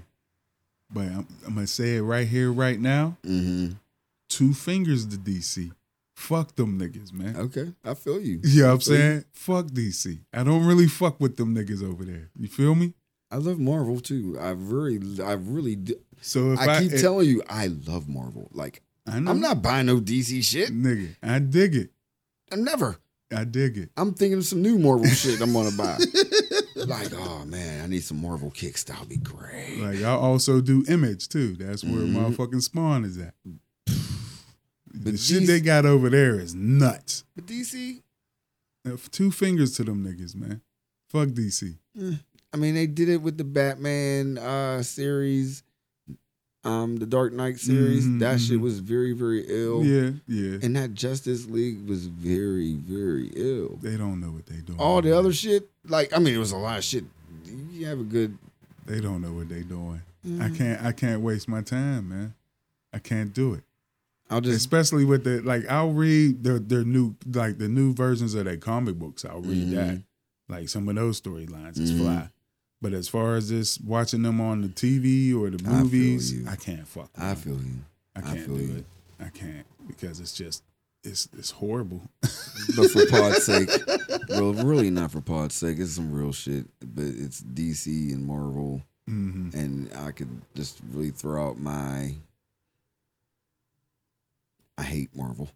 But 0.92 1.02
I'm, 1.08 1.28
I'm 1.46 1.56
gonna 1.56 1.68
say 1.68 1.98
it 1.98 2.02
right 2.02 2.28
here, 2.28 2.52
right 2.52 2.80
now. 2.80 3.18
hmm 3.24 3.70
Two 4.30 4.54
fingers 4.54 5.06
to 5.08 5.18
DC. 5.18 5.72
Fuck 6.16 6.56
them 6.56 6.80
niggas, 6.80 7.12
man. 7.14 7.36
Okay, 7.38 7.74
I 7.84 7.94
feel 7.96 8.20
you. 8.22 8.40
You 8.44 8.62
know 8.64 8.68
what 8.68 8.74
I'm 8.74 8.78
I 8.78 8.80
feel 8.84 8.94
you. 8.94 9.00
saying? 9.00 9.26
Fuck 9.34 9.66
DC. 9.68 10.20
I 10.34 10.44
don't 10.44 10.66
really 10.66 10.88
fuck 10.88 11.20
with 11.20 11.38
them 11.38 11.56
niggas 11.56 11.84
over 11.84 12.04
there. 12.06 12.30
You 12.38 12.48
feel 12.48 12.76
me? 12.76 12.94
I 13.32 13.38
love 13.38 13.60
Marvel 13.60 14.00
too. 14.00 14.38
I 14.40 14.50
really, 14.52 15.24
I 15.24 15.34
really 15.34 15.76
do. 15.76 15.96
So 16.22 16.54
if 16.54 16.60
I 16.60 16.76
I, 16.78 16.80
keep 16.82 16.92
if- 16.94 17.02
telling 17.02 17.28
you, 17.28 17.42
I 17.50 17.68
love 17.68 18.08
Marvel. 18.10 18.50
Like 18.54 18.82
I 19.08 19.20
know, 19.20 19.32
I'm 19.32 19.40
not 19.42 19.62
buying 19.62 19.86
no 19.88 20.00
DC 20.00 20.44
shit. 20.44 20.70
nigga. 20.72 21.16
I 21.24 21.40
dig 21.40 21.76
it. 21.76 21.90
I'm 22.52 22.64
never. 22.64 22.98
I 23.36 23.44
dig 23.44 23.78
it. 23.78 23.90
I'm 23.96 24.14
thinking 24.14 24.40
of 24.40 24.46
some 24.46 24.62
new 24.62 24.80
Marvel 24.80 25.06
shit 25.08 25.40
I'm 25.42 25.54
gonna 25.54 25.72
buy. 25.78 25.98
like, 26.76 27.12
oh 27.14 27.46
man, 27.46 27.84
I 27.84 27.88
need 27.88 28.04
some 28.04 28.22
Marvel 28.22 28.50
kicks. 28.52 28.84
That'll 28.84 29.06
be 29.06 29.18
great. 29.18 29.78
Like 29.80 30.00
I 30.02 30.12
also 30.12 30.62
do 30.62 30.84
image 30.88 31.30
too. 31.30 31.56
That's 31.56 31.84
where 31.84 32.02
Mhm. 32.02 32.14
motherfucking 32.36 32.62
spawn 32.64 33.06
is 33.06 33.18
at. 33.20 33.36
the 33.46 35.12
But 35.12 35.20
shit 35.20 35.46
they 35.46 35.60
got 35.62 35.86
over 35.86 36.10
there 36.10 36.40
is 36.40 36.56
nuts. 36.56 37.24
But 37.36 37.46
DC, 37.46 38.02
Uh, 38.86 38.98
Two 39.12 39.30
fingers 39.30 39.76
to 39.76 39.84
them 39.84 40.04
niggas, 40.06 40.36
man. 40.36 40.62
Fuck 41.10 41.30
DC. 41.30 41.78
I 42.54 42.58
mean, 42.58 42.74
they 42.74 42.88
did 42.88 43.10
it 43.10 43.22
with 43.22 43.38
the 43.38 43.44
Batman 43.44 44.38
uh 44.40 44.82
series, 44.82 45.62
um, 46.64 46.98
the 46.98 47.06
Dark 47.06 47.34
Knight 47.34 47.58
series. 47.60 48.06
Mhm, 48.06 48.20
that 48.20 48.40
shit 48.42 48.58
mhm. 48.60 48.62
was 48.62 48.80
very, 48.80 49.14
very 49.14 49.46
ill. 49.48 49.84
Yeah, 49.84 50.12
yeah. 50.28 50.58
And 50.62 50.76
that 50.76 50.94
Justice 50.94 51.46
League 51.48 51.88
was 51.88 52.08
very, 52.08 52.74
very 52.74 53.32
ill. 53.36 53.78
They 53.82 53.96
don't 53.98 54.20
know 54.20 54.32
what 54.32 54.46
they 54.46 54.58
doing. 54.58 54.80
All 54.80 55.02
the 55.02 55.10
man. 55.10 55.18
other 55.20 55.34
shit, 55.34 55.70
like, 55.88 56.12
I 56.16 56.20
mean, 56.20 56.34
it 56.34 56.40
was 56.40 56.52
a 56.52 56.58
lot 56.58 56.78
of 56.78 56.84
shit. 56.84 57.06
You 57.72 57.86
have 57.86 58.00
a 58.00 58.04
good. 58.04 58.38
They 58.86 59.00
don't 59.00 59.22
know 59.22 59.32
what 59.34 59.50
they 59.50 59.62
doing. 59.62 60.02
Mm. 60.28 60.42
I 60.42 60.56
can't. 60.58 60.84
I 60.84 60.92
can't 60.92 61.22
waste 61.22 61.48
my 61.48 61.62
time, 61.62 62.10
man. 62.10 62.34
I 62.94 63.00
can't 63.00 63.34
do 63.34 63.54
it. 63.54 63.64
I'll 64.30 64.42
just. 64.42 64.58
Especially 64.58 65.06
with 65.06 65.24
the 65.24 65.42
like, 65.42 65.68
I'll 65.70 65.92
read 65.92 66.44
their 66.44 66.60
their 66.60 66.84
new 66.84 67.16
like 67.34 67.58
the 67.58 67.70
new 67.70 67.94
versions 67.94 68.34
of 68.36 68.46
their 68.46 68.58
comic 68.58 68.96
books. 68.96 69.24
I'll 69.24 69.42
read 69.42 69.72
that. 69.72 70.04
Like 70.50 70.68
some 70.68 70.90
of 70.90 70.96
those 70.96 71.22
storylines 71.22 71.80
is 71.80 71.92
Mhm. 71.94 72.00
fly. 72.00 72.30
But 72.82 72.94
as 72.94 73.10
far 73.10 73.36
as 73.36 73.50
just 73.50 73.84
watching 73.84 74.22
them 74.22 74.40
on 74.40 74.62
the 74.62 74.70
TV 74.70 75.36
or 75.36 75.50
the 75.50 75.62
movies, 75.64 76.32
you. 76.34 76.46
I, 76.50 76.56
can't 76.56 76.88
fuck. 76.88 77.10
I 77.18 77.34
them. 77.34 77.36
feel 77.36 77.54
you. 77.62 77.80
I 78.16 78.20
I 78.20 78.22
can't 78.22 78.46
feel 78.46 78.56
do 78.56 78.64
you. 78.64 78.76
it. 78.78 78.86
I 79.20 79.30
can't 79.30 79.66
because 79.88 80.20
it's 80.22 80.34
just 80.34 80.64
it's 81.04 81.28
it's 81.38 81.52
horrible. 81.52 82.02
But 82.76 82.92
for 82.92 83.06
pod's 83.08 83.46
sake, 83.46 83.70
well, 84.30 84.54
really 84.54 84.90
not 84.92 85.12
for 85.12 85.22
pod's 85.22 85.56
sake. 85.56 85.80
It's 85.80 85.94
some 85.94 86.12
real 86.14 86.32
shit. 86.32 86.66
But 86.80 87.06
it's 87.06 87.42
DC 87.42 88.14
and 88.14 88.26
Marvel, 88.26 88.82
hmm 89.08 89.50
and 89.54 89.90
I 89.96 90.12
could 90.12 90.30
just 90.56 90.80
really 90.92 91.10
throw 91.10 91.50
out 91.50 91.58
my. 91.60 92.14
I 94.78 94.84
hate 94.84 95.10
Marvel 95.16 95.50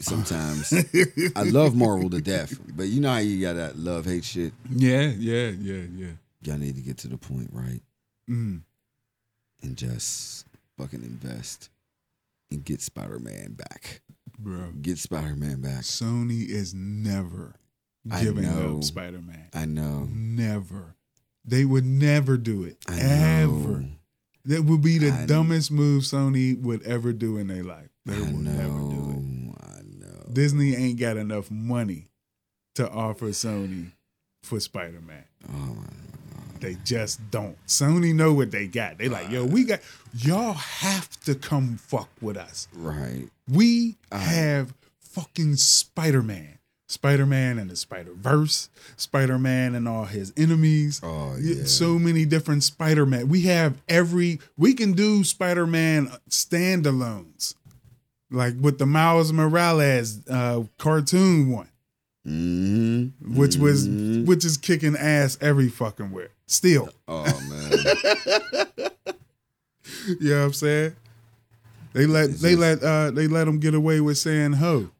sometimes. 0.00 0.72
I 1.36 1.42
love 1.44 1.74
Marvel 1.76 2.10
to 2.10 2.20
death, 2.20 2.58
but 2.76 2.88
you 2.88 3.00
know 3.00 3.12
how 3.12 3.18
you 3.18 3.40
got 3.40 3.54
that 3.56 3.78
love 3.78 4.04
hate 4.04 4.24
shit. 4.24 4.52
Yeah, 4.70 5.12
yeah, 5.16 5.48
yeah, 5.50 5.82
yeah. 5.96 6.10
Y'all 6.42 6.58
need 6.58 6.76
to 6.76 6.82
get 6.82 6.98
to 6.98 7.08
the 7.08 7.18
point, 7.18 7.50
right? 7.52 7.80
Mm. 8.30 8.62
And 9.62 9.76
just 9.76 10.46
fucking 10.78 11.02
invest 11.02 11.70
and 12.50 12.64
get 12.64 12.80
Spider 12.80 13.18
Man 13.18 13.54
back. 13.54 14.00
Bro, 14.38 14.72
Get 14.80 14.98
Spider 14.98 15.34
Man 15.34 15.60
back. 15.60 15.82
Sony 15.82 16.48
is 16.48 16.72
never 16.74 17.56
giving 18.20 18.44
know. 18.44 18.76
up 18.78 18.84
Spider 18.84 19.20
Man. 19.20 19.48
I 19.52 19.64
know. 19.64 20.06
Never. 20.10 20.94
They 21.44 21.64
would 21.64 21.84
never 21.84 22.36
do 22.36 22.62
it. 22.62 22.76
I 22.88 23.00
Ever. 23.00 23.48
know. 23.80 23.88
That 24.44 24.62
would 24.64 24.80
be 24.80 24.98
the 24.98 25.10
I 25.10 25.20
know. 25.20 25.26
dumbest 25.26 25.70
move 25.72 26.04
Sony 26.04 26.58
would 26.60 26.82
ever 26.84 27.12
do 27.12 27.36
in 27.36 27.48
their 27.48 27.64
life. 27.64 27.88
They 28.06 28.14
I 28.14 28.30
know. 28.30 28.52
never 28.52 28.78
do 28.78 29.10
it. 29.10 29.64
I 29.66 29.80
know. 29.82 30.32
Disney 30.32 30.74
ain't 30.76 31.00
got 31.00 31.16
enough 31.16 31.50
money 31.50 32.06
to 32.76 32.88
offer 32.88 33.26
Sony 33.30 33.90
for 34.44 34.60
Spider 34.60 35.00
Man. 35.00 35.24
Oh 35.48 35.74
my 35.74 35.82
They 36.60 36.76
just 36.84 37.30
don't. 37.30 37.56
Sony 37.66 38.14
know 38.14 38.32
what 38.32 38.50
they 38.50 38.66
got. 38.66 38.98
They 38.98 39.08
like, 39.08 39.30
yo, 39.30 39.44
we 39.44 39.64
got 39.64 39.80
y'all 40.14 40.52
have 40.54 41.18
to 41.20 41.34
come 41.34 41.76
fuck 41.76 42.08
with 42.20 42.36
us. 42.36 42.68
Right. 42.74 43.28
We 43.48 43.96
have 44.12 44.74
fucking 45.00 45.56
Spider 45.56 46.22
Man. 46.22 46.54
Spider 46.90 47.26
Man 47.26 47.58
and 47.58 47.68
the 47.68 47.76
Spider 47.76 48.12
Verse, 48.14 48.70
Spider 48.96 49.38
Man 49.38 49.74
and 49.74 49.86
all 49.86 50.06
his 50.06 50.32
enemies. 50.38 51.02
Oh 51.04 51.36
yeah. 51.38 51.64
So 51.64 51.98
many 51.98 52.24
different 52.24 52.62
Spider 52.62 53.04
Man. 53.04 53.28
We 53.28 53.42
have 53.42 53.74
every. 53.90 54.40
We 54.56 54.72
can 54.72 54.92
do 54.92 55.22
Spider 55.22 55.66
Man 55.66 56.10
standalones, 56.30 57.54
like 58.30 58.54
with 58.58 58.78
the 58.78 58.86
Miles 58.86 59.34
Morales 59.34 60.26
uh, 60.28 60.62
cartoon 60.78 61.50
one, 61.50 61.68
mm-hmm. 62.26 63.36
which 63.38 63.56
was 63.56 63.86
Mhm. 63.86 64.24
which 64.24 64.44
is 64.46 64.56
kicking 64.56 64.96
ass 64.96 65.36
every 65.42 65.68
fucking 65.68 66.10
where. 66.10 66.30
Still, 66.48 66.88
Oh 67.06 67.24
man. 67.48 67.70
you 70.20 70.30
know 70.30 70.38
what 70.40 70.44
I'm 70.46 70.52
saying? 70.52 70.96
They 71.92 72.06
let 72.06 72.30
It's 72.30 72.40
they 72.40 72.56
just- 72.56 72.60
let 72.60 72.82
uh 72.82 73.10
they 73.10 73.26
let 73.28 73.44
them 73.44 73.58
get 73.60 73.74
away 73.74 74.00
with 74.00 74.18
saying 74.18 74.54
"ho" 74.54 74.90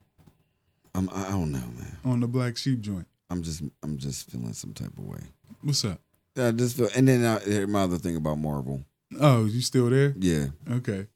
I'm. 0.95 1.09
I 1.13 1.29
don't 1.31 1.51
know, 1.51 1.59
man. 1.59 1.97
on 2.05 2.19
the 2.19 2.27
Black 2.27 2.55
Sheep 2.57 2.81
joint. 2.81 3.07
I'm 3.29 3.41
just. 3.43 3.63
I'm 3.83 3.97
just 3.97 4.29
feeling 4.29 4.53
some 4.53 4.73
type 4.73 4.95
of 4.97 5.05
way. 5.05 5.19
What's 5.61 5.83
up? 5.85 5.99
I 6.37 6.51
just 6.51 6.77
feel. 6.77 6.89
And 6.95 7.07
then 7.07 7.23
uh, 7.23 7.39
here's 7.39 7.67
my 7.67 7.81
other 7.83 7.97
thing 7.97 8.15
about 8.15 8.37
Marvel. 8.37 8.83
Oh, 9.19 9.45
you 9.45 9.61
still 9.61 9.89
there? 9.89 10.13
Yeah. 10.17 10.47
Okay, 10.69 11.07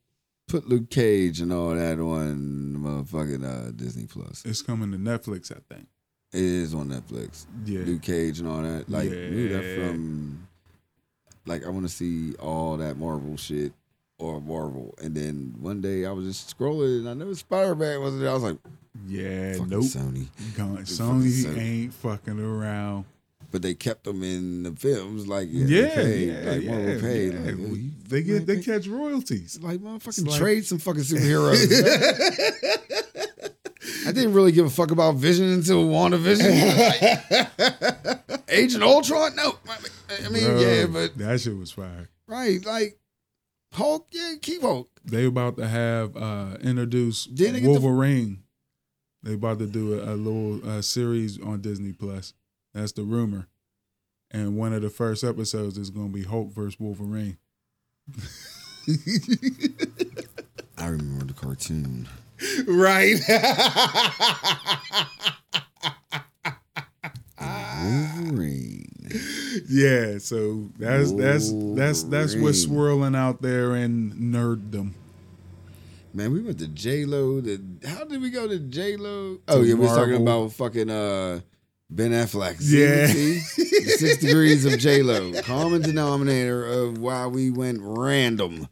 Put 0.47 0.67
Luke 0.67 0.89
Cage 0.89 1.39
and 1.41 1.53
all 1.53 1.69
that 1.75 1.99
on 1.99 2.73
the 2.73 2.79
motherfucking 2.79 3.43
uh, 3.45 3.71
Disney 3.71 4.05
Plus. 4.07 4.43
it's 4.45 4.61
coming 4.63 4.91
to 4.91 4.97
Netflix, 4.97 5.51
I 5.51 5.59
think. 5.73 5.87
It 6.33 6.41
is 6.41 6.73
on 6.73 6.89
Netflix. 6.89 7.45
Yeah, 7.65 7.81
Luke 7.81 8.01
Cage 8.01 8.39
and 8.39 8.47
all 8.47 8.61
that. 8.61 8.89
Like 8.89 9.09
knew 9.09 9.49
that 9.49 9.63
from. 9.75 10.47
Like 11.45 11.65
I 11.65 11.69
want 11.69 11.85
to 11.85 11.91
see 11.91 12.33
all 12.35 12.77
that 12.77 12.97
Marvel 12.97 13.37
shit 13.37 13.73
or 14.17 14.39
Marvel, 14.41 14.95
and 15.01 15.13
then 15.15 15.53
one 15.59 15.81
day 15.81 16.05
I 16.05 16.11
was 16.11 16.25
just 16.25 16.57
scrolling 16.57 16.99
and 17.01 17.09
I 17.09 17.13
know 17.13 17.33
Spider 17.33 17.75
Man 17.75 17.99
wasn't 18.01 18.21
there. 18.21 18.31
I 18.31 18.33
was 18.33 18.43
like, 18.43 18.57
yeah. 19.07 19.51
"Fucking 19.53 19.69
Nope. 19.69 19.83
Sony." 19.83 20.27
Gone. 20.55 20.77
Sony 20.85 21.27
Sony. 21.45 21.57
ain't 21.59 21.93
fucking 21.95 22.39
around. 22.39 23.05
but 23.51 23.61
they 23.61 23.75
kept 23.75 24.05
them 24.05 24.23
in 24.23 24.63
the 24.63 24.71
films. 24.71 25.27
Like 25.27 25.47
yeah, 25.51 25.65
Yeah, 25.65 25.81
they 25.87 25.95
paid, 25.95 26.27
yeah, 26.27 26.51
like 26.51 26.63
yeah, 26.63 26.99
pay. 27.01 27.27
yeah. 27.29 27.39
Like, 27.39 27.57
We- 27.57 27.79
you- 27.79 27.91
they 28.07 28.23
get 28.23 28.45
they 28.47 28.55
like, 28.57 28.65
catch 28.65 28.87
royalties. 28.87 29.59
like 29.61 29.79
motherfucking 29.81 30.27
like- 30.27 30.39
trade 30.39 30.65
some 30.65 30.77
fucking 30.79 31.01
superheroes. 31.03 32.79
I 34.13 34.21
didn't 34.21 34.33
really 34.33 34.51
give 34.51 34.65
a 34.65 34.69
fuck 34.69 34.91
about 34.91 35.15
Vision 35.15 35.51
until 35.51 35.85
WandaVision. 35.85 36.43
Agent 38.49 38.83
Ultron, 38.83 39.35
no. 39.35 39.55
I 40.23 40.29
mean, 40.29 40.43
Bro, 40.45 40.59
yeah, 40.61 40.85
but 40.85 41.17
that 41.17 41.41
shit 41.41 41.57
was 41.57 41.71
fire. 41.71 42.09
right, 42.27 42.63
like 42.65 42.99
Hulk, 43.73 44.07
yeah, 44.11 44.33
keep 44.41 44.61
Hulk. 44.61 44.89
They 45.03 45.25
about 45.25 45.57
to 45.57 45.67
have 45.67 46.15
uh 46.15 46.57
introduce 46.61 47.25
Didn't 47.25 47.53
they 47.55 47.59
get 47.61 47.65
the- 47.73 47.79
Wolverine. 47.79 48.43
they 49.23 49.33
about 49.33 49.57
to 49.59 49.65
do 49.65 49.99
a, 49.99 50.13
a 50.13 50.15
little 50.15 50.61
uh, 50.69 50.81
series 50.81 51.41
on 51.41 51.61
Disney 51.61 51.91
Plus. 51.93 52.33
That's 52.73 52.91
the 52.91 53.03
rumor. 53.03 53.47
And 54.31 54.55
one 54.57 54.73
of 54.73 54.81
the 54.81 54.89
first 54.89 55.23
episodes 55.23 55.77
is 55.77 55.89
going 55.89 56.07
to 56.09 56.13
be 56.13 56.23
Hulk 56.23 56.51
versus 56.53 56.79
Wolverine. 56.79 57.37
I 60.77 60.87
remember 60.87 61.25
the 61.25 61.33
cartoon. 61.33 62.07
Right. 62.67 63.19
Wolverine. 67.41 68.87
yeah, 69.69 70.17
so 70.17 70.69
that's 70.77 71.11
that's 71.11 71.51
that's 71.75 72.03
that's 72.03 72.35
what's 72.35 72.63
swirling 72.63 73.15
out 73.15 73.41
there 73.41 73.75
in 73.75 74.11
nerddom. 74.13 74.93
Man, 76.13 76.31
we 76.31 76.41
went 76.41 76.59
to 76.59 76.67
J 76.67 77.05
Lo. 77.05 77.41
How 77.85 78.03
did 78.05 78.21
we 78.21 78.29
go 78.29 78.47
to 78.47 78.59
J 78.59 78.97
Lo? 78.97 79.39
Oh 79.47 79.61
yeah, 79.61 79.73
we 79.73 79.81
was 79.81 79.91
talking 79.91 80.21
about 80.21 80.51
fucking 80.53 80.89
uh 80.89 81.41
Ben 81.95 82.11
Affleck. 82.11 82.57
Yeah. 82.59 83.05
six 83.97 84.17
degrees 84.17 84.65
of 84.65 84.79
J 84.79 85.03
Lo. 85.03 85.31
Common 85.43 85.81
denominator 85.83 86.65
of 86.65 86.97
why 86.97 87.27
we 87.27 87.51
went 87.51 87.79
random 87.81 88.67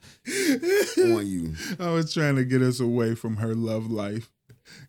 on 0.97 1.27
you. 1.27 1.53
I 1.79 1.91
was 1.91 2.11
trying 2.11 2.35
to 2.37 2.43
get 2.43 2.63
us 2.63 2.79
away 2.79 3.13
from 3.13 3.37
her 3.37 3.53
love 3.53 3.91
life 3.91 4.31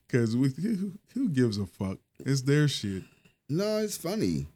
because 0.06 0.34
we 0.34 0.48
who, 0.50 0.92
who 1.12 1.28
gives 1.28 1.58
a 1.58 1.66
fuck? 1.66 1.98
It's 2.20 2.42
their 2.42 2.68
shit. 2.68 3.02
No, 3.50 3.78
it's 3.78 3.98
funny 3.98 4.46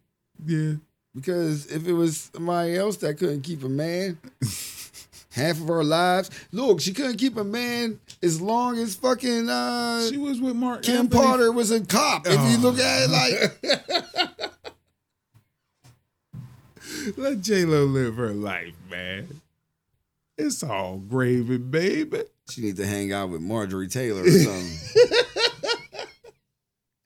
Yeah, 0.47 0.75
because 1.15 1.67
if 1.67 1.87
it 1.87 1.93
was 1.93 2.31
somebody 2.35 2.77
else 2.77 2.97
that 2.99 3.19
couldn't 3.19 3.43
keep 3.43 3.63
a 3.63 3.69
man. 3.69 4.19
Half 5.37 5.61
of 5.61 5.69
our 5.71 5.85
lives. 5.85 6.31
Look, 6.51 6.81
she 6.81 6.93
couldn't 6.95 7.19
keep 7.19 7.37
a 7.37 7.45
man 7.45 8.01
as 8.23 8.41
long 8.41 8.79
as 8.79 8.95
fucking 8.97 9.49
uh, 9.51 10.09
she 10.09 10.17
was 10.17 10.41
with 10.41 10.57
Mark 10.57 10.83
Kim 10.83 10.97
Anthony. 11.03 11.23
Potter 11.23 11.53
was 11.53 11.71
a 11.71 11.85
cop. 11.85 12.27
If 12.27 12.33
you 12.33 12.57
Oh. 12.57 12.61
look 12.63 12.79
at 12.79 13.03
it 13.05 13.11
like 13.11 14.53
Let 17.17 17.41
J 17.43 17.65
Lo 17.65 17.85
live 17.85 18.17
her 18.17 18.33
life, 18.33 18.75
man. 18.91 19.41
It's 20.39 20.63
all 20.63 20.97
gravy, 20.99 21.57
baby. 21.59 22.23
She 22.51 22.63
needs 22.63 22.79
to 22.79 22.87
hang 22.87 23.13
out 23.13 23.31
with 23.31 23.41
Marjorie 23.43 23.89
Taylor 23.89 24.23
or 24.23 24.31
something. 24.31 24.79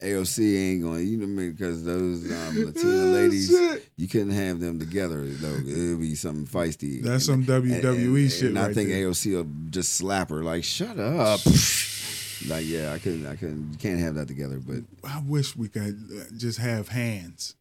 AOC 0.03 0.59
ain't 0.59 0.83
going, 0.83 1.07
you 1.07 1.17
know, 1.19 1.27
what 1.27 1.33
I 1.33 1.35
mean, 1.35 1.53
because 1.53 1.85
those 1.85 2.25
um, 2.31 2.65
Latina 2.65 2.89
ladies, 2.89 3.51
shit. 3.51 3.89
you 3.97 4.09
couldn't 4.09 4.31
have 4.31 4.59
them 4.61 4.79
together 4.79 5.25
though. 5.27 5.57
It'll 5.71 5.99
be 5.99 6.15
something 6.15 6.47
feisty. 6.47 7.03
That's 7.03 7.29
And- 7.29 7.47
some 7.47 7.55
and- 7.57 7.83
WWE 7.83 8.23
and- 8.23 8.33
shit 8.33 8.49
And 8.51 8.59
I 8.59 8.67
right 8.67 8.75
think 8.75 8.89
there. 8.89 9.09
AOC 9.09 9.35
will 9.37 9.49
just 9.71 9.93
slap 9.95 10.31
her 10.31 10.43
like, 10.43 10.65
"Shut 10.65 10.99
up." 10.99 11.41
like, 12.49 12.65
yeah, 12.67 12.93
I 12.95 12.99
couldn't, 12.99 13.27
I 13.27 13.37
couldn't, 13.37 13.73
you 13.73 13.79
can't 13.79 14.01
have 14.01 14.15
that 14.15 14.27
together. 14.29 14.59
But 14.59 14.85
I 15.05 15.23
wish 15.27 15.55
we 15.55 15.69
could 15.69 15.99
uh, 16.11 16.25
just 16.37 16.59
have 16.59 16.89
hands. 16.89 17.55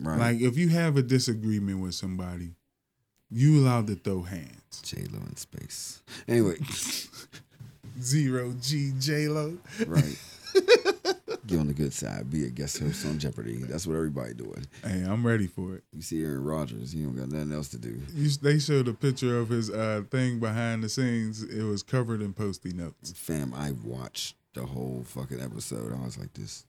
right, 0.00 0.18
Like 0.18 0.40
if 0.40 0.56
you 0.56 0.70
have 0.70 0.96
a 0.96 1.02
disagreement 1.02 1.80
with 1.80 1.94
somebody, 1.94 2.54
you 3.30 3.58
allowed 3.60 3.86
to 3.88 3.94
throw 3.96 4.22
hands. 4.22 4.80
J 4.82 5.04
Lo 5.12 5.18
in 5.28 5.36
space. 5.36 6.02
Anyway, 6.26 6.56
Zero 8.00 8.54
G 8.60 8.92
J 8.98 9.28
Lo. 9.28 9.58
right. 9.86 10.18
Get 11.46 11.58
on 11.58 11.66
the 11.66 11.74
good 11.74 11.92
side. 11.92 12.30
Be 12.30 12.46
a 12.46 12.50
guest 12.50 12.78
host 12.78 13.04
on 13.06 13.18
Jeopardy. 13.18 13.56
That's 13.56 13.86
what 13.86 13.96
everybody 13.96 14.32
doing. 14.34 14.66
Hey, 14.82 15.02
I'm 15.06 15.26
ready 15.26 15.46
for 15.46 15.74
it. 15.74 15.84
You 15.92 16.00
see 16.00 16.22
Aaron 16.22 16.42
Rodgers, 16.42 16.92
he 16.92 17.02
don't 17.02 17.16
got 17.16 17.28
nothing 17.28 17.52
else 17.52 17.68
to 17.68 17.78
do. 17.78 18.00
You, 18.14 18.30
they 18.42 18.58
showed 18.58 18.88
a 18.88 18.94
picture 18.94 19.38
of 19.38 19.50
his 19.50 19.70
uh, 19.70 20.02
thing 20.10 20.40
behind 20.40 20.82
the 20.82 20.88
scenes. 20.88 21.42
It 21.42 21.64
was 21.64 21.82
covered 21.82 22.22
in 22.22 22.32
posty 22.32 22.72
notes. 22.72 23.12
Fam, 23.12 23.52
I 23.52 23.72
watched 23.72 24.36
the 24.54 24.64
whole 24.64 25.04
fucking 25.06 25.40
episode. 25.40 25.92
I 25.92 26.02
was 26.04 26.18
like, 26.18 26.32
this, 26.32 26.64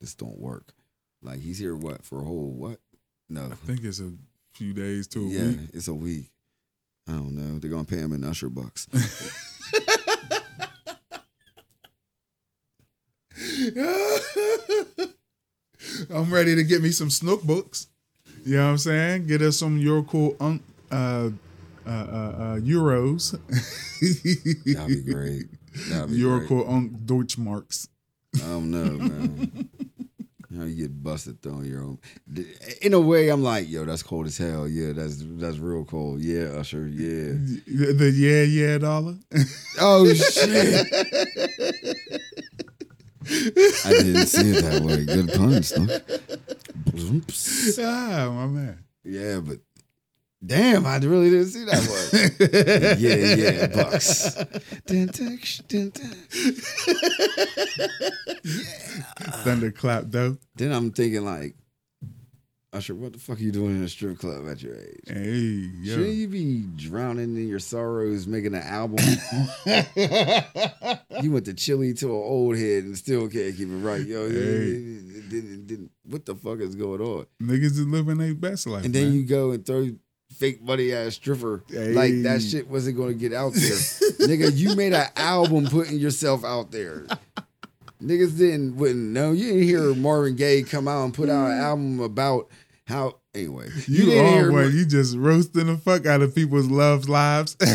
this 0.00 0.14
don't 0.14 0.38
work. 0.38 0.72
Like 1.22 1.40
he's 1.40 1.58
here 1.58 1.76
what 1.76 2.04
for 2.04 2.20
a 2.20 2.24
whole 2.24 2.52
what? 2.52 2.78
No, 3.28 3.46
I 3.46 3.54
think 3.66 3.84
it's 3.84 4.00
a 4.00 4.12
few 4.54 4.72
days 4.72 5.06
to 5.08 5.20
a 5.20 5.28
yeah, 5.28 5.46
week. 5.48 5.58
it's 5.74 5.88
a 5.88 5.94
week. 5.94 6.30
I 7.08 7.12
don't 7.12 7.34
know. 7.34 7.58
They're 7.58 7.70
gonna 7.70 7.84
pay 7.84 7.98
him 7.98 8.12
in 8.12 8.24
Usher 8.24 8.48
bucks. 8.48 8.86
I'm 16.12 16.32
ready 16.32 16.54
to 16.56 16.64
get 16.64 16.82
me 16.82 16.90
some 16.90 17.10
Snook 17.10 17.42
books. 17.42 17.86
You 18.44 18.56
know 18.56 18.64
what 18.66 18.70
I'm 18.72 18.78
saying? 18.78 19.26
Get 19.26 19.42
us 19.42 19.58
some 19.58 19.78
Euro 19.78 20.02
cool 20.02 20.36
unk, 20.40 20.62
uh, 20.90 21.30
uh, 21.86 21.90
uh, 21.90 21.92
uh, 21.92 22.56
euros. 22.60 23.32
That'd 24.74 24.88
be 24.88 25.12
great. 25.12 25.46
That'd 25.90 26.10
be 26.10 26.16
Euro 26.16 26.38
great. 26.38 26.48
cool 26.48 26.70
unk 26.70 26.92
Deutschmarks. 27.04 27.88
I 28.36 28.38
don't 28.40 28.70
know, 28.70 28.84
man. 28.84 29.68
How 30.56 30.64
you 30.64 30.74
get 30.88 31.02
busted 31.02 31.42
throwing 31.42 31.66
your 31.66 31.82
own? 31.82 31.98
In 32.80 32.94
a 32.94 33.00
way, 33.00 33.28
I'm 33.28 33.42
like, 33.42 33.68
yo, 33.68 33.84
that's 33.84 34.02
cold 34.02 34.26
as 34.26 34.38
hell. 34.38 34.66
Yeah, 34.66 34.92
that's 34.92 35.22
that's 35.22 35.58
real 35.58 35.84
cold. 35.84 36.20
Yeah, 36.20 36.58
Usher. 36.58 36.88
Yeah. 36.88 37.34
The, 37.66 37.92
the 37.96 38.10
yeah 38.10 38.42
yeah 38.42 38.78
dollar. 38.78 39.16
Oh 39.80 40.12
shit! 40.12 40.86
I 43.30 43.90
didn't 43.90 44.26
see 44.26 44.50
it 44.50 44.62
that 44.64 44.82
way. 44.82 45.04
Good 45.04 45.32
punch, 45.34 45.70
though. 45.70 45.86
Bloops. 46.90 47.78
ah, 47.84 48.30
my 48.30 48.46
man. 48.46 48.84
Yeah, 49.04 49.40
but 49.40 49.58
damn, 50.44 50.86
I 50.86 50.98
really 50.98 51.30
didn't 51.30 51.46
see 51.48 51.64
that 51.64 51.82
one. 51.88 52.98
yeah, 52.98 53.34
yeah, 53.34 53.66
bucks. 53.68 54.34
Dun, 54.86 55.06
dun, 55.06 55.38
sh- 55.42 55.60
dun, 55.68 55.90
dun. 55.90 56.16
Thunderclap 59.44 60.04
though. 60.08 60.38
Then 60.56 60.72
I'm 60.72 60.90
thinking 60.92 61.24
like, 61.24 61.54
Usher, 62.70 62.94
what 62.94 63.14
the 63.14 63.18
fuck 63.18 63.38
are 63.38 63.42
you 63.42 63.50
doing 63.50 63.76
in 63.76 63.82
a 63.82 63.88
strip 63.88 64.18
club 64.18 64.46
at 64.46 64.62
your 64.62 64.74
age? 64.74 65.00
Hey, 65.06 65.70
yo. 65.80 65.94
Shouldn't 65.96 66.14
you 66.16 66.28
be 66.28 66.66
drowning 66.76 67.34
in 67.34 67.48
your 67.48 67.60
sorrows 67.60 68.26
making 68.26 68.54
an 68.54 68.60
album? 68.62 68.98
you 71.22 71.32
went 71.32 71.46
to 71.46 71.54
Chile 71.54 71.94
to 71.94 72.06
an 72.08 72.12
old 72.12 72.58
head 72.58 72.84
and 72.84 72.96
still 72.98 73.22
can't 73.30 73.56
keep 73.56 73.68
it 73.70 73.76
right. 73.76 74.04
Yo, 74.04 74.28
Hey. 74.28 75.78
what 76.04 76.26
the 76.26 76.34
fuck 76.34 76.60
is 76.60 76.74
going 76.74 77.00
on? 77.00 77.26
Niggas 77.42 77.62
is 77.64 77.86
living 77.86 78.18
their 78.18 78.34
best 78.34 78.66
life. 78.66 78.84
And 78.84 78.94
then 78.94 79.04
man. 79.04 79.12
you 79.14 79.22
go 79.24 79.52
and 79.52 79.64
throw 79.64 79.88
fake 80.36 80.60
money 80.62 80.92
at 80.92 81.06
a 81.06 81.10
stripper. 81.10 81.64
Like 81.70 82.22
that 82.24 82.42
shit 82.42 82.68
wasn't 82.68 82.98
going 82.98 83.14
to 83.14 83.18
get 83.18 83.32
out 83.32 83.52
there. 83.54 83.62
Nigga, 84.28 84.54
you 84.54 84.76
made 84.76 84.92
an 84.92 85.06
album 85.16 85.64
putting 85.68 85.98
yourself 85.98 86.44
out 86.44 86.70
there. 86.70 87.06
Niggas 88.02 88.38
didn't 88.38 88.76
wouldn't 88.76 89.10
know. 89.10 89.32
You 89.32 89.48
didn't 89.48 89.62
hear 89.62 89.94
Marvin 89.94 90.36
Gaye 90.36 90.62
come 90.62 90.86
out 90.86 91.04
and 91.04 91.14
put 91.14 91.28
out 91.28 91.50
an 91.50 91.58
mm. 91.58 91.62
album 91.62 92.00
about 92.00 92.48
how 92.86 93.16
anyway. 93.34 93.68
You, 93.86 94.06
didn't 94.06 94.26
are 94.26 94.28
hear 94.30 94.52
one. 94.52 94.76
You 94.76 94.86
just 94.86 95.16
roasting 95.16 95.66
the 95.66 95.76
fuck 95.76 96.06
out 96.06 96.22
of 96.22 96.34
people's 96.34 96.68
love 96.68 97.08
lives. 97.08 97.56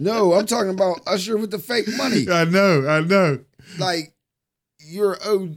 No, 0.00 0.34
I'm 0.34 0.46
talking 0.46 0.70
about 0.70 1.00
Usher 1.06 1.36
with 1.36 1.50
the 1.50 1.58
fake 1.58 1.86
money. 1.96 2.26
I 2.30 2.44
know, 2.44 2.86
I 2.86 3.00
know. 3.00 3.40
Like 3.78 4.12
you're 4.78 5.16
oh 5.24 5.56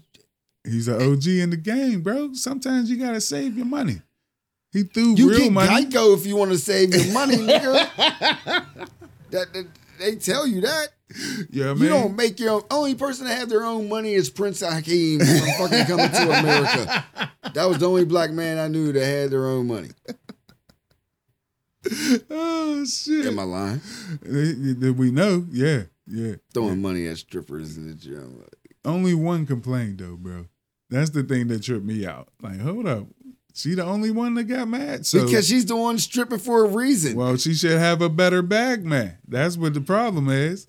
He's 0.64 0.88
an 0.88 0.96
OG 0.96 1.28
in 1.28 1.50
the 1.50 1.58
game, 1.58 2.02
bro. 2.02 2.34
Sometimes 2.34 2.90
you 2.90 2.98
gotta 2.98 3.22
save 3.22 3.56
your 3.56 3.66
money. 3.66 4.02
He 4.72 4.84
threw 4.84 5.16
you 5.16 5.30
real 5.30 5.40
get 5.40 5.52
money. 5.52 5.86
Geico 5.86 6.18
if 6.18 6.26
you 6.26 6.36
want 6.36 6.52
to 6.52 6.58
save 6.58 6.94
your 6.94 7.14
money, 7.14 7.38
nigga. 7.38 7.90
that, 9.32 9.54
that 9.54 9.68
they 10.00 10.16
tell 10.16 10.46
you 10.46 10.62
that. 10.62 10.90
Yeah, 11.50 11.74
man. 11.74 11.78
You 11.78 11.90
don't 11.90 12.16
make 12.16 12.40
your 12.40 12.52
own. 12.52 12.64
Only 12.70 12.96
person 12.96 13.28
that 13.28 13.38
have 13.38 13.50
their 13.50 13.64
own 13.64 13.88
money 13.88 14.14
is 14.14 14.30
Prince 14.30 14.60
Hakeem 14.60 15.20
from 15.20 15.48
fucking 15.58 15.86
coming 15.86 16.12
to 16.12 16.40
America. 16.40 17.06
That 17.54 17.70
was 17.70 17.78
the 17.78 17.88
only 17.88 18.06
black 18.06 18.32
man 18.32 18.58
I 18.58 18.68
knew 18.68 18.92
that 18.92 19.06
had 19.06 19.32
their 19.32 19.46
own 19.48 19.68
money. 19.68 19.90
oh 22.30 22.86
shit. 22.86 23.26
Am 23.26 23.40
I 23.40 23.44
lying? 23.44 23.82
We 24.98 25.12
know? 25.12 25.46
Yeah, 25.50 25.84
yeah. 26.06 26.36
Throwing 26.54 26.82
money 26.82 27.08
at 27.08 27.18
strippers 27.18 27.78
and 27.78 28.04
you 28.04 28.16
know, 28.16 28.44
Only 28.84 29.14
one 29.14 29.46
complained 29.46 30.00
though, 30.00 30.18
bro. 30.18 30.48
That's 30.90 31.12
the 31.12 31.24
thing 31.24 31.48
that 31.48 31.64
tripped 31.64 31.86
me 31.86 32.06
out. 32.06 32.30
Like, 32.42 32.60
hold 32.60 32.88
up. 32.88 33.08
She 33.54 33.74
the 33.74 33.84
only 33.84 34.12
one 34.12 34.36
that 34.36 34.44
got 34.44 34.68
mad. 34.68 35.06
So 35.06 35.26
because 35.26 35.48
she's 35.48 35.66
the 35.66 35.76
one 35.76 35.98
stripping 35.98 36.38
for 36.38 36.66
a 36.66 36.68
reason. 36.68 37.16
Well, 37.16 37.38
she 37.38 37.56
should 37.56 37.80
have 37.80 38.02
a 38.02 38.10
better 38.10 38.42
bag 38.42 38.86
man. 38.86 39.18
That's 39.28 39.58
what 39.58 39.74
the 39.74 39.82
problem 39.82 40.30
is. 40.30 40.68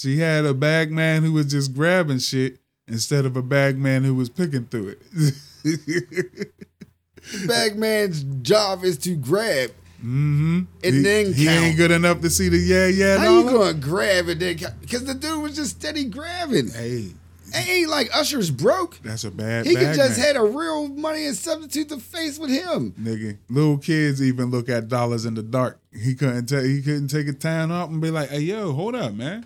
She 0.00 0.16
had 0.18 0.46
a 0.46 0.54
bag 0.54 0.90
man 0.90 1.22
who 1.22 1.32
was 1.32 1.46
just 1.46 1.74
grabbing 1.74 2.20
shit 2.20 2.58
instead 2.88 3.26
of 3.26 3.36
a 3.36 3.42
bag 3.42 3.76
man 3.76 4.02
who 4.02 4.14
was 4.14 4.30
picking 4.30 4.64
through 4.64 4.96
it. 4.96 6.54
Bag 7.46 7.76
man's 7.76 8.22
job 8.40 8.82
is 8.82 8.96
to 8.98 9.14
grab. 9.14 9.70
Mm-hmm. 9.98 10.60
And 10.82 10.94
he, 10.94 11.02
then 11.02 11.34
he 11.34 11.44
count. 11.44 11.64
ain't 11.64 11.76
good 11.76 11.90
enough 11.90 12.22
to 12.22 12.30
see 12.30 12.48
the 12.48 12.56
yeah, 12.56 12.86
yeah. 12.86 13.16
No. 13.16 13.20
How 13.22 13.38
you 13.40 13.58
gonna 13.58 13.74
grab 13.74 14.28
and 14.28 14.40
then 14.40 14.56
because 14.80 15.04
the 15.04 15.12
dude 15.12 15.42
was 15.42 15.54
just 15.54 15.78
steady 15.78 16.04
grabbing. 16.04 16.70
Hey, 16.70 17.10
It 17.52 17.68
ain't 17.68 17.90
like 17.90 18.08
Usher's 18.14 18.50
broke. 18.50 18.98
that's 19.02 19.24
a 19.24 19.30
bad. 19.30 19.66
He 19.66 19.74
could 19.74 19.94
just 19.94 20.16
man. 20.18 20.26
had 20.26 20.36
a 20.36 20.42
real 20.42 20.88
money 20.88 21.26
and 21.26 21.36
substitute 21.36 21.90
the 21.90 21.98
face 21.98 22.38
with 22.38 22.48
him. 22.48 22.92
Nigga, 22.98 23.36
little 23.50 23.76
kids 23.76 24.22
even 24.22 24.50
look 24.50 24.70
at 24.70 24.88
dollars 24.88 25.26
in 25.26 25.34
the 25.34 25.42
dark. 25.42 25.78
He 25.92 26.14
couldn't 26.14 26.46
tell. 26.46 26.62
He 26.64 26.80
couldn't 26.80 27.08
take 27.08 27.28
a 27.28 27.34
time 27.34 27.70
out 27.70 27.90
and 27.90 28.00
be 28.00 28.10
like, 28.10 28.30
"Hey, 28.30 28.40
yo, 28.40 28.72
hold 28.72 28.94
up, 28.94 29.12
man. 29.12 29.44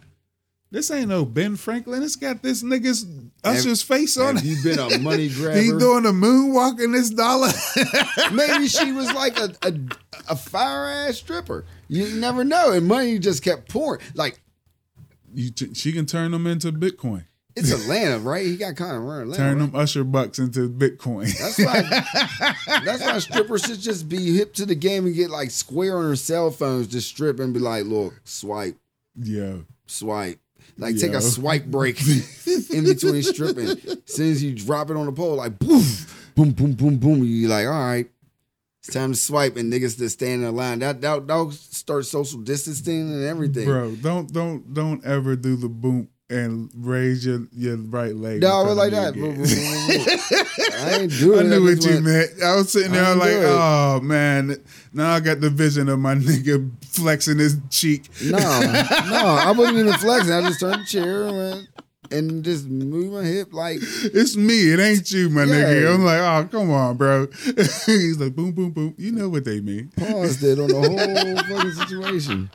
This 0.74 0.90
ain't 0.90 1.08
no 1.08 1.24
Ben 1.24 1.54
Franklin. 1.54 2.02
It's 2.02 2.16
got 2.16 2.42
this 2.42 2.64
nigga's 2.64 3.06
Usher's 3.44 3.80
face 3.80 4.16
on 4.16 4.34
Have 4.34 4.44
it. 4.44 4.48
you 4.48 4.56
been 4.64 4.80
a 4.80 4.98
money 4.98 5.28
grabber? 5.32 5.60
He 5.60 5.68
doing 5.68 6.04
a 6.04 6.10
moonwalk 6.10 6.82
in 6.82 6.90
this 6.90 7.10
dollar. 7.10 7.50
Maybe 8.32 8.66
she 8.66 8.90
was 8.90 9.12
like 9.12 9.38
a, 9.38 9.54
a 9.62 9.72
a 10.30 10.34
fire 10.34 10.86
ass 11.08 11.18
stripper. 11.18 11.64
You 11.86 12.08
never 12.16 12.42
know. 12.42 12.72
And 12.72 12.88
money 12.88 13.20
just 13.20 13.44
kept 13.44 13.68
pouring. 13.68 14.00
Like 14.14 14.40
you 15.32 15.52
t- 15.52 15.74
she 15.74 15.92
can 15.92 16.06
turn 16.06 16.32
them 16.32 16.44
into 16.44 16.72
Bitcoin. 16.72 17.24
it's 17.54 17.70
Atlanta, 17.70 18.18
right? 18.18 18.44
He 18.44 18.56
got 18.56 18.74
kind 18.74 18.96
of 18.96 19.02
run 19.04 19.20
Atlanta. 19.22 19.36
Turn 19.44 19.58
right? 19.60 19.70
them 19.72 19.80
Usher 19.80 20.02
bucks 20.02 20.40
into 20.40 20.68
Bitcoin. 20.68 21.32
That's 21.38 21.58
why. 21.60 22.80
that's 22.84 23.00
why 23.00 23.18
strippers 23.20 23.62
should 23.62 23.78
just 23.80 24.08
be 24.08 24.36
hip 24.36 24.54
to 24.54 24.66
the 24.66 24.74
game 24.74 25.06
and 25.06 25.14
get 25.14 25.30
like 25.30 25.52
square 25.52 25.98
on 25.98 26.06
their 26.06 26.16
cell 26.16 26.50
phones, 26.50 26.88
just 26.88 27.06
strip 27.06 27.38
and 27.38 27.54
be 27.54 27.60
like, 27.60 27.84
look, 27.84 28.14
swipe, 28.24 28.76
Yeah. 29.14 29.58
swipe. 29.86 30.40
Like 30.76 30.98
take 30.98 31.12
Yo. 31.12 31.18
a 31.18 31.20
swipe 31.20 31.66
break 31.66 32.00
in 32.70 32.84
between 32.84 33.22
stripping. 33.22 33.68
As 33.68 33.98
soon 34.06 34.32
as 34.32 34.42
you 34.42 34.54
drop 34.54 34.90
it 34.90 34.96
on 34.96 35.06
the 35.06 35.12
pole, 35.12 35.36
like 35.36 35.58
boom, 35.58 35.84
boom, 36.34 36.50
boom, 36.50 36.72
boom, 36.72 36.96
boom. 36.96 37.24
You 37.24 37.48
like, 37.48 37.66
all 37.66 37.72
right, 37.72 38.10
it's 38.80 38.92
time 38.92 39.12
to 39.12 39.18
swipe, 39.18 39.56
and 39.56 39.72
niggas 39.72 39.96
that 39.98 40.10
stand 40.10 40.34
in 40.34 40.42
the 40.42 40.52
line. 40.52 40.80
That 40.80 41.00
that 41.00 41.26
that'll 41.26 41.52
start 41.52 42.06
social 42.06 42.40
distancing 42.40 43.12
and 43.12 43.24
everything. 43.24 43.66
bro, 43.66 43.94
don't 43.96 44.32
don't 44.32 44.74
don't 44.74 45.04
ever 45.04 45.36
do 45.36 45.56
the 45.56 45.68
boom 45.68 46.08
and 46.30 46.70
raise 46.76 47.24
your 47.26 47.46
your 47.52 47.76
right 47.76 48.14
leg. 48.16 48.40
No, 48.40 48.48
I 48.48 48.62
was 48.64 48.76
like 48.76 48.92
that. 48.92 49.08
of 49.08 49.14
Boom, 49.14 49.24
you 49.24 49.32
boom, 49.34 49.44
again. 49.44 50.18
boom, 50.18 50.26
boom. 50.28 50.66
I 50.74 50.90
ain't 51.00 51.10
doing 51.18 51.38
I 51.40 51.42
knew 51.56 51.64
what 51.64 51.84
you 51.84 52.00
meant. 52.00 52.30
I 52.42 52.56
was 52.56 52.72
sitting 52.72 52.92
there 52.92 53.14
like, 53.14 53.32
oh 53.36 54.00
man, 54.00 54.56
now 54.92 55.12
I 55.12 55.20
got 55.20 55.40
the 55.40 55.50
vision 55.50 55.88
of 55.88 55.98
my 55.98 56.14
nigga 56.16 56.70
flexing 56.86 57.38
his 57.38 57.58
cheek. 57.70 58.08
No, 58.22 58.38
no, 58.38 58.44
I 58.44 59.52
wasn't 59.56 59.78
even 59.78 59.92
flexing. 59.94 60.32
I 60.32 60.40
just 60.42 60.60
turned 60.60 60.82
the 60.82 60.86
chair 60.86 61.24
and, 61.24 61.36
went, 61.36 61.68
and 62.10 62.44
just 62.44 62.66
move 62.68 63.12
my 63.12 63.22
hip 63.24 63.52
like 63.52 63.78
It's 63.82 64.34
me, 64.36 64.72
it 64.72 64.80
ain't 64.80 65.10
you, 65.10 65.28
my 65.28 65.44
Yeah. 65.44 65.54
nigga. 65.54 65.94
I'm 65.94 66.04
like, 66.04 66.20
oh 66.20 66.48
come 66.50 66.70
on, 66.70 66.96
bro. 66.96 67.26
He's 67.86 68.18
like, 68.18 68.34
boom, 68.34 68.52
boom, 68.52 68.70
boom. 68.70 68.94
You 68.96 69.12
know 69.12 69.28
what 69.28 69.44
they 69.44 69.60
mean. 69.60 69.90
paused 69.96 70.42
it 70.42 70.58
on 70.58 70.68
the 70.68 70.74
whole 70.74 71.56
fucking 71.58 71.72
situation. 71.72 72.50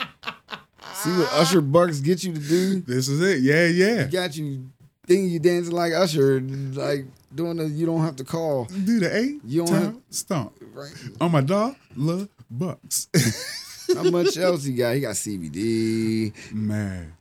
See 1.04 1.10
what 1.12 1.32
Usher 1.34 1.62
Bucks 1.62 2.00
get 2.00 2.24
you 2.24 2.34
to 2.34 2.40
do? 2.40 2.82
This 2.82 3.08
is 3.08 3.22
it. 3.22 3.42
Yeah, 3.42 3.66
yeah. 3.68 4.06
He 4.06 4.12
Got 4.12 4.36
you 4.38 4.70
thinking 5.08 5.30
you 5.30 5.40
dancing 5.40 5.74
like 5.74 5.94
Usher, 5.94 6.40
like 6.42 7.06
doing 7.34 7.58
the 7.58 7.68
you 7.68 7.86
don't 7.86 8.02
have 8.02 8.16
to 8.18 8.24
call. 8.24 8.66
Do 8.66 9.00
the 9.00 9.16
eight 9.16 9.40
You 9.46 9.66
don't 9.66 9.74
have- 9.82 9.98
stomp 10.10 10.54
Right? 10.74 10.92
on 11.22 11.32
my 11.32 11.42
dog. 11.42 11.76
Love 11.96 12.28
bucks. 12.52 13.08
How 13.96 14.04
much 14.04 14.38
else 14.38 14.64
he 14.66 14.74
got? 14.74 14.94
He 14.96 15.02
got 15.02 15.16
CBD. 15.16 16.32
man, 16.54 17.14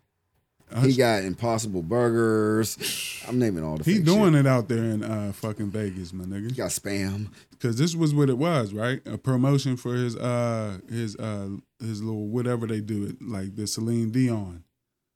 He 0.83 0.95
got 0.95 1.23
Impossible 1.25 1.83
Burgers. 1.83 3.23
I'm 3.27 3.39
naming 3.39 3.65
all 3.65 3.79
the. 3.79 3.85
he 3.85 4.01
doing 4.01 4.35
shit. 4.35 4.41
it 4.45 4.47
out 4.47 4.69
there 4.69 4.85
in 4.85 5.03
uh 5.03 5.33
fucking 5.33 5.71
Vegas, 5.71 6.13
my 6.13 6.25
nigga. 6.25 6.51
He 6.51 6.57
got 6.57 6.71
spam. 6.71 7.29
Because 7.59 7.77
this 7.77 7.95
was 7.95 8.15
what 8.15 8.31
it 8.31 8.39
was, 8.39 8.73
right? 8.73 9.01
A 9.07 9.19
promotion 9.19 9.77
for 9.77 9.95
his 9.95 10.17
uh 10.17 10.79
his 10.89 11.17
uh 11.17 11.49
his 11.81 12.03
little 12.03 12.29
whatever 12.29 12.67
they 12.67 12.81
do 12.81 13.05
it 13.05 13.17
like 13.21 13.57
the 13.57 13.67
Celine 13.67 14.11
Dion 14.11 14.65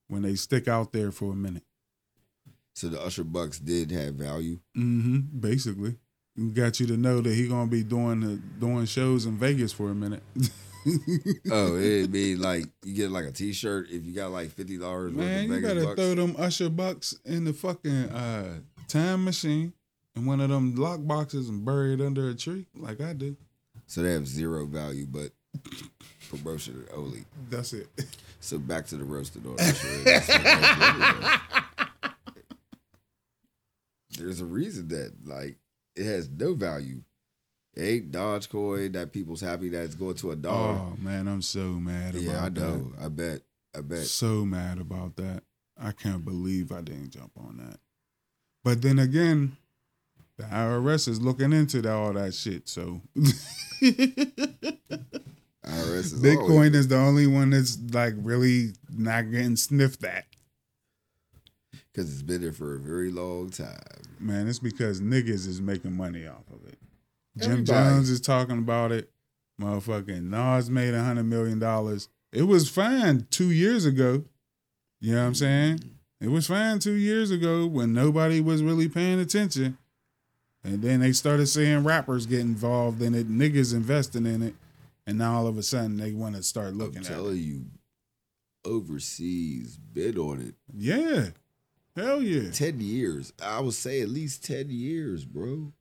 when 0.08 0.22
they 0.22 0.34
stick 0.34 0.68
out 0.68 0.92
there 0.92 1.10
for 1.10 1.32
a 1.32 1.36
minute. 1.36 1.64
So 2.74 2.88
the 2.88 3.00
Usher 3.00 3.24
Bucks 3.24 3.58
did 3.58 3.90
have 3.90 4.14
value. 4.14 4.58
Mm-hmm. 4.76 5.38
Basically, 5.40 5.96
got 6.52 6.80
you 6.80 6.86
to 6.86 6.96
know 6.96 7.20
that 7.20 7.34
he 7.34 7.48
gonna 7.48 7.70
be 7.70 7.84
doing 7.84 8.20
the 8.20 8.36
doing 8.36 8.86
shows 8.86 9.26
in 9.26 9.36
Vegas 9.36 9.72
for 9.72 9.90
a 9.90 9.94
minute. 9.94 10.22
Oh, 11.48 11.76
it'd 11.78 12.10
be 12.10 12.34
like 12.34 12.64
you 12.84 12.94
get 12.94 13.12
like 13.12 13.24
a 13.24 13.30
T-shirt 13.30 13.88
if 13.90 14.04
you 14.04 14.12
got 14.12 14.32
like 14.32 14.50
fifty 14.50 14.78
dollars. 14.78 15.12
Man, 15.12 15.44
you 15.44 15.54
Vegas 15.54 15.68
better 15.68 15.84
bucks. 15.84 15.94
throw 15.94 16.14
them 16.16 16.34
Usher 16.36 16.70
bucks 16.70 17.14
in 17.24 17.44
the 17.44 17.52
fucking 17.52 18.10
uh 18.10 18.58
time 18.88 19.24
machine 19.24 19.72
in 20.16 20.26
one 20.26 20.40
of 20.40 20.50
them 20.50 20.74
lock 20.76 21.00
boxes 21.02 21.48
and 21.48 21.64
bury 21.64 21.94
it 21.94 22.00
under 22.00 22.28
a 22.28 22.34
tree 22.34 22.66
like 22.74 23.00
I 23.00 23.12
do. 23.12 23.36
So 23.86 24.02
they 24.02 24.12
have 24.12 24.26
zero 24.26 24.66
value, 24.66 25.06
but 25.06 25.32
promotion 26.28 26.84
only. 26.94 27.24
That's 27.50 27.72
it. 27.72 27.88
So 28.40 28.58
back 28.58 28.86
to 28.86 28.96
the 28.96 29.04
roasted 29.04 29.46
order. 29.46 29.62
Sure, 29.62 30.04
that's 30.04 30.28
what 30.28 30.42
that's 30.42 30.76
what 30.76 32.36
it 32.36 32.42
is. 34.14 34.18
There's 34.18 34.40
a 34.40 34.44
reason 34.44 34.88
that 34.88 35.12
like 35.24 35.56
it 35.96 36.04
has 36.04 36.28
no 36.28 36.54
value. 36.54 37.02
It 37.74 37.82
ain't 37.82 38.12
Dogecoin 38.12 38.92
that 38.92 39.12
people's 39.12 39.40
happy 39.40 39.70
that 39.70 39.82
it's 39.84 39.94
going 39.94 40.16
to 40.16 40.32
a 40.32 40.36
dog. 40.36 40.76
Oh 40.76 40.96
man, 41.00 41.28
I'm 41.28 41.42
so 41.42 41.60
mad 41.60 42.14
about 42.14 42.22
yeah, 42.22 42.44
I 42.44 42.48
that. 42.48 42.60
know. 42.60 42.92
I 43.02 43.08
bet. 43.08 43.40
I 43.76 43.80
bet. 43.80 44.04
So 44.04 44.44
mad 44.44 44.78
about 44.78 45.16
that. 45.16 45.42
I 45.80 45.92
can't 45.92 46.24
believe 46.24 46.70
I 46.70 46.82
didn't 46.82 47.10
jump 47.10 47.32
on 47.38 47.56
that. 47.56 47.78
But 48.62 48.82
then 48.82 48.98
again, 48.98 49.56
the 50.38 50.44
IRS 50.44 51.08
is 51.08 51.20
looking 51.20 51.52
into 51.52 51.82
that, 51.82 51.92
all 51.92 52.12
that 52.14 52.34
shit. 52.34 52.68
So 52.68 53.00
IRS 55.64 56.04
is 56.04 56.22
Bitcoin 56.22 56.50
always- 56.50 56.74
is 56.74 56.88
the 56.88 56.96
only 56.96 57.26
one 57.26 57.50
that's 57.50 57.78
like 57.92 58.14
really 58.18 58.72
not 58.90 59.30
getting 59.30 59.56
sniffed 59.56 60.04
at. 60.04 60.24
because 61.92 62.12
it's 62.12 62.22
been 62.22 62.40
there 62.40 62.52
for 62.52 62.74
a 62.74 62.78
very 62.80 63.10
long 63.10 63.50
time. 63.50 63.76
Man, 64.18 64.48
it's 64.48 64.58
because 64.58 65.00
niggas 65.00 65.46
is 65.46 65.60
making 65.60 65.92
money 65.96 66.26
off 66.26 66.48
of 66.52 66.66
it. 66.66 66.78
Jim 67.38 67.64
Jones 67.64 68.08
is 68.10 68.20
talking 68.20 68.58
about 68.58 68.92
it. 68.92 69.10
Motherfucking 69.60 70.22
Nas 70.24 70.70
made 70.70 70.94
a 70.94 71.02
hundred 71.04 71.24
million 71.24 71.58
dollars. 71.58 72.08
It 72.32 72.42
was 72.44 72.68
fine 72.68 73.26
two 73.30 73.50
years 73.50 73.84
ago. 73.84 74.24
You 75.00 75.14
know 75.14 75.20
what 75.20 75.26
I'm 75.28 75.34
saying? 75.34 75.76
Mm-hmm. 75.78 76.24
It 76.26 76.28
was 76.30 76.46
fine 76.46 76.78
two 76.78 76.92
years 76.94 77.30
ago 77.30 77.66
when 77.66 77.92
nobody 77.92 78.40
was 78.40 78.62
really 78.62 78.88
paying 78.88 79.18
attention. 79.20 79.76
And 80.64 80.80
then 80.82 81.00
they 81.00 81.12
started 81.12 81.46
seeing 81.48 81.82
rappers 81.82 82.26
get 82.26 82.40
involved 82.40 83.02
in 83.02 83.14
it, 83.14 83.28
niggas 83.28 83.74
investing 83.74 84.26
in 84.26 84.42
it, 84.42 84.54
and 85.06 85.18
now 85.18 85.34
all 85.34 85.46
of 85.48 85.58
a 85.58 85.62
sudden 85.62 85.96
they 85.96 86.12
want 86.12 86.36
to 86.36 86.42
start 86.42 86.74
looking 86.74 86.98
I'm 86.98 87.04
at 87.04 87.10
it. 87.10 87.14
telling 87.14 87.36
you, 87.38 87.64
overseas 88.64 89.76
bid 89.76 90.18
on 90.18 90.40
it. 90.40 90.54
Yeah. 90.72 91.28
Hell 91.96 92.22
yeah. 92.22 92.50
10 92.50 92.80
years. 92.80 93.32
I 93.42 93.60
would 93.60 93.74
say 93.74 94.00
at 94.00 94.08
least 94.08 94.44
10 94.44 94.70
years, 94.70 95.24
bro. 95.24 95.72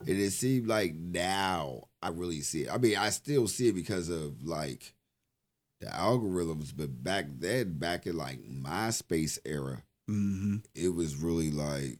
And 0.00 0.08
it 0.16 0.30
seemed 0.30 0.68
like 0.68 0.94
now 0.94 1.88
I 2.02 2.08
really 2.08 2.40
see 2.40 2.62
it. 2.62 2.72
I 2.72 2.78
mean, 2.78 2.96
I 2.96 3.10
still 3.10 3.46
see 3.46 3.68
it 3.68 3.74
because 3.74 4.08
of 4.08 4.42
like 4.44 4.94
the 5.80 5.86
algorithms, 5.86 6.72
but 6.76 7.02
back 7.04 7.26
then, 7.38 7.78
back 7.78 8.06
in 8.06 8.16
like 8.16 8.40
MySpace 8.48 9.38
era, 9.44 9.82
hmm 10.06 10.56
it 10.74 10.94
was 10.94 11.16
really 11.16 11.50
like, 11.50 11.98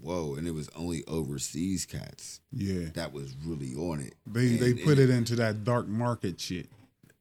whoa. 0.00 0.34
And 0.34 0.46
it 0.46 0.52
was 0.52 0.68
only 0.76 1.04
overseas 1.06 1.86
cats 1.86 2.40
Yeah. 2.52 2.90
that 2.94 3.12
was 3.12 3.34
really 3.44 3.74
on 3.74 4.00
it. 4.00 4.14
They 4.26 4.56
they 4.56 4.74
put 4.74 4.98
it 4.98 5.10
into 5.10 5.36
that 5.36 5.64
dark 5.64 5.88
market 5.88 6.40
shit. 6.40 6.68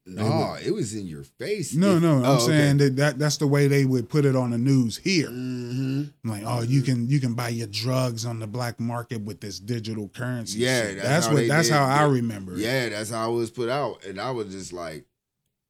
No, 0.05 0.57
it 0.61 0.71
was 0.71 0.93
in 0.93 1.07
your 1.07 1.24
face. 1.24 1.74
No, 1.74 1.95
If- 1.95 2.01
no, 2.01 2.17
I'm 2.17 2.26
oh, 2.26 2.34
okay. 2.36 2.45
saying 2.47 2.78
that, 2.80 2.95
that 2.97 3.19
that's 3.19 3.38
the 3.38 3.47
way 3.47 3.69
they 3.69 3.86
would 3.86 4.09
put 4.09 4.26
it 4.26 4.36
on 4.36 4.51
the 4.51 4.57
news 4.57 4.97
here. 4.97 5.30
Mhm. 5.30 6.11
Like, 6.26 6.43
oh, 6.45 6.61
you 6.61 6.82
can 6.82 7.07
you 7.07 7.21
can 7.21 7.36
buy 7.36 7.47
your 7.49 7.67
drugs 7.67 8.26
on 8.26 8.39
the 8.39 8.47
black 8.47 8.82
market 8.82 9.21
with 9.21 9.39
this 9.39 9.59
digital 9.59 10.09
currency. 10.09 10.59
Yeah, 10.59 10.82
shit. 10.82 10.95
that's 10.97 11.07
that's, 11.07 11.28
what 11.30 11.47
that's 11.47 11.69
did. 11.69 11.74
how 11.76 11.86
I 11.86 12.03
remember. 12.03 12.57
Yeah, 12.57 12.89
that's 12.89 13.11
how 13.11 13.32
it 13.32 13.36
was 13.38 13.49
put 13.49 13.69
out. 13.69 14.03
And 14.05 14.19
I 14.19 14.32
was 14.32 14.51
just 14.51 14.74
like, 14.74 15.05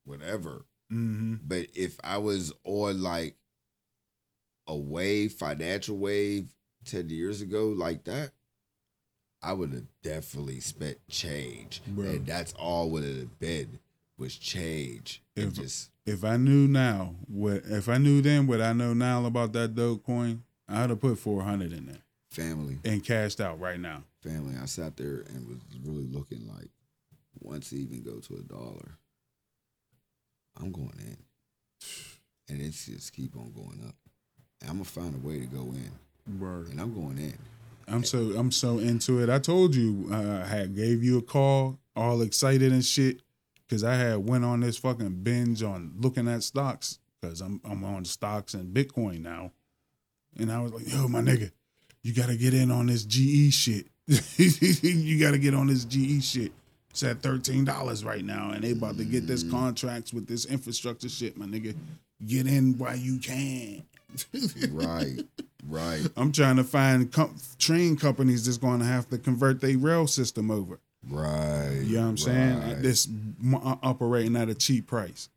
whatever. 0.06 0.66
hmm 0.90 1.36
But 1.46 1.68
if 1.76 2.00
I 2.04 2.18
was 2.18 2.52
on 2.64 3.04
like 3.04 3.36
a 4.66 4.76
wave, 4.76 5.34
financial 5.34 5.98
wave 5.98 6.48
10 6.86 7.10
years 7.10 7.42
ago 7.42 7.68
like 7.68 8.04
that, 8.06 8.32
I 9.42 9.54
would 9.54 9.74
have 9.74 9.86
definitely 10.02 10.60
spent 10.62 10.98
change. 11.10 11.82
Bro. 11.88 12.06
And 12.06 12.26
that's 12.26 12.54
all 12.54 12.90
would 12.92 13.04
have 13.04 13.40
been 13.40 13.80
was 14.18 14.36
change. 14.38 15.22
And 15.36 15.48
If- 15.48 15.54
just 15.56 15.90
If 16.06 16.24
I 16.24 16.38
knew 16.38 16.68
now 16.68 17.16
what 17.28 17.64
if 17.66 17.88
I 17.90 17.98
knew 17.98 18.22
then 18.22 18.46
what 18.48 18.62
I 18.62 18.74
know 18.74 18.94
now 18.94 19.26
about 19.26 19.54
that 19.54 19.74
Dogecoin, 19.76 20.42
I'd 20.68 20.90
have 20.90 21.00
put 21.00 21.18
four 21.18 21.44
hundred 21.44 21.72
in 21.74 21.86
there 21.88 22.04
family. 22.30 22.80
and 22.84 23.04
cashed 23.04 23.40
out 23.42 23.60
right 23.60 23.80
now. 23.80 24.04
Family. 24.22 24.56
I 24.58 24.66
sat 24.66 24.96
there 24.98 25.22
and 25.28 25.48
was 25.48 25.60
really 25.84 26.06
looking 26.08 26.48
like 26.48 26.70
once 27.40 27.72
it 27.74 27.78
even 27.78 28.02
go 28.04 28.20
to 28.20 28.36
a 28.36 28.42
dollar, 28.42 28.98
I'm 30.58 30.72
going 30.72 30.98
in. 31.00 31.18
And 32.50 32.62
it's 32.62 32.86
just 32.86 33.14
keep 33.14 33.36
on 33.36 33.52
going 33.54 33.84
up. 33.88 33.96
And 34.62 34.70
I'm 34.70 34.76
gonna 34.78 34.86
find 34.86 35.16
a 35.16 35.26
way 35.26 35.40
to 35.40 35.46
go 35.46 35.64
in. 35.74 35.92
Word. 36.40 36.70
and 36.70 36.80
I'm 36.80 36.94
going 36.94 37.18
in. 37.18 37.38
I'm 37.88 38.04
so 38.04 38.18
I'm 38.38 38.52
so 38.52 38.80
into 38.80 39.22
it. 39.22 39.30
I 39.30 39.40
told 39.40 39.76
you 39.76 40.08
uh, 40.12 40.44
I 40.44 40.48
had 40.48 40.76
gave 40.76 41.04
you 41.04 41.18
a 41.18 41.22
call, 41.22 41.80
all 41.96 42.22
excited 42.22 42.72
and 42.72 42.84
shit, 42.84 43.22
because 43.68 43.84
I 43.84 43.96
had 43.96 44.28
went 44.28 44.46
on 44.46 44.62
this 44.62 44.78
fucking 44.78 45.24
binge 45.24 45.64
on 45.64 45.94
looking 46.00 46.28
at 46.28 46.44
stocks 46.44 47.00
because 47.20 47.42
I'm 47.42 47.62
I'm 47.66 47.84
on 47.84 48.06
stocks 48.06 48.54
and 48.54 48.74
Bitcoin 48.74 49.22
now, 49.22 49.52
and 50.38 50.52
I 50.52 50.62
was 50.62 50.72
like, 50.72 50.92
yo, 50.92 51.08
my 51.08 51.20
nigga, 51.20 51.52
you 52.04 52.14
gotta 52.14 52.38
get 52.38 52.54
in 52.54 52.72
on 52.72 52.88
this 52.88 53.04
GE 53.04 53.54
shit. 53.54 53.88
you 54.08 55.20
gotta 55.20 55.38
get 55.38 55.54
on 55.54 55.68
this 55.68 55.86
GE 55.86 56.24
shit. 56.24 56.52
It's 56.90 57.04
at 57.04 57.22
thirteen 57.22 57.66
dollars 57.66 58.06
right 58.06 58.24
now, 58.24 58.52
and 58.52 58.64
they 58.64 58.72
about 58.72 58.98
to 58.98 59.04
get 59.04 59.28
this 59.28 59.44
contracts 59.44 60.14
with 60.14 60.28
this 60.28 60.46
infrastructure 60.46 61.10
shit, 61.10 61.38
my 61.38 61.46
nigga. 61.46 61.76
Get 62.26 62.48
in 62.48 62.78
while 62.78 62.96
you 62.96 63.20
can. 63.20 63.84
Right. 64.72 65.20
Right. 65.68 66.06
I'm 66.18 66.32
trying 66.32 66.58
to 66.58 66.64
find 66.64 67.12
com- 67.12 67.36
train 67.58 67.96
companies 67.96 68.46
that's 68.46 68.58
going 68.58 68.80
to 68.80 68.86
have 68.86 69.10
to 69.10 69.18
convert 69.18 69.62
their 69.62 69.78
rail 69.78 70.08
system 70.08 70.52
over. 70.52 70.80
Right. 71.10 71.82
You 71.84 71.96
know 71.98 72.02
what 72.04 72.08
I'm 72.10 72.18
saying? 72.18 72.60
right. 72.60 72.82
This 72.82 73.08
m- 73.08 73.56
uh, 73.56 73.76
operating 73.82 74.36
at 74.36 74.50
a 74.50 74.56
cheap 74.56 74.88
price. 74.88 75.30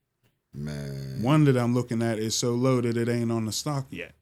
Man. 0.52 1.22
One 1.22 1.44
that 1.44 1.56
I'm 1.56 1.74
looking 1.74 2.02
at 2.02 2.18
is 2.18 2.34
so 2.34 2.52
low 2.52 2.80
that 2.80 2.96
it 2.96 3.08
ain't 3.08 3.30
on 3.30 3.44
the 3.46 3.52
stock 3.52 3.86
yet. 3.90 4.12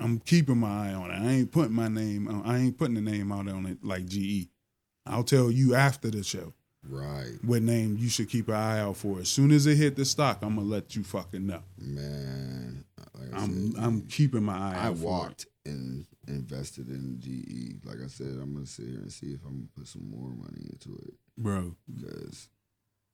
I'm 0.00 0.20
keeping 0.20 0.58
my 0.58 0.90
eye 0.90 0.94
on 0.94 1.10
it. 1.10 1.14
I 1.14 1.28
ain't 1.32 1.50
putting 1.50 1.74
my 1.74 1.88
name. 1.88 2.28
on- 2.28 2.42
I 2.46 2.58
ain't 2.58 2.78
putting 2.78 2.94
the 2.94 3.00
name 3.00 3.32
out 3.32 3.48
on 3.48 3.66
it 3.66 3.78
like 3.82 4.06
GE. 4.06 4.48
I'll 5.06 5.24
tell 5.24 5.50
you 5.50 5.74
after 5.74 6.10
the 6.10 6.22
show 6.22 6.52
Right. 6.88 7.32
what 7.42 7.62
name 7.62 7.96
you 7.98 8.08
should 8.08 8.28
keep 8.28 8.46
an 8.48 8.54
eye 8.54 8.78
out 8.80 8.96
for. 8.96 9.18
As 9.20 9.28
soon 9.28 9.50
as 9.50 9.66
it 9.66 9.76
hit 9.76 9.96
the 9.96 10.04
stock, 10.04 10.38
I'm 10.42 10.54
gonna 10.56 10.66
let 10.68 10.94
you 10.94 11.02
fucking 11.02 11.46
know. 11.46 11.62
Man. 11.78 12.84
Like 13.18 13.34
I 13.34 13.42
I'm 13.42 13.72
said, 13.72 13.82
I'm 13.84 14.02
keeping 14.02 14.44
my 14.44 14.56
eye 14.56 14.74
I 14.76 14.86
out. 14.88 14.96
for 14.96 15.02
it. 15.02 15.06
walked 15.06 15.46
and 15.66 16.06
invested 16.26 16.88
in 16.88 17.18
GE. 17.20 17.84
Like 17.86 17.98
I 18.04 18.08
said, 18.08 18.26
I'm 18.40 18.54
gonna 18.54 18.66
sit 18.66 18.86
here 18.86 18.98
and 19.00 19.12
see 19.12 19.28
if 19.32 19.40
I'm 19.44 19.56
gonna 19.56 19.68
put 19.76 19.88
some 19.88 20.08
more 20.10 20.30
money 20.30 20.68
into 20.72 20.96
it 21.04 21.14
bro. 21.36 21.74
because 21.92 22.48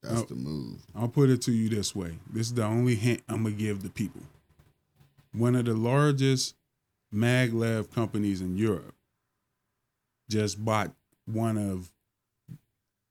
that's 0.03 0.21
Oh. 0.21 0.25
the 0.25 0.35
move. 0.35 0.85
I'll 0.95 1.09
put 1.09 1.31
it 1.31 1.41
to 1.43 1.53
you 1.53 1.69
this 1.69 1.95
way. 1.95 2.19
This 2.31 2.49
is 2.49 2.55
the 2.55 2.65
only 2.65 2.95
hint 2.97 3.23
I'm 3.29 3.45
gonna 3.45 3.55
give 3.57 3.83
the 3.83 3.91
people. 3.91 4.23
One 5.33 5.57
of 5.57 5.65
the 5.65 5.75
largest 5.75 6.55
maglev 7.13 7.91
companies 7.91 8.41
in 8.41 8.57
Europe 8.57 8.95
just 10.29 10.65
bought 10.65 10.95
one 11.27 11.57
of 11.59 11.91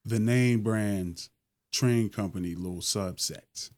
the 0.06 0.20
name 0.20 0.62
brands 0.62 1.30
train 1.72 2.10
company 2.10 2.54
little 2.56 2.82
subsets. 2.82 3.72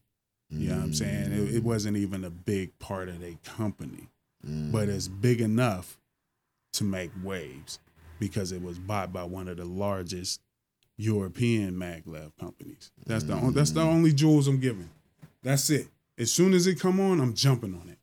You 0.50 0.68
know 0.68 0.76
what 0.76 0.84
I'm 0.84 0.94
saying? 0.94 1.32
It, 1.32 1.56
it 1.56 1.62
wasn't 1.64 1.96
even 1.96 2.24
a 2.24 2.30
big 2.30 2.78
part 2.78 3.08
of 3.08 3.20
their 3.20 3.36
company, 3.44 4.08
Mm. 4.46 4.70
but 4.70 4.88
it's 4.88 5.08
big 5.08 5.40
enough 5.40 5.98
to 6.74 6.84
make 6.84 7.10
waves 7.24 7.80
because 8.20 8.52
it 8.52 8.62
was 8.62 8.78
bought 8.78 9.12
by 9.12 9.24
one 9.24 9.48
of 9.48 9.56
the 9.56 9.64
largest 9.64 10.40
European 10.98 11.74
maglev 11.74 12.30
companies. 12.38 12.92
That's 13.06 13.24
the 13.24 13.32
on, 13.32 13.54
that's 13.54 13.72
the 13.72 13.80
only 13.80 14.12
jewels 14.12 14.46
I'm 14.46 14.60
giving. 14.60 14.88
That's 15.42 15.68
it. 15.70 15.88
As 16.18 16.30
soon 16.32 16.54
as 16.54 16.66
it 16.68 16.78
come 16.78 17.00
on, 17.00 17.20
I'm 17.20 17.34
jumping 17.34 17.74
on 17.74 17.88
it. 17.88 17.98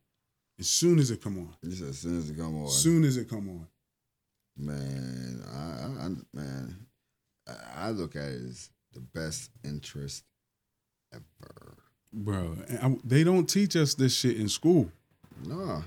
As 0.59 0.67
soon 0.69 0.99
as 0.99 1.11
it 1.11 1.21
come 1.21 1.37
on. 1.37 1.53
Just 1.69 1.81
as 1.83 1.99
soon 1.99 2.17
as 2.17 2.29
it 2.29 2.37
come 2.37 2.57
on, 2.57 2.65
As 2.65 2.75
soon 2.81 3.03
as 3.05 3.15
it 3.17 3.29
come 3.29 3.47
on. 3.49 3.67
man. 4.57 5.43
I, 5.49 5.57
I, 5.57 6.05
I 6.05 6.09
man, 6.33 6.85
I, 7.47 7.87
I 7.87 7.89
look 7.91 8.15
at 8.15 8.23
it 8.29 8.41
as 8.49 8.69
the 8.91 8.99
best 8.99 9.49
interest 9.63 10.23
ever. 11.13 11.77
Bro, 12.13 12.57
I- 12.81 12.97
they 13.03 13.23
don't 13.23 13.49
teach 13.49 13.75
us 13.75 13.95
this 13.95 14.15
shit 14.15 14.37
in 14.37 14.47
school. 14.49 14.91
Nah, 15.45 15.81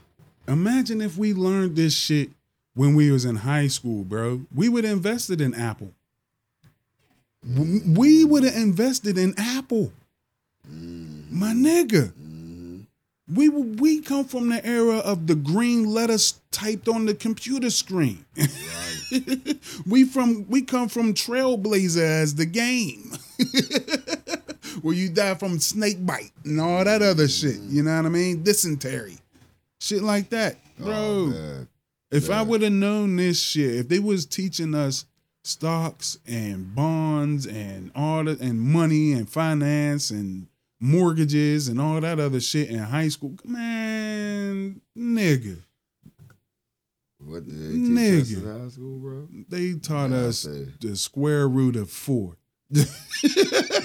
Imagine 0.49 1.01
if 1.01 1.17
we 1.17 1.35
learned 1.35 1.75
this 1.77 1.95
shit 1.95 2.31
when 2.75 2.95
we 2.95 3.11
was 3.11 3.25
in 3.25 3.37
high 3.37 3.67
school, 3.69 4.05
bro. 4.05 4.43
We 4.55 4.69
would 4.69 4.85
have 4.85 4.93
invested 4.99 5.41
in 5.41 5.55
Apple. 5.55 5.93
We 7.45 8.25
would 8.25 8.45
have 8.45 8.55
invested 8.55 9.19
in 9.19 9.35
Apple. 9.39 9.93
Mm. 10.71 11.31
My 11.31 11.53
nigga. 11.53 12.13
Mm. 12.13 12.87
We 13.33 13.49
we 13.49 14.01
come 14.03 14.25
from 14.25 14.49
the 14.51 14.65
era 14.65 14.99
of 14.99 15.27
the 15.27 15.35
green 15.35 15.85
letters 15.85 16.41
typed 16.53 16.87
on 16.89 17.07
the 17.07 17.15
computer 17.15 17.71
screen. 17.71 18.25
we 19.87 20.05
from 20.05 20.47
we 20.49 20.63
come 20.63 20.89
from 20.89 21.13
Trailblazer 21.13 21.99
as 22.03 22.37
the 22.37 22.47
game. 22.47 23.13
Where 24.87 24.95
you 24.95 25.09
die 25.09 25.35
from 25.35 25.59
snake 25.59 26.07
bite 26.07 26.31
and 26.45 26.61
all 26.61 26.85
that 26.85 27.03
other 27.03 27.27
shit. 27.27 27.57
You 27.57 27.83
know 27.83 27.97
what 27.97 28.07
I 28.07 28.09
mean? 28.09 28.45
Dysentery. 28.45 29.19
Shit 29.81 30.01
like 30.01 30.29
that. 30.31 30.59
Bro. 30.79 30.95
Oh, 30.95 31.27
man. 31.27 31.69
If 32.13 32.31
I 32.31 32.41
would 32.43 32.63
have 32.63 32.73
known 32.73 33.17
this 33.17 33.41
shit, 33.43 33.75
if 33.75 33.89
they 33.89 33.99
was 33.99 34.27
teaching 34.27 34.77
us 34.77 35.05
stocks 35.43 36.19
and 36.25 36.73
bonds 36.73 37.49
and 37.49 37.91
all 37.97 38.23
that 38.27 38.39
and 38.41 38.61
money 38.61 39.13
and 39.15 39.29
finance 39.29 40.11
and 40.11 40.47
mortgages 40.79 41.67
and 41.67 41.81
all 41.81 42.01
that 42.01 42.21
other 42.21 42.39
shit 42.39 42.69
in 42.71 42.79
high 42.79 43.09
school, 43.09 43.35
man, 43.45 44.81
nigga, 44.97 45.57
What 47.19 47.45
did 47.45 47.59
they 47.59 47.73
teach 47.73 48.23
us 48.23 48.31
Nigga. 48.31 48.37
in 48.55 48.61
high 48.63 48.69
school, 48.69 48.99
bro? 49.01 49.29
they 49.49 49.73
taught 49.81 50.13
I 50.13 50.17
us 50.17 50.39
say. 50.39 50.69
the 50.81 50.95
square 50.95 51.49
root 51.49 51.75
of 51.75 51.91
four. 51.91 52.37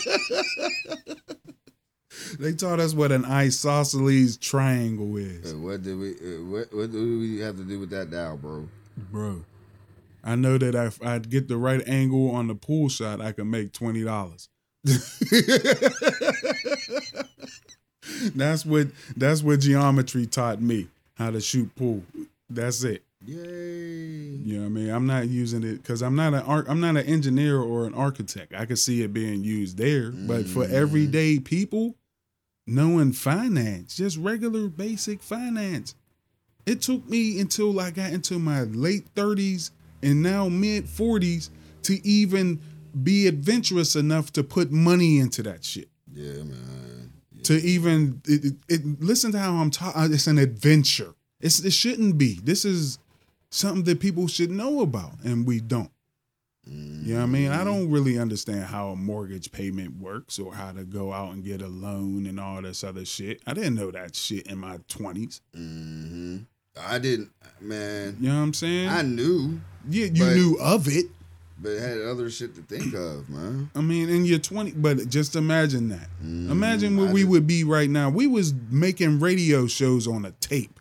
they 2.39 2.53
taught 2.53 2.79
us 2.79 2.93
what 2.93 3.11
an 3.11 3.25
isosceles 3.25 4.37
triangle 4.37 5.17
is. 5.17 5.53
Uh, 5.53 5.57
What 5.57 5.83
did 5.83 5.97
we? 5.97 6.11
Uh, 6.11 6.43
what 6.45 6.73
What 6.73 6.91
do 6.91 7.19
we 7.19 7.39
have 7.39 7.57
to 7.57 7.63
do 7.63 7.79
with 7.79 7.89
that 7.91 8.09
now, 8.09 8.35
bro? 8.35 8.67
Bro, 9.11 9.45
I 10.23 10.35
know 10.35 10.57
that 10.57 10.75
if 10.75 11.03
I'd 11.05 11.29
get 11.29 11.47
the 11.47 11.57
right 11.57 11.81
angle 11.87 12.31
on 12.31 12.47
the 12.47 12.55
pool 12.55 12.89
shot, 12.89 13.21
I 13.21 13.31
can 13.31 13.49
make 13.49 13.73
twenty 13.73 14.03
dollars. 14.03 14.49
that's 18.35 18.65
what 18.65 18.87
that's 19.15 19.43
what 19.43 19.59
geometry 19.59 20.25
taught 20.25 20.61
me 20.61 20.87
how 21.15 21.31
to 21.31 21.39
shoot 21.39 21.73
pool. 21.75 22.03
That's 22.49 22.83
it. 22.83 23.03
Yay! 23.23 23.35
You 23.37 24.55
know 24.55 24.59
what 24.61 24.65
I 24.65 24.69
mean? 24.69 24.89
I'm 24.89 25.05
not 25.05 25.27
using 25.27 25.63
it 25.63 25.77
because 25.77 26.01
I'm 26.01 26.15
not 26.15 26.33
an 26.33 26.41
art. 26.41 26.65
I'm 26.67 26.81
not 26.81 26.97
an 26.97 27.05
engineer 27.05 27.59
or 27.59 27.85
an 27.85 27.93
architect. 27.93 28.53
I 28.55 28.65
could 28.65 28.79
see 28.79 29.03
it 29.03 29.13
being 29.13 29.43
used 29.43 29.77
there, 29.77 30.11
but 30.11 30.47
for 30.47 30.63
mm-hmm. 30.63 30.75
everyday 30.75 31.39
people, 31.39 31.95
knowing 32.65 33.11
finance, 33.11 33.95
just 33.95 34.17
regular 34.17 34.67
basic 34.67 35.21
finance, 35.21 35.93
it 36.65 36.81
took 36.81 37.07
me 37.07 37.39
until 37.39 37.79
I 37.79 37.91
got 37.91 38.11
into 38.11 38.39
my 38.39 38.61
late 38.61 39.13
30s 39.13 39.71
and 40.01 40.23
now 40.23 40.49
mid 40.49 40.85
40s 40.85 41.49
to 41.83 42.05
even 42.05 42.59
be 43.03 43.27
adventurous 43.27 43.95
enough 43.95 44.33
to 44.33 44.43
put 44.43 44.71
money 44.71 45.19
into 45.19 45.43
that 45.43 45.63
shit. 45.63 45.89
Yeah, 46.13 46.43
man. 46.43 47.11
To 47.43 47.53
even 47.53 48.21
it, 48.25 48.45
it, 48.45 48.53
it- 48.67 49.01
listen 49.01 49.31
to 49.31 49.39
how 49.39 49.53
I'm 49.53 49.71
talking. 49.71 50.01
Uh, 50.01 50.07
it's 50.11 50.27
an 50.27 50.37
adventure. 50.37 51.13
It's 51.39 51.59
it 51.59 51.73
shouldn't 51.73 52.17
be. 52.17 52.39
This 52.43 52.65
is 52.65 52.99
something 53.51 53.83
that 53.83 53.99
people 53.99 54.27
should 54.27 54.49
know 54.51 54.81
about, 54.81 55.13
and 55.23 55.45
we 55.45 55.59
don't. 55.59 55.91
You 56.65 57.13
know 57.15 57.21
what 57.21 57.23
I 57.23 57.25
mean? 57.25 57.51
I 57.51 57.63
don't 57.63 57.89
really 57.89 58.19
understand 58.19 58.65
how 58.65 58.89
a 58.89 58.95
mortgage 58.95 59.51
payment 59.51 59.97
works 59.99 60.37
or 60.37 60.53
how 60.53 60.71
to 60.71 60.83
go 60.83 61.11
out 61.11 61.33
and 61.33 61.43
get 61.43 61.61
a 61.61 61.67
loan 61.67 62.27
and 62.27 62.39
all 62.39 62.61
this 62.61 62.83
other 62.83 63.03
shit. 63.03 63.41
I 63.47 63.53
didn't 63.55 63.73
know 63.75 63.89
that 63.91 64.15
shit 64.15 64.45
in 64.45 64.59
my 64.59 64.77
20s. 64.89 65.41
hmm 65.55 66.37
I 66.79 66.99
didn't, 66.99 67.31
man. 67.59 68.15
You 68.21 68.29
know 68.29 68.35
what 68.37 68.41
I'm 68.43 68.53
saying? 68.53 68.89
I 68.89 69.01
knew, 69.01 69.59
yeah, 69.89 70.05
you 70.05 70.23
but- 70.23 70.35
knew 70.35 70.57
of 70.61 70.87
it. 70.87 71.07
but 71.59 71.77
had 71.79 71.99
other 72.01 72.29
shit 72.29 72.53
to 72.55 72.61
think 72.61 72.93
of, 72.93 73.27
man. 73.27 73.69
I 73.75 73.81
mean, 73.81 74.09
in 74.09 74.23
your 74.25 74.39
20, 74.39 74.71
but 74.73 75.09
just 75.09 75.35
imagine 75.35 75.89
that. 75.89 76.07
Imagine 76.23 76.95
where 76.95 77.09
I 77.09 77.11
we 77.13 77.23
would 77.23 77.47
be 77.47 77.63
right 77.63 77.89
now. 77.89 78.09
We 78.11 78.27
was 78.27 78.53
making 78.69 79.19
radio 79.19 79.65
shows 79.67 80.07
on 80.07 80.25
a 80.25 80.31
tape 80.39 80.79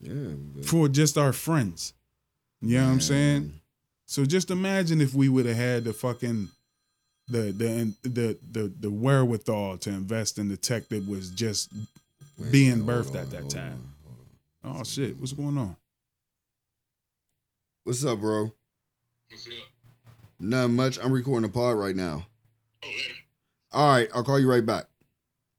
Yeah, 0.00 0.34
but, 0.54 0.64
for 0.64 0.88
just 0.88 1.18
our 1.18 1.32
friends. 1.32 1.92
You 2.60 2.78
know 2.78 2.86
what 2.86 2.92
I'm 2.92 3.00
saying? 3.00 3.52
So 4.06 4.24
just 4.24 4.50
imagine 4.50 5.00
if 5.00 5.14
we 5.14 5.28
would 5.28 5.46
have 5.46 5.56
had 5.56 5.84
the 5.84 5.92
fucking 5.92 6.48
the 7.28 7.52
the 7.52 7.94
the 8.08 8.38
the 8.50 8.72
the 8.80 8.90
wherewithal 8.90 9.78
to 9.78 9.90
invest 9.90 10.38
in 10.38 10.48
the 10.48 10.56
tech 10.56 10.88
that 10.88 11.06
was 11.06 11.30
just 11.30 11.70
wait, 12.38 12.52
being 12.52 12.84
birthed 12.84 13.10
on, 13.10 13.16
at 13.18 13.30
that 13.30 13.50
time. 13.50 13.92
on, 14.64 14.72
on. 14.72 14.80
oh 14.80 14.84
shit, 14.84 15.18
what's 15.18 15.32
going 15.32 15.58
on? 15.58 15.76
What's 17.84 18.04
up, 18.04 18.20
bro? 18.20 18.52
What's 19.30 19.46
up? 19.46 19.52
Not 20.40 20.68
much. 20.68 20.98
I'm 21.02 21.12
recording 21.12 21.48
a 21.48 21.52
pod 21.52 21.76
right 21.76 21.96
now. 21.96 22.26
Oh, 22.84 22.88
later. 22.88 23.14
All 23.72 23.92
right, 23.92 24.08
I'll 24.14 24.24
call 24.24 24.40
you 24.40 24.50
right 24.50 24.64
back. 24.64 24.86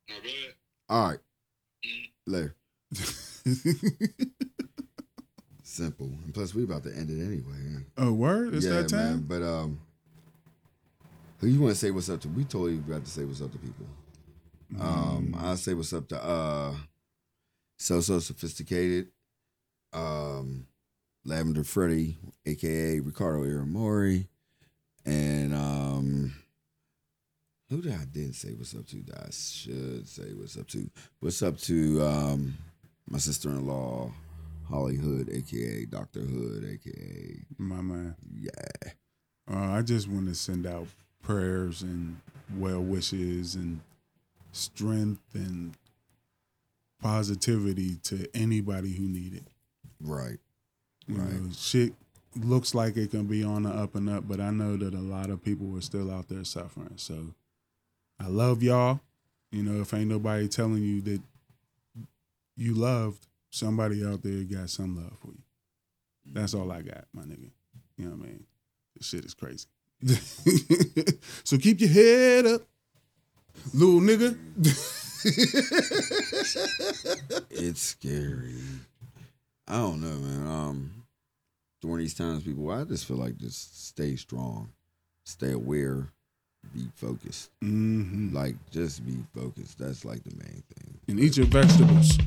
Not 0.09 0.23
bad. 0.23 0.53
All 0.89 1.09
right, 1.09 1.19
mm. 1.85 2.09
later. 2.25 2.55
Simple. 5.63 6.07
And 6.25 6.33
plus, 6.33 6.53
we 6.55 6.63
about 6.63 6.83
to 6.83 6.95
end 6.95 7.09
it 7.09 7.23
anyway. 7.23 7.83
oh 7.97 8.11
word, 8.13 8.55
it's 8.55 8.65
yeah, 8.65 8.81
that 8.81 8.89
time. 8.89 8.99
man. 8.99 9.25
But 9.27 9.43
um, 9.43 9.79
who 11.39 11.47
you 11.47 11.61
want 11.61 11.73
to 11.73 11.79
say 11.79 11.91
what's 11.91 12.09
up 12.09 12.21
to? 12.21 12.27
We 12.29 12.43
totally 12.43 12.77
got 12.77 13.03
to 13.05 13.09
say 13.09 13.23
what's 13.23 13.41
up 13.41 13.51
to 13.51 13.57
people. 13.59 13.85
Um, 14.79 15.33
Mm. 15.35 15.41
I'll 15.41 15.57
say 15.57 15.73
what's 15.73 15.93
up 15.93 16.07
to 16.09 16.23
uh, 16.23 16.73
so 17.77 18.01
so 18.01 18.19
sophisticated. 18.19 19.07
Um, 19.93 20.67
Lavender 21.25 21.63
Freddy, 21.63 22.17
aka 22.45 22.99
Ricardo 22.99 23.43
Iramori, 23.43 24.27
and 25.05 25.53
um, 25.53 26.33
who 27.69 27.81
did 27.81 27.93
I 27.93 28.05
didn't 28.05 28.33
say 28.33 28.49
what's 28.53 28.75
up 28.75 28.85
to? 28.87 29.01
That 29.03 29.27
I 29.27 29.29
should 29.31 30.07
say 30.07 30.33
what's 30.33 30.57
up 30.57 30.67
to. 30.69 30.89
What's 31.19 31.41
up 31.41 31.57
to 31.61 32.01
um, 32.05 32.57
my 33.09 33.17
sister 33.17 33.49
in 33.49 33.65
law, 33.67 34.11
Holly 34.69 34.97
Hood, 34.97 35.29
aka 35.31 35.85
Doctor 35.85 36.19
Hood, 36.21 36.63
aka 36.63 37.35
My 37.57 37.81
man. 37.81 38.15
yeah. 38.39 38.91
Uh, 39.51 39.71
I 39.71 39.81
just 39.81 40.07
want 40.07 40.27
to 40.27 40.35
send 40.35 40.67
out 40.67 40.87
prayers 41.23 41.81
and 41.81 42.17
well 42.55 42.81
wishes 42.81 43.55
and 43.55 43.79
strength 44.51 45.21
and 45.33 45.73
positivity 47.01 47.95
to 48.03 48.27
anybody 48.33 48.93
who 48.93 49.03
need 49.03 49.33
it. 49.33 49.43
Right. 50.01 50.37
You 51.07 51.15
Right. 51.15 51.33
know, 51.41 51.49
shit 51.53 51.93
looks 52.35 52.75
like 52.75 52.95
it 52.97 53.11
can 53.11 53.25
be 53.25 53.43
on 53.43 53.63
the 53.63 53.69
up 53.69 53.95
and 53.95 54.09
up, 54.09 54.27
but 54.27 54.39
I 54.39 54.51
know 54.51 54.77
that 54.77 54.93
a 54.93 54.99
lot 54.99 55.29
of 55.29 55.43
people 55.43 55.75
are 55.77 55.81
still 55.81 56.11
out 56.11 56.27
there 56.27 56.43
suffering. 56.43 56.93
So 56.97 57.33
I 58.19 58.27
love 58.27 58.61
y'all. 58.61 58.99
You 59.51 59.63
know, 59.63 59.81
if 59.81 59.93
ain't 59.93 60.09
nobody 60.09 60.47
telling 60.47 60.83
you 60.83 61.01
that 61.01 61.21
you 62.59 62.73
loved, 62.73 63.25
somebody 63.49 64.05
out 64.05 64.21
there 64.21 64.43
got 64.43 64.69
some 64.69 64.95
love 64.95 65.17
for 65.19 65.31
you. 65.31 65.43
That's 66.25 66.53
all 66.53 66.71
I 66.71 66.81
got, 66.81 67.05
my 67.13 67.23
nigga. 67.23 67.49
You 67.97 68.05
know 68.05 68.11
what 68.11 68.25
I 68.25 68.27
mean? 68.27 68.43
This 68.95 69.07
shit 69.07 69.25
is 69.25 69.33
crazy. 69.33 69.67
so 71.43 71.57
keep 71.57 71.79
your 71.81 71.89
head 71.89 72.45
up, 72.45 72.61
little 73.73 74.01
nigga. 74.01 74.37
It's 77.51 77.81
scary. 77.81 78.55
I 79.67 79.73
don't 79.73 79.99
know, 79.99 80.15
man. 80.15 80.47
Um, 80.47 81.03
during 81.81 81.99
these 81.99 82.13
times, 82.13 82.43
people, 82.43 82.71
I 82.71 82.85
just 82.85 83.05
feel 83.05 83.17
like 83.17 83.35
just 83.35 83.87
stay 83.87 84.15
strong, 84.15 84.71
stay 85.25 85.51
aware, 85.51 86.13
be 86.73 86.87
focused. 86.95 87.49
hmm 87.61 88.33
Like, 88.33 88.55
just 88.71 89.05
be 89.05 89.17
focused. 89.35 89.79
That's 89.79 90.05
like 90.05 90.23
the 90.23 90.35
main 90.35 90.63
thing. 90.75 90.99
And 91.07 91.19
eat 91.19 91.37
your 91.37 91.47
vegetables. 91.47 92.17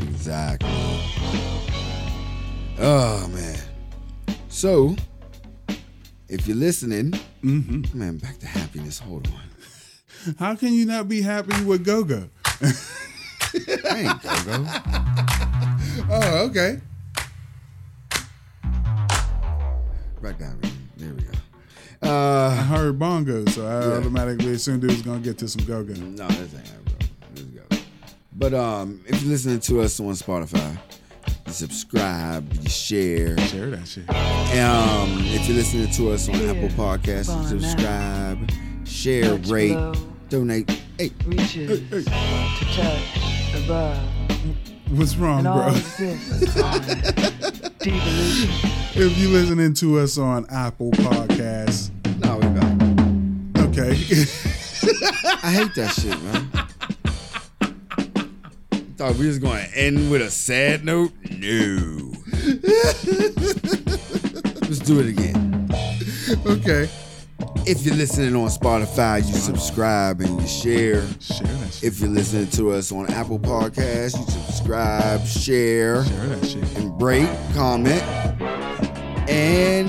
Exactly. 0.00 0.68
Oh 2.80 3.28
man. 3.32 3.58
So, 4.48 4.96
if 6.28 6.46
you're 6.46 6.56
listening, 6.56 7.12
hmm 7.42 7.82
man, 7.92 8.18
back 8.18 8.38
to 8.38 8.46
happiness. 8.46 8.98
Hold 8.98 9.28
on. 9.28 9.42
How 10.38 10.54
can 10.54 10.72
you 10.72 10.84
not 10.86 11.08
be 11.08 11.22
happy 11.22 11.62
with 11.64 11.84
Go-Go? 11.84 12.28
I 12.60 13.98
ain't 13.98 14.22
go 14.22 14.44
go. 14.44 14.66
Oh, 16.10 16.46
okay. 16.46 16.80
Right 20.20 20.38
down. 20.38 20.60
There 20.96 21.14
we 21.14 21.22
go. 21.22 21.32
Uh, 22.02 22.08
heard 22.68 22.98
bongo, 22.98 23.44
so 23.46 23.66
I 23.66 23.86
Yeah. 23.88 23.96
automatically 23.98 24.52
assumed 24.52 24.84
it 24.84 24.88
was 24.90 25.02
gonna 25.02 25.20
get 25.20 25.38
to 25.38 25.48
some 25.48 25.64
go-go. 25.64 25.94
no, 25.94 26.26
this 26.28 26.54
ain't 26.54 26.66
it, 26.66 26.84
bro. 26.84 27.08
Let's 27.34 27.42
go. 27.42 27.78
But 28.36 28.54
um, 28.54 29.00
if 29.06 29.20
you're 29.22 29.30
listening 29.32 29.60
to 29.60 29.80
us 29.80 29.98
on 30.00 30.12
Spotify, 30.14 30.76
you 31.46 31.52
subscribe, 31.52 32.52
you 32.62 32.68
share. 32.68 33.36
Share 33.38 33.70
that 33.70 33.88
shit. 33.88 34.08
Um, 34.10 35.18
if 35.26 35.46
you're 35.48 35.56
listening 35.56 35.90
to 35.92 36.10
us 36.12 36.28
on 36.28 36.34
Here, 36.36 36.50
Apple 36.50 36.68
Podcasts, 36.70 37.26
far 37.26 37.42
you 37.42 37.48
subscribe, 37.48 38.50
share, 38.84 39.38
Touch 39.38 39.48
rate, 39.48 39.74
below, 39.74 39.92
donate. 40.28 40.70
Hey, 40.98 41.10
reaches 41.26 41.80
Hey, 41.90 42.02
to 42.02 42.64
touch 42.74 43.64
above, 43.64 43.98
What's 44.90 45.16
wrong, 45.16 45.46
and 45.46 45.54
bro? 45.54 45.68
exists. 45.68 46.54
If 49.00 49.16
you're 49.18 49.30
listening 49.30 49.74
to 49.74 50.00
us 50.00 50.18
on 50.18 50.44
Apple 50.50 50.90
Podcasts, 50.90 51.88
no, 51.88 51.94
we 51.94 51.94
back. 51.94 51.97
Okay. 53.80 53.90
I 55.42 55.50
hate 55.52 55.74
that 55.74 55.92
shit, 56.00 56.20
man. 56.22 56.50
Thought 58.96 59.16
we 59.16 59.26
was 59.28 59.38
going 59.38 59.64
to 59.64 59.78
end 59.78 60.10
with 60.10 60.22
a 60.22 60.30
sad 60.30 60.84
note? 60.84 61.12
No. 61.30 62.12
Let's 64.62 64.80
do 64.80 64.98
it 65.00 65.06
again. 65.06 65.68
okay. 66.46 66.88
If 67.64 67.82
you're 67.84 67.94
listening 67.94 68.34
on 68.34 68.48
Spotify, 68.48 69.18
you 69.26 69.34
subscribe 69.34 70.20
and 70.20 70.40
you 70.40 70.46
share. 70.48 71.02
Share 71.20 71.46
that 71.46 71.72
shit. 71.74 71.84
If 71.84 72.00
you're 72.00 72.08
listening 72.10 72.48
to 72.50 72.72
us 72.72 72.90
on 72.90 73.08
Apple 73.12 73.38
Podcasts, 73.38 74.18
you 74.18 74.24
subscribe, 74.26 75.24
share, 75.26 76.04
Share 76.04 76.26
that 76.26 76.46
shit. 76.46 76.76
and 76.78 76.98
break, 76.98 77.28
comment. 77.54 78.02
And 79.28 79.88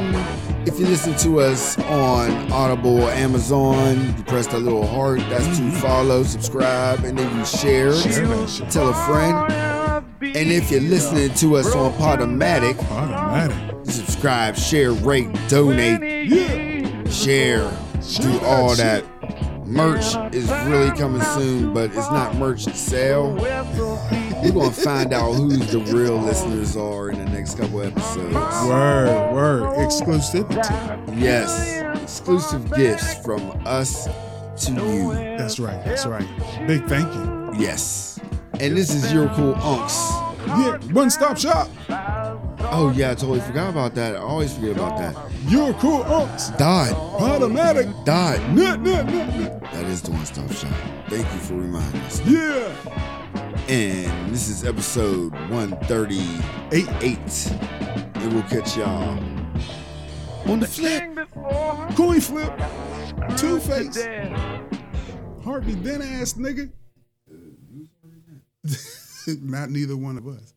if 0.66 0.80
you 0.80 0.86
listen 0.86 1.16
to 1.18 1.40
us 1.40 1.78
on 1.80 2.52
Audible 2.52 3.02
or 3.02 3.10
Amazon, 3.12 4.16
you 4.18 4.24
press 4.24 4.48
that 4.48 4.60
little 4.60 4.86
heart. 4.86 5.20
That's 5.30 5.46
to 5.46 5.64
mm-hmm. 5.64 5.78
follow, 5.78 6.24
subscribe, 6.24 7.04
and 7.04 7.18
then 7.18 7.38
you 7.38 7.46
share. 7.46 7.94
Share. 7.94 8.26
Tell 8.70 8.90
a 8.90 8.94
friend. 9.06 9.52
And 10.22 10.52
if 10.52 10.70
you're 10.70 10.82
listening 10.82 11.34
to 11.36 11.58
us 11.58 11.74
on 11.74 11.94
Podomatic, 11.94 12.76
Podomatic. 12.76 13.86
subscribe, 13.90 14.56
share, 14.56 14.92
rate, 14.92 15.30
donate, 15.48 16.28
Yeah. 16.30 17.10
share, 17.10 17.72
do 18.22 18.40
all 18.42 18.76
that 18.76 19.04
that. 19.04 19.66
Merch 19.66 20.16
is 20.34 20.50
really 20.68 20.90
coming 20.98 21.22
soon, 21.22 21.74
but 21.74 21.86
it's 21.92 22.10
not 22.12 22.36
merch 22.36 22.66
to 22.66 22.74
sell. 22.74 23.36
We're 24.42 24.52
gonna 24.52 24.72
find 24.72 25.14
out 25.14 25.34
who 25.34 25.50
the 25.50 25.80
real 25.94 26.18
listeners 26.18 26.78
are 26.78 27.10
in 27.10 27.18
the 27.20 27.30
next 27.32 27.58
couple 27.58 27.82
episodes. 27.82 28.34
Word, 28.34 29.34
word. 29.34 29.64
Exclusivity. 29.78 31.20
Yes, 31.20 32.02
exclusive 32.02 32.74
gifts 32.74 33.16
from 33.26 33.42
us 33.66 34.08
to 34.66 34.72
you. 34.74 35.14
That's 35.14 35.60
right. 35.60 35.84
That's 35.84 36.06
right. 36.06 36.28
Big 36.68 36.86
thank 36.86 37.14
you. 37.14 37.52
Yes. 37.62 38.20
And 38.60 38.76
this 38.78 38.94
is 38.94 39.12
your 39.12 39.28
cool 39.30 39.56
unks. 39.56 40.29
Yeah. 40.50 40.78
One 40.94 41.10
stop 41.10 41.38
shop. 41.38 41.70
Oh 42.72 42.92
yeah, 42.96 43.12
I 43.12 43.16
totally 43.16 43.40
forgot 43.42 43.70
about 43.70 43.96
that. 43.96 44.16
I 44.16 44.20
always 44.20 44.54
forget 44.54 44.72
about 44.72 44.98
that. 44.98 45.16
Your 45.48 45.74
cool 45.76 46.04
unks. 46.04 46.58
Dot. 46.58 46.92
Automatic. 46.92 47.88
Nut. 48.06 48.84
That 48.84 49.86
is 49.86 50.02
the 50.02 50.12
one 50.12 50.26
stop 50.26 50.52
shop. 50.52 50.74
Thank 51.08 51.26
you 51.34 51.40
for 51.40 51.56
reminding 51.56 52.02
us. 52.02 52.22
Yeah. 52.26 52.72
And 53.68 54.34
this 54.34 54.50
is 54.50 54.66
episode 54.66 55.32
138. 55.50 56.88
Eight. 57.02 57.52
And 58.16 58.34
we'll 58.34 58.44
catch 58.44 58.76
y'all 58.78 59.18
on 60.48 60.60
the 60.60 60.68
flip. 60.68 61.04
Coin 61.96 62.20
flip. 62.20 62.52
Two 63.38 63.60
face. 63.60 64.08
Harvey 65.44 65.76
Dent 65.76 66.04
ass 66.04 66.34
nigga. 66.34 66.72
Not 69.38 69.70
neither 69.70 69.98
one 69.98 70.18
of 70.18 70.28
us. 70.28 70.54